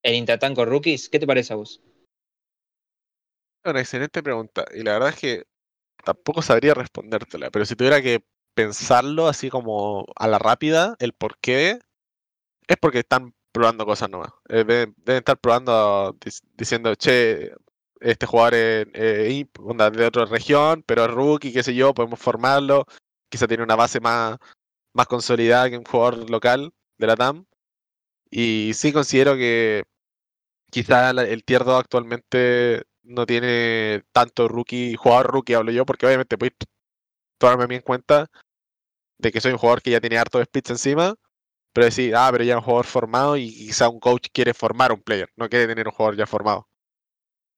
el 0.03 0.15
Intertank 0.15 0.55
con 0.55 0.69
rookies? 0.69 1.09
¿Qué 1.09 1.19
te 1.19 1.27
parece 1.27 1.53
a 1.53 1.57
vos? 1.57 1.81
Una 3.65 3.79
excelente 3.81 4.21
pregunta. 4.23 4.65
Y 4.73 4.83
la 4.83 4.93
verdad 4.93 5.09
es 5.09 5.15
que 5.19 5.43
tampoco 6.05 6.41
sabría 6.41 6.73
respondértela, 6.75 7.51
pero 7.51 7.65
si 7.65 7.75
tuviera 7.75 8.01
que 8.01 8.25
pensarlo 8.55 9.27
así 9.27 9.49
como 9.49 10.05
a 10.17 10.27
la 10.27 10.39
rápida, 10.39 10.95
el 10.99 11.13
por 11.13 11.37
qué, 11.39 11.79
es 12.67 12.77
porque 12.81 12.99
están 12.99 13.33
probando 13.51 13.85
cosas 13.85 14.09
nuevas. 14.09 14.31
Eh, 14.49 14.65
deben, 14.65 14.95
estar 15.07 15.37
probando, 15.39 16.15
dic- 16.19 16.41
diciendo, 16.55 16.95
che, 16.95 17.53
este 18.01 18.25
jugador 18.27 18.55
es 18.55 18.87
eh, 18.93 19.45
de 19.93 20.05
otra 20.07 20.25
región, 20.25 20.83
pero 20.87 21.05
es 21.05 21.11
rookie, 21.11 21.53
qué 21.53 21.63
sé 21.63 21.75
yo, 21.75 21.93
podemos 21.93 22.19
formarlo. 22.19 22.85
Quizá 23.29 23.47
tiene 23.47 23.63
una 23.63 23.75
base 23.75 23.99
más, 23.99 24.37
más 24.93 25.07
consolidada 25.07 25.69
que 25.69 25.77
un 25.79 25.85
jugador 25.85 26.29
local 26.29 26.73
de 26.97 27.07
la 27.07 27.15
TAM. 27.17 27.45
Y 28.31 28.73
sí 28.75 28.93
considero 28.93 29.35
que 29.35 29.83
quizá 30.71 31.11
el 31.11 31.43
tier 31.43 31.63
2 31.63 31.79
actualmente 31.79 32.83
no 33.05 33.25
tiene 33.25 34.03
tanto 34.11 34.47
rookie, 34.47 34.95
jugador 34.95 35.31
rookie 35.33 35.53
hablo 35.53 35.71
yo, 35.71 35.85
porque 35.85 36.05
obviamente 36.05 36.37
podéis 36.37 36.55
tomarme 37.37 37.65
a 37.65 37.67
mí 37.67 37.75
en 37.75 37.81
cuenta 37.81 38.27
de 39.17 39.31
que 39.31 39.41
soy 39.41 39.53
un 39.53 39.57
jugador 39.57 39.81
que 39.81 39.91
ya 39.91 40.01
tiene 40.01 40.17
harto 40.17 40.43
speeds 40.43 40.71
encima, 40.71 41.15
pero 41.73 41.85
decir, 41.85 42.15
ah, 42.15 42.29
pero 42.31 42.43
ya 42.43 42.53
es 42.53 42.57
un 42.57 42.63
jugador 42.63 42.85
formado 42.85 43.37
y 43.37 43.49
quizá 43.49 43.89
un 43.89 43.99
coach 43.99 44.27
quiere 44.33 44.53
formar 44.53 44.91
un 44.91 45.01
player, 45.01 45.29
no 45.35 45.49
quiere 45.49 45.67
tener 45.67 45.87
un 45.87 45.93
jugador 45.93 46.17
ya 46.17 46.25
formado. 46.27 46.67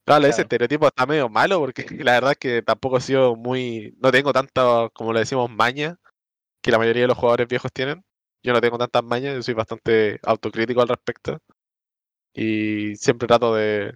Ese 0.07 0.17
Claro. 0.19 0.41
estereotipo 0.43 0.87
está 0.87 1.05
medio 1.05 1.27
malo 1.27 1.59
porque 1.59 1.85
la 2.09 2.13
verdad 2.13 2.31
es 2.31 2.37
que 2.37 2.61
tampoco 2.61 2.97
he 2.97 3.01
sido 3.01 3.35
muy. 3.35 3.93
No 4.01 4.11
tengo 4.11 4.31
tanta, 4.31 4.89
como 4.93 5.11
le 5.11 5.19
decimos, 5.19 5.49
maña 5.49 5.97
que 6.61 6.71
la 6.71 6.77
mayoría 6.79 7.03
de 7.03 7.07
los 7.09 7.17
jugadores 7.17 7.47
viejos 7.47 7.71
tienen. 7.73 8.03
Yo 8.43 8.53
no 8.53 8.61
tengo 8.61 8.77
tantas 8.77 9.03
mañas, 9.03 9.35
yo 9.35 9.43
soy 9.43 9.53
bastante 9.53 10.19
autocrítico 10.23 10.81
al 10.81 10.87
respecto. 10.87 11.39
Y 12.33 12.95
siempre 12.95 13.27
trato 13.27 13.55
de 13.55 13.95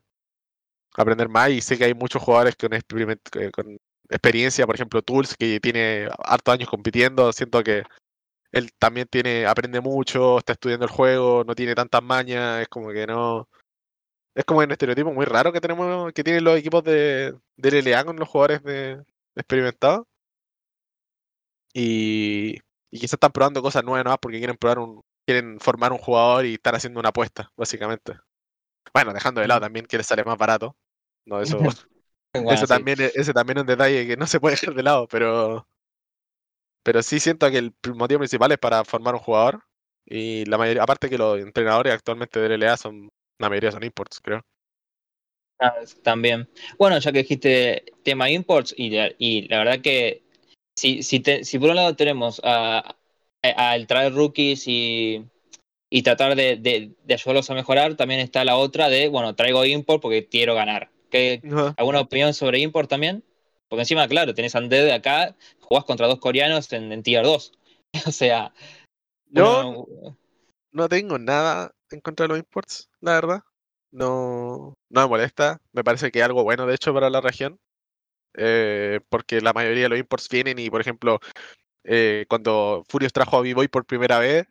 aprender 0.98 1.30
más. 1.30 1.50
Y 1.52 1.62
sé 1.62 1.78
que 1.78 1.86
hay 1.86 1.94
muchos 1.94 2.22
jugadores 2.22 2.56
con, 2.56 2.72
experiment- 2.72 3.22
que- 3.32 3.52
con 3.52 3.78
experiencia, 4.10 4.66
por 4.66 4.76
ejemplo, 4.76 5.02
Tools, 5.02 5.36
que 5.38 5.60
tiene 5.60 6.08
hartos 6.24 6.54
años 6.54 6.70
compitiendo. 6.70 7.32
Siento 7.34 7.64
que 7.64 7.84
él 8.52 8.72
también 8.80 9.08
tiene, 9.10 9.46
aprende 9.48 9.82
mucho, 9.82 10.40
está 10.40 10.54
estudiando 10.54 10.86
el 10.86 10.92
juego, 10.92 11.44
no 11.46 11.56
tiene 11.56 11.76
tantas 11.76 12.04
mañas, 12.04 12.62
es 12.64 12.68
como 12.70 12.92
que 12.92 13.08
no. 13.08 13.50
Es 14.36 14.46
como 14.46 14.62
un 14.62 14.72
estereotipo 14.72 15.14
muy 15.14 15.26
raro 15.26 15.52
que 15.54 15.62
tenemos, 15.62 16.14
que 16.14 16.24
tienen 16.24 16.44
los 16.44 16.58
equipos 16.58 16.84
de, 16.84 17.36
de 17.58 17.70
LLA 17.70 18.06
con 18.06 18.18
los 18.18 18.30
jugadores 18.30 18.64
de, 18.64 19.04
experimentados. 19.36 20.06
Y, 21.74 22.58
y 22.92 23.00
quizás 23.00 23.14
están 23.14 23.32
probando 23.32 23.62
cosas 23.62 23.84
nuevas 23.84 24.18
porque 24.22 24.38
quieren 24.40 24.58
probar 24.58 24.80
un, 24.80 25.02
quieren 25.26 25.60
formar 25.60 25.92
un 25.94 25.98
jugador 26.00 26.46
y 26.46 26.56
están 26.56 26.76
haciendo 26.76 27.00
una 27.00 27.10
apuesta, 27.10 27.52
básicamente. 27.56 28.14
Bueno, 28.94 29.14
dejando 29.14 29.42
de 29.42 29.48
lado 29.48 29.62
también 29.62 29.86
que 29.88 29.98
les 29.98 30.08
sale 30.08 30.24
más 30.24 30.38
barato. 30.38 30.76
No, 31.26 31.42
eso, 31.42 31.72
Bueno, 32.34 32.34
eso 32.48 32.68
sí. 32.68 32.68
también, 32.68 33.02
es- 33.02 33.16
ese 33.16 33.34
también 33.34 33.60
es 33.60 33.62
un 33.64 33.68
detalle 33.68 34.08
que 34.08 34.18
no 34.18 34.28
se 34.28 34.40
puede 34.40 34.56
dejar 34.56 34.76
de 34.76 34.84
lado, 34.84 35.08
pero 35.10 35.68
pero 36.84 37.04
sí 37.04 37.20
siento 37.20 37.50
que 37.52 37.58
el 37.60 37.74
motivo 37.96 38.20
principal 38.20 38.52
es 38.52 38.58
para 38.58 38.84
formar 38.86 39.14
un 39.16 39.20
jugador. 39.22 39.64
Y 40.06 40.46
la 40.46 40.58
mayoría, 40.58 40.84
aparte 40.84 41.10
que 41.10 41.18
los 41.18 41.40
entrenadores 41.40 41.94
actualmente 41.94 42.40
de 42.40 42.48
LLA 42.48 42.78
son, 42.78 43.10
la 43.40 43.50
mayoría 43.50 43.72
son 43.72 43.84
imports, 43.84 44.20
creo. 44.22 44.42
Ah, 45.60 45.76
También. 46.04 46.50
Bueno, 46.80 46.98
ya 47.00 47.12
que 47.12 47.20
dijiste 47.20 47.86
tema 48.04 48.30
imports, 48.32 48.74
y, 48.78 48.90
la- 48.90 49.12
y 49.20 49.48
la 49.48 49.60
verdad 49.60 49.82
que 49.82 50.24
si, 50.76 51.04
si, 51.04 51.20
te- 51.20 51.44
si 51.44 51.60
por 51.60 51.70
un 51.70 51.76
lado 51.76 51.96
tenemos 51.96 52.42
a, 52.44 52.80
a- 53.44 53.72
al 53.72 53.86
traer 53.88 54.14
rookies 54.14 54.68
y, 54.68 55.24
y 55.90 56.04
tratar 56.04 56.36
de, 56.36 56.58
de- 56.58 56.94
de 57.06 57.14
ayudarlos 57.16 57.50
a 57.52 57.56
mejorar, 57.56 57.96
también 57.98 58.22
está 58.22 58.46
la 58.46 58.58
otra 58.58 58.90
de, 58.90 59.10
bueno, 59.10 59.36
traigo 59.36 59.66
import 59.66 60.02
porque 60.02 60.28
quiero 60.30 60.56
ganar. 60.56 60.92
¿Qué, 61.12 61.42
Ajá. 61.52 61.76
¿Alguna 61.78 62.00
opinión 62.02 62.34
sobre 62.34 62.60
import 62.60 62.90
también? 62.90 63.24
Porque 63.68 63.82
encima, 63.84 64.08
claro, 64.08 64.34
tenés 64.34 64.56
Undead 64.56 64.86
de 64.86 64.94
acá, 64.94 65.36
jugás 65.60 65.86
contra 65.86 66.08
dos 66.08 66.20
coreanos 66.20 66.72
en, 66.74 66.92
en 66.92 67.04
Tier 67.04 67.24
2. 67.24 67.54
o 68.08 68.12
sea, 68.12 68.54
Yo 69.28 69.70
uno- 69.70 70.18
no 70.72 70.90
tengo 70.90 71.20
nada 71.20 71.72
en 71.92 72.02
contra 72.02 72.24
de 72.24 72.30
los 72.30 72.40
imports, 72.40 72.90
la 73.02 73.14
verdad. 73.14 73.42
No, 73.92 74.74
no 74.90 75.02
me 75.02 75.08
molesta. 75.08 75.60
Me 75.74 75.84
parece 75.84 76.12
que 76.12 76.20
es 76.20 76.26
algo 76.26 76.44
bueno, 76.44 76.66
de 76.66 76.76
hecho, 76.76 76.94
para 76.94 77.10
la 77.10 77.22
región. 77.22 77.60
Eh, 78.34 79.02
porque 79.10 79.42
la 79.42 79.52
mayoría 79.52 79.84
de 79.84 79.90
los 79.90 80.00
imports 80.00 80.30
vienen 80.30 80.58
y, 80.60 80.70
por 80.70 80.80
ejemplo, 80.80 81.20
eh, 81.84 82.26
cuando 82.30 82.86
Furious 82.88 83.12
trajo 83.12 83.38
a 83.38 83.42
B-Boy 83.42 83.68
por 83.68 83.86
primera 83.86 84.20
vez, 84.20 84.48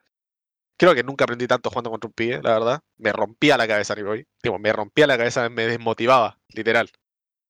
creo 0.80 0.94
que 0.94 1.02
nunca 1.02 1.24
aprendí 1.24 1.46
tanto 1.46 1.68
jugando 1.68 1.90
contra 1.90 2.08
un 2.08 2.14
pibe, 2.14 2.40
la 2.42 2.54
verdad. 2.54 2.80
Me 2.96 3.12
rompía 3.12 3.58
la 3.58 3.68
cabeza. 3.68 3.94
Tipo, 3.94 4.58
me 4.58 4.72
rompía 4.72 5.06
la 5.06 5.18
cabeza, 5.18 5.46
me 5.50 5.66
desmotivaba, 5.66 6.38
literal. 6.48 6.90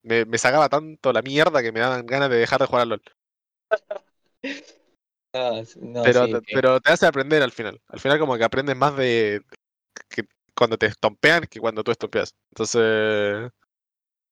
Me, 0.03 0.25
me 0.25 0.37
sacaba 0.37 0.69
tanto 0.69 1.13
la 1.13 1.23
mierda 1.23 1.63
que 1.63 1.71
me 1.71 1.79
daban 1.79 2.05
ganas 2.07 2.29
de 2.29 2.39
dejar 2.39 2.59
de 2.59 2.67
jugar 2.67 2.83
al 2.83 2.89
LOL. 2.89 3.03
ah, 5.33 5.63
no, 5.81 6.03
pero, 6.03 6.25
sí, 6.27 6.33
te, 6.33 6.41
que- 6.41 6.55
pero 6.55 6.81
te 6.81 6.91
hace 6.91 7.07
aprender 7.07 7.41
al 7.45 7.53
final. 7.53 7.81
Al 7.87 8.01
final 8.01 8.19
como 8.19 8.37
que 8.37 8.43
aprendes 8.43 8.77
más 8.77 8.97
de 8.97 9.43
que 10.09 10.25
cuando 10.57 10.77
te 10.77 10.87
estompean 10.87 11.47
que 11.49 11.61
cuando 11.61 11.85
tú 11.85 11.93
estompeas. 11.93 12.35
Entonces, 12.51 13.49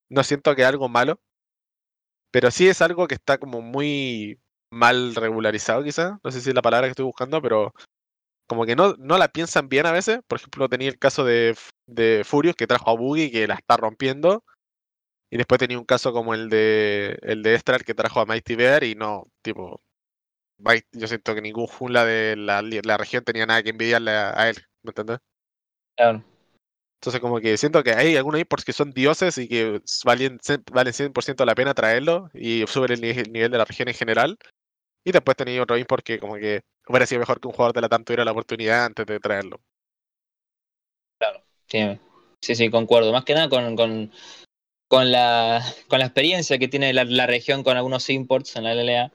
no 0.09 0.25
siento 0.25 0.57
que 0.57 0.63
es 0.63 0.69
algo 0.69 0.89
malo. 0.89 1.21
Pero 2.33 2.51
sí 2.51 2.67
es 2.69 2.83
algo 2.83 3.07
que 3.07 3.15
está 3.15 3.39
como 3.39 3.63
muy 3.63 4.41
mal 4.71 5.15
regularizado 5.15 5.85
quizás. 5.85 6.19
No 6.25 6.33
sé 6.33 6.41
si 6.41 6.49
es 6.49 6.55
la 6.57 6.63
palabra 6.63 6.89
que 6.89 6.91
estoy 6.91 7.05
buscando, 7.05 7.41
pero 7.41 7.73
como 8.49 8.67
que 8.67 8.75
no, 8.77 8.95
no 8.99 9.19
la 9.19 9.29
piensan 9.29 9.69
bien 9.69 9.87
a 9.87 9.93
veces. 9.93 10.21
Por 10.27 10.39
ejemplo, 10.39 10.69
tenía 10.69 10.89
el 10.89 10.99
caso 10.99 11.25
de, 11.25 11.57
de 11.87 12.23
Furious 12.25 12.57
que 12.57 12.67
trajo 12.67 12.91
a 12.91 12.97
Boogie 12.97 13.31
que 13.31 13.47
la 13.47 13.55
está 13.55 13.77
rompiendo. 13.77 14.45
Y 15.31 15.37
después 15.37 15.59
tenía 15.59 15.79
un 15.79 15.85
caso 15.85 16.13
como 16.13 16.35
el 16.35 16.49
de 16.49 17.19
el 17.23 17.43
de 17.43 17.55
Estral 17.55 17.85
que 17.85 17.95
trajo 17.95 18.21
a 18.21 18.27
Mighty 18.27 18.57
Bear 18.57 18.85
y 18.85 18.95
no, 18.95 19.31
tipo, 19.43 19.83
yo 20.93 21.07
siento 21.07 21.35
que 21.35 21.43
ningún 21.43 21.67
jungla 21.67 22.05
de 22.05 22.37
la, 22.37 22.63
la 22.63 22.97
región 22.97 23.25
tenía 23.25 23.47
nada 23.47 23.63
que 23.63 23.71
envidiarle 23.71 24.11
a, 24.13 24.41
a 24.41 24.49
él, 24.49 24.57
¿me 24.83 24.91
entendés? 24.91 25.19
claro. 25.97 26.25
Entonces 27.01 27.21
como 27.21 27.39
que 27.39 27.57
siento 27.57 27.85
que 27.85 27.93
hay 27.93 28.17
algunos 28.17 28.41
imports 28.41 28.65
que 28.65 28.73
son 28.73 28.91
dioses 28.91 29.39
y 29.39 29.47
que 29.47 29.81
valen, 30.05 30.41
valen 30.73 30.93
100% 30.93 31.45
la 31.45 31.55
pena 31.55 31.73
traerlo 31.73 32.29
y 32.35 32.67
suben 32.67 32.91
el 32.93 33.01
nivel 33.01 33.51
de 33.53 33.59
la 33.59 33.65
región 33.65 33.89
en 33.89 33.95
general. 33.95 34.37
Y 35.05 35.13
después 35.13 35.37
tenía 35.37 35.63
otro 35.63 35.77
import 35.79 36.05
que 36.05 36.19
como 36.19 36.35
que 36.35 36.63
hubiera 36.89 37.07
sido 37.07 37.21
mejor 37.21 37.41
que 37.41 37.49
un 37.49 37.55
jugador 37.55 37.75
de 37.75 37.81
la 37.83 37.89
TAM 37.89 38.05
tuviera 38.05 38.25
la 38.25 38.33
oportunidad 38.33 38.85
antes 38.87 39.07
de 39.07 39.21
traerlo. 39.21 39.61
Sí, 41.67 41.79
sí, 42.41 42.55
sí, 42.55 42.71
concuerdo. 42.71 43.13
Más 43.13 43.25
que 43.25 43.35
nada 43.35 43.49
con, 43.49 43.77
con, 43.77 44.11
con, 44.89 45.13
la, 45.13 45.63
con 45.89 45.99
la 45.99 46.07
experiencia 46.07 46.59
que 46.59 46.69
tiene 46.69 46.93
la, 46.93 47.05
la 47.05 47.27
región 47.27 47.63
con 47.63 47.77
algunos 47.77 48.09
imports 48.11 48.57
en 48.57 48.65
la 48.65 48.73
LLA. 48.73 49.13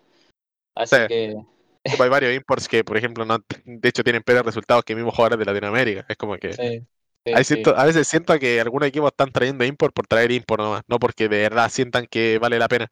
Así 0.75 0.95
Sí. 0.95 1.01
que, 1.07 1.35
hay 1.85 2.09
varios 2.09 2.33
imports 2.33 2.67
que, 2.67 2.83
por 2.83 2.97
ejemplo, 2.97 3.25
no, 3.25 3.39
de 3.65 3.89
hecho 3.89 4.03
tienen 4.03 4.23
peores 4.23 4.45
resultados 4.45 4.83
que 4.83 4.95
mismos 4.95 5.15
jugadores 5.15 5.39
de 5.39 5.45
Latinoamérica. 5.45 6.05
Es 6.07 6.17
como 6.17 6.37
que... 6.37 6.53
sí, 6.53 6.79
sí, 7.25 7.33
Ahí 7.33 7.43
sí. 7.43 7.55
siento- 7.55 7.75
a 7.75 7.85
veces 7.85 8.07
siento 8.07 8.37
que 8.37 8.61
algunos 8.61 8.87
equipos 8.87 9.11
están 9.11 9.31
trayendo 9.31 9.65
import 9.65 9.93
por 9.93 10.07
traer 10.07 10.31
import 10.31 10.61
nomás, 10.61 10.83
no 10.87 10.99
porque 10.99 11.27
de 11.27 11.41
verdad 11.41 11.69
sientan 11.69 12.05
que 12.05 12.37
vale 12.39 12.59
la 12.59 12.67
pena. 12.67 12.89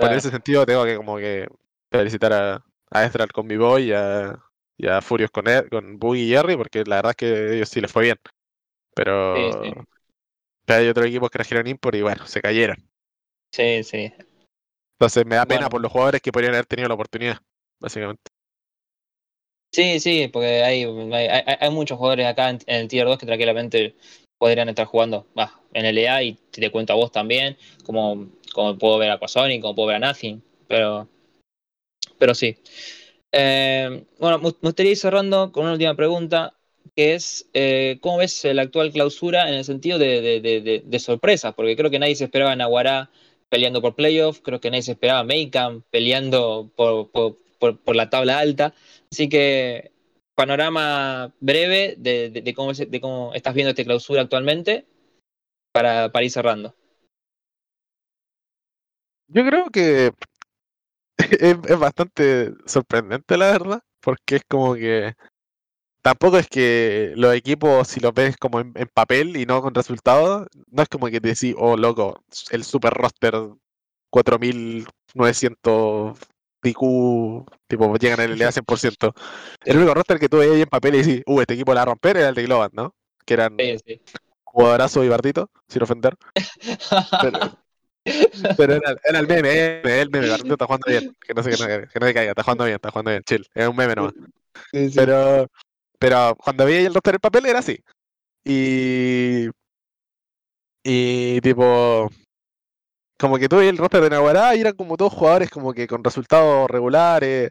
Por 0.00 0.12
Claro. 0.12 0.14
ese 0.14 0.30
sentido 0.30 0.66
tengo 0.66 0.84
que 0.86 0.96
como 0.96 1.18
que 1.18 1.48
felicitar 1.92 2.32
a, 2.34 2.64
a 2.90 3.04
Estral 3.06 3.32
con 3.32 3.48
B-Boy 3.48 3.84
y 3.90 3.92
a, 3.94 4.38
y 4.78 4.88
a 4.88 5.02
Furious 5.02 5.30
con, 5.30 5.48
Ed- 5.48 5.68
con 5.70 5.98
Boogie 5.98 6.24
y 6.24 6.30
Jerry, 6.30 6.56
porque 6.56 6.84
la 6.86 6.96
verdad 6.98 7.10
es 7.12 7.16
que 7.16 7.26
a 7.26 7.52
ellos 7.54 7.68
sí 7.68 7.80
les 7.82 7.92
fue 7.92 8.04
bien. 8.04 8.18
Pero, 8.94 9.14
Sí, 9.32 9.52
sí. 9.60 9.80
pero 10.66 10.80
hay 10.80 10.88
otros 10.88 11.06
equipos 11.06 11.30
que 11.30 11.38
trajeron 11.38 11.66
import 11.68 11.96
y 11.96 12.02
bueno, 12.02 12.26
se 12.26 12.40
cayeron. 12.42 12.76
Sí, 13.52 13.82
sí. 13.84 14.12
Entonces 15.00 15.26
me 15.26 15.34
da 15.36 15.46
pena 15.46 15.68
Bueno. 15.68 15.68
por 15.68 15.80
los 15.80 15.90
jugadores 15.90 16.20
que 16.22 16.30
podrían 16.30 16.54
haber 16.54 16.66
tenido 16.66 16.88
la 16.88 16.94
oportunidad, 16.94 17.38
básicamente. 17.80 18.30
Sí, 19.72 20.00
sí, 20.00 20.28
porque 20.32 20.62
hay- 20.64 20.84
hay 21.60 21.70
muchos 21.70 21.96
jugadores 21.96 22.26
acá 22.26 22.50
en, 22.50 22.58
en 22.66 22.80
el 22.82 22.88
Tier 22.88 23.06
2 23.06 23.18
que 23.18 23.26
tranquilamente 23.26 23.96
podrían 24.40 24.70
estar 24.70 24.86
jugando 24.86 25.26
en 25.74 25.84
LA 25.84 26.22
y 26.22 26.32
te 26.50 26.70
cuento 26.70 26.94
a 26.94 26.96
vos 26.96 27.12
también, 27.12 27.58
como, 27.84 28.30
como 28.54 28.78
puedo 28.78 28.96
ver 28.96 29.10
a 29.10 29.18
Quasonic, 29.18 29.60
como 29.60 29.74
puedo 29.74 29.88
ver 29.88 29.96
a 29.96 30.08
Nothing, 30.08 30.42
pero, 30.66 31.06
pero 32.18 32.34
sí. 32.34 32.56
Eh, 33.32 34.02
bueno, 34.18 34.38
me 34.38 34.50
gustaría 34.62 34.92
ir 34.92 34.96
cerrando 34.96 35.52
con 35.52 35.64
una 35.64 35.74
última 35.74 35.94
pregunta, 35.94 36.54
que 36.96 37.12
es, 37.12 37.50
eh, 37.52 37.98
¿cómo 38.00 38.16
ves 38.16 38.42
la 38.44 38.62
actual 38.62 38.90
clausura 38.92 39.46
en 39.46 39.56
el 39.56 39.64
sentido 39.66 39.98
de, 39.98 40.22
de, 40.40 40.82
de, 40.86 40.98
sorpresas? 40.98 41.52
Porque 41.54 41.76
creo 41.76 41.90
que 41.90 41.98
nadie 41.98 42.16
se 42.16 42.24
esperaba 42.24 42.52
a 42.52 42.56
Naguará 42.56 43.10
peleando 43.50 43.82
por 43.82 43.94
playoff, 43.94 44.40
creo 44.40 44.58
que 44.58 44.70
nadie 44.70 44.84
se 44.84 44.92
esperaba 44.92 45.20
a 45.20 45.82
peleando 45.90 46.70
por, 46.74 47.10
por, 47.10 47.36
por 47.78 47.94
la 47.94 48.08
tabla 48.08 48.38
alta. 48.38 48.72
Así 49.12 49.28
que, 49.28 49.90
panorama 50.40 51.34
breve 51.38 51.96
de, 51.98 52.54
cómo, 52.56 52.72
de 52.72 53.00
cómo 53.00 53.34
estás 53.34 53.52
viendo 53.52 53.70
esta 53.70 53.84
clausura 53.84 54.22
actualmente 54.22 54.86
para, 55.70 56.10
para 56.10 56.24
ir 56.24 56.30
cerrando. 56.30 56.74
Yo 59.28 59.44
creo 59.44 59.66
que 59.70 60.12
es, 61.18 61.56
es 61.68 61.78
bastante 61.78 62.54
sorprendente, 62.64 63.36
la 63.36 63.52
verdad, 63.52 63.82
porque 64.00 64.36
es 64.36 64.42
como 64.48 64.74
que 64.74 65.12
tampoco 66.00 66.38
es 66.38 66.48
que 66.48 67.12
los 67.16 67.34
equipos, 67.34 67.88
si 67.88 68.00
los 68.00 68.14
ves 68.14 68.38
como 68.38 68.60
en, 68.60 68.72
en 68.76 68.88
papel 68.88 69.36
y 69.36 69.44
no 69.44 69.60
con 69.60 69.74
resultados, 69.74 70.46
no 70.70 70.82
es 70.82 70.88
como 70.88 71.08
que 71.08 71.20
te 71.20 71.28
decís, 71.28 71.54
oh, 71.58 71.76
loco, 71.76 72.24
el 72.50 72.64
super 72.64 72.94
roster 72.94 73.34
4900 74.08 76.18
DQ, 76.62 77.44
tipo, 77.66 77.96
llegan 77.96 78.20
al 78.20 78.38
LA 78.38 78.52
100%. 78.52 79.12
El 79.64 79.78
único 79.78 79.94
roster 79.94 80.18
que 80.18 80.28
veías 80.28 80.54
ahí 80.54 80.62
en 80.62 80.68
papel 80.68 80.94
y 80.96 80.98
decís, 81.02 81.22
uh, 81.26 81.40
este 81.40 81.54
equipo 81.54 81.72
la 81.74 81.80
va 81.80 81.82
a 81.82 81.86
romper 81.86 82.16
era 82.18 82.28
el 82.30 82.34
de 82.34 82.42
Globan, 82.44 82.70
¿no? 82.72 82.94
Que 83.24 83.34
eran 83.34 83.56
Sí, 83.58 83.76
sí. 83.86 84.00
jugadorazo 84.44 85.04
y 85.04 85.08
Bardito, 85.08 85.50
sin 85.68 85.82
ofender. 85.82 86.16
Pero, 87.22 87.38
pero 88.56 88.74
era, 88.74 88.96
era 89.04 89.18
el 89.18 89.26
meme, 89.28 89.48
eh, 89.52 89.82
el 90.02 90.10
meme, 90.10 90.28
Bardito 90.28 90.54
está 90.54 90.66
jugando 90.66 90.86
bien. 90.88 91.16
Que 91.26 91.34
no, 91.34 91.42
se, 91.42 91.50
que, 91.50 91.56
no, 91.56 91.66
que 91.88 92.00
no 92.00 92.06
se 92.06 92.14
caiga, 92.14 92.30
está 92.30 92.42
jugando 92.42 92.64
bien, 92.64 92.74
está 92.76 92.90
jugando 92.90 93.10
bien, 93.10 93.22
chill. 93.24 93.46
Es 93.54 93.68
un 93.68 93.76
meme 93.76 93.94
nomás. 93.94 94.12
Sí, 94.72 94.90
sí. 94.90 94.96
Pero, 94.96 95.46
Pero 95.98 96.36
cuando 96.36 96.64
veía 96.64 96.80
el 96.88 96.94
roster 96.94 97.12
en 97.12 97.16
el 97.16 97.20
papel 97.20 97.46
era 97.46 97.58
así. 97.60 97.78
Y. 98.44 99.48
Y 100.82 101.40
tipo. 101.40 102.10
Como 103.20 103.36
que 103.38 103.48
tuve 103.48 103.68
el 103.68 103.76
roster 103.76 104.00
de 104.02 104.10
Naguará 104.10 104.56
y 104.56 104.60
eran 104.62 104.74
como 104.74 104.96
todos 104.96 105.12
jugadores 105.12 105.50
como 105.50 105.72
que 105.74 105.86
con 105.86 106.02
resultados 106.02 106.68
regulares. 106.70 107.50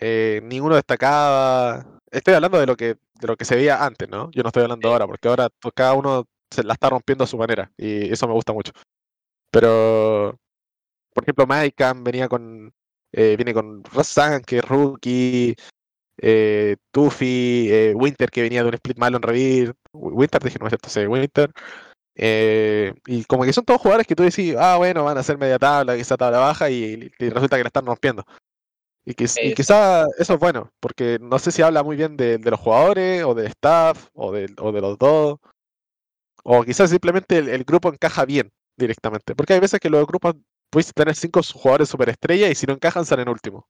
eh, 0.00 0.40
ninguno 0.44 0.76
destacaba. 0.76 1.84
Estoy 2.10 2.34
hablando 2.34 2.58
de 2.60 2.66
lo 2.66 2.76
que 2.76 2.94
de 3.20 3.26
lo 3.26 3.36
que 3.36 3.44
se 3.44 3.56
veía 3.56 3.84
antes, 3.84 4.08
¿no? 4.08 4.30
Yo 4.30 4.42
no 4.42 4.48
estoy 4.48 4.62
hablando 4.62 4.88
Sí. 4.88 4.92
ahora, 4.92 5.06
porque 5.06 5.28
ahora 5.28 5.48
to- 5.60 5.72
cada 5.72 5.94
uno 5.94 6.24
se 6.50 6.62
la 6.62 6.74
está 6.74 6.88
rompiendo 6.90 7.24
a 7.24 7.26
su 7.26 7.36
manera. 7.36 7.70
Y 7.76 8.10
eso 8.12 8.26
me 8.28 8.34
gusta 8.34 8.52
mucho. 8.52 8.72
Pero. 9.50 10.36
Por 11.12 11.24
ejemplo, 11.24 11.46
Maikan 11.46 12.04
venía 12.04 12.28
con. 12.28 12.72
eh, 13.12 13.34
viene 13.36 13.52
con 13.52 13.82
Rosan, 13.84 14.42
que 14.42 14.58
es 14.58 14.64
rookie. 14.64 15.56
Eh, 16.22 16.76
Tuffy, 16.92 17.68
eh, 17.70 17.92
Winter 17.96 18.30
que 18.30 18.42
venía 18.42 18.62
de 18.62 18.68
un 18.68 18.74
split 18.74 18.98
malo 18.98 19.16
en 19.16 19.22
Revir. 19.22 19.74
Winter, 19.92 20.42
dije, 20.42 20.58
no 20.60 20.66
es 20.66 20.70
cierto, 20.70 20.88
sí, 20.88 21.06
Winter. 21.06 21.50
Eh, 22.14 22.92
y 23.06 23.24
como 23.24 23.44
que 23.44 23.52
son 23.52 23.64
todos 23.64 23.80
jugadores 23.80 24.06
que 24.06 24.16
tú 24.16 24.22
decís, 24.22 24.54
ah, 24.58 24.76
bueno, 24.76 25.04
van 25.04 25.18
a 25.18 25.22
ser 25.22 25.38
media 25.38 25.58
tabla, 25.58 25.96
quizá 25.96 26.16
tabla 26.16 26.38
baja, 26.38 26.70
y, 26.70 27.10
y 27.18 27.30
resulta 27.30 27.56
que 27.56 27.62
la 27.62 27.68
están 27.68 27.86
rompiendo. 27.86 28.24
Y, 29.04 29.22
Eso. 29.22 29.40
quizá 29.56 30.06
eso 30.18 30.34
es 30.34 30.38
bueno, 30.38 30.70
porque 30.78 31.18
no 31.20 31.38
sé 31.38 31.50
si 31.50 31.62
habla 31.62 31.82
muy 31.82 31.96
bien 31.96 32.16
de, 32.16 32.38
de 32.38 32.50
los 32.50 32.60
jugadores, 32.60 33.24
o 33.24 33.34
del 33.34 33.46
staff, 33.46 34.08
o 34.14 34.32
de, 34.32 34.54
o 34.58 34.72
de 34.72 34.80
los 34.80 34.98
dos. 34.98 35.38
O 36.44 36.62
quizás 36.64 36.90
simplemente 36.90 37.38
el, 37.38 37.48
el 37.48 37.64
grupo 37.64 37.88
encaja 37.88 38.24
bien 38.24 38.50
directamente. 38.76 39.34
Porque 39.34 39.54
hay 39.54 39.60
veces 39.60 39.80
que 39.80 39.90
los 39.90 40.06
grupos 40.06 40.36
puedes 40.70 40.92
tener 40.94 41.14
cinco 41.14 41.40
jugadores 41.42 41.88
superestrella 41.88 42.48
y 42.48 42.54
si 42.54 42.66
no 42.66 42.74
encajan 42.74 43.04
salen 43.04 43.28
último. 43.28 43.66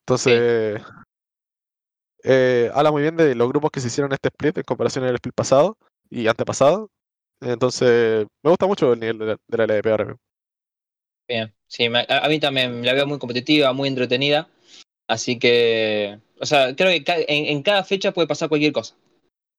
Entonces, 0.00 0.82
eh, 2.24 2.70
habla 2.74 2.90
muy 2.90 3.02
bien 3.02 3.16
de 3.16 3.34
los 3.34 3.48
grupos 3.48 3.70
que 3.70 3.80
se 3.80 3.86
hicieron 3.86 4.10
en 4.10 4.14
este 4.14 4.28
split 4.28 4.58
en 4.58 4.64
comparación 4.64 5.04
al 5.04 5.14
split 5.14 5.34
pasado 5.34 5.78
y 6.10 6.26
antepasado. 6.26 6.90
Entonces, 7.40 8.26
me 8.42 8.50
gusta 8.50 8.66
mucho 8.66 8.92
el 8.92 9.00
nivel 9.00 9.18
de 9.18 9.26
la, 9.26 9.36
de 9.46 9.56
la 9.56 9.64
LDP 9.64 9.86
ahora 9.90 10.04
mismo. 10.04 10.20
Bien, 11.28 11.54
sí, 11.66 11.86
a, 11.86 12.28
mí 12.28 12.40
también 12.40 12.84
la 12.84 12.92
veo 12.92 13.06
muy 13.06 13.18
competitiva, 13.18 13.72
muy 13.72 13.88
entretenida. 13.88 14.48
Así 15.08 15.38
que, 15.38 16.18
o 16.40 16.46
sea, 16.46 16.74
creo 16.74 16.90
que 17.04 17.24
en, 17.28 17.46
en 17.46 17.62
cada 17.62 17.84
fecha 17.84 18.12
puede 18.12 18.28
pasar 18.28 18.48
cualquier 18.48 18.72
cosa. 18.72 18.94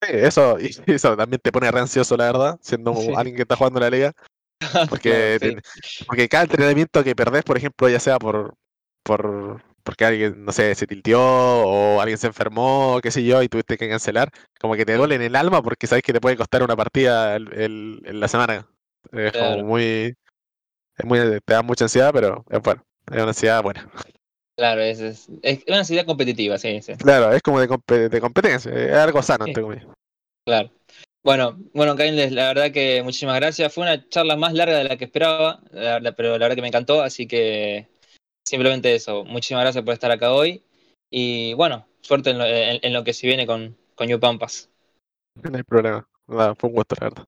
Sí, 0.04 0.10
eso, 0.14 0.58
y 0.60 0.66
eso 0.88 1.16
también 1.16 1.40
te 1.42 1.52
pone 1.52 1.72
re 1.72 1.80
ansioso, 1.80 2.18
la 2.18 2.26
verdad, 2.26 2.60
siendo 2.62 2.94
Sí. 2.96 3.14
alguien 3.16 3.36
que 3.36 3.44
está 3.44 3.56
jugando 3.56 3.80
en 3.80 3.84
la 3.84 3.90
liga. 3.90 4.14
Porque, 4.90 5.40
sí. 5.42 6.06
porque 6.06 6.30
cada 6.30 6.44
entrenamiento 6.44 7.04
que 7.04 7.16
perdés, 7.16 7.44
por 7.44 7.58
ejemplo, 7.58 7.90
ya 7.90 8.00
sea 8.00 8.20
por, 8.20 8.54
por 9.04 9.60
porque 9.84 10.06
alguien, 10.06 10.46
no 10.46 10.52
sé, 10.52 10.76
se 10.76 10.88
tilteó 10.88 11.20
o 11.22 12.02
alguien 12.02 12.18
se 12.18 12.28
enfermó, 12.28 13.00
qué 13.02 13.12
sé 13.12 13.24
yo, 13.24 13.42
y 13.44 13.50
tuviste 13.50 13.78
que 13.78 13.90
cancelar, 13.90 14.30
como 14.60 14.76
que 14.76 14.86
te 14.86 14.96
duele 14.96 15.16
en 15.16 15.22
el 15.24 15.36
alma 15.36 15.62
porque 15.62 15.88
sabes 15.88 16.04
que 16.04 16.14
te 16.14 16.22
puede 16.22 16.38
costar 16.38 16.64
una 16.64 16.76
partida 16.76 17.36
el- 17.36 17.54
el- 17.54 18.02
en 18.06 18.20
la 18.20 18.28
semana. 18.28 18.68
Es 19.12 19.32
Claro. 19.32 19.56
como 19.58 19.68
muy, 19.68 20.16
es 20.98 21.06
muy, 21.06 21.20
te 21.20 21.54
da 21.54 21.62
mucha 21.64 21.86
ansiedad, 21.86 22.12
pero 22.14 22.46
es 22.50 22.62
bueno, 22.62 22.84
es 23.08 23.14
una 23.14 23.24
ansiedad 23.30 23.64
buena. 23.64 23.90
Claro, 24.58 24.82
es, 24.82 25.00
es, 25.00 25.28
es 25.42 25.64
una 25.68 25.80
ansiedad 25.80 26.06
competitiva, 26.06 26.58
sí, 26.58 26.82
sí, 26.82 26.94
Claro, 26.96 27.32
es 27.32 27.42
como 27.42 27.60
de, 27.60 28.10
de 28.10 28.22
competencia, 28.22 28.72
es 28.72 28.94
algo 28.94 29.22
sano, 29.24 29.46
Sí. 29.46 29.52
entre 29.52 29.64
comillas. 29.64 29.86
claro. 30.46 30.72
Bueno, 31.24 31.60
bueno, 31.74 31.96
Kyle, 31.96 32.34
la 32.34 32.48
verdad 32.48 32.72
que 32.72 33.04
muchísimas 33.04 33.36
gracias. 33.36 33.72
Fue 33.72 33.84
una 33.84 34.08
charla 34.10 34.36
más 34.36 34.54
larga 34.54 34.78
de 34.80 34.86
la 34.86 34.98
que 34.98 35.06
esperaba, 35.06 35.62
la- 35.72 36.00
la- 36.00 36.12
pero 36.14 36.32
la 36.32 36.40
verdad 36.40 36.56
que 36.56 36.62
me 36.64 36.68
encantó, 36.68 37.02
así 37.04 37.28
que 37.28 37.88
simplemente 38.46 38.94
eso. 38.96 39.24
Muchísimas 39.26 39.64
gracias 39.64 39.84
por 39.84 39.94
estar 39.94 40.12
acá 40.12 40.34
hoy. 40.34 40.64
Y 41.10 41.54
bueno, 41.54 41.86
suerte 42.02 42.32
en 42.32 42.38
lo, 42.38 42.46
en- 42.46 42.80
en 42.82 42.94
lo 42.94 43.04
que 43.04 43.14
se 43.14 43.28
viene 43.28 43.46
con, 43.46 43.78
con 43.96 44.08
New 44.08 44.20
Pampas. 44.20 44.70
No 45.52 45.58
hay 45.58 45.64
problema. 45.64 46.06
Nada, 46.28 46.56
fue 46.56 46.70
un 46.70 46.76
gusto, 46.76 46.96
la 47.00 47.08
verdad. 47.08 47.26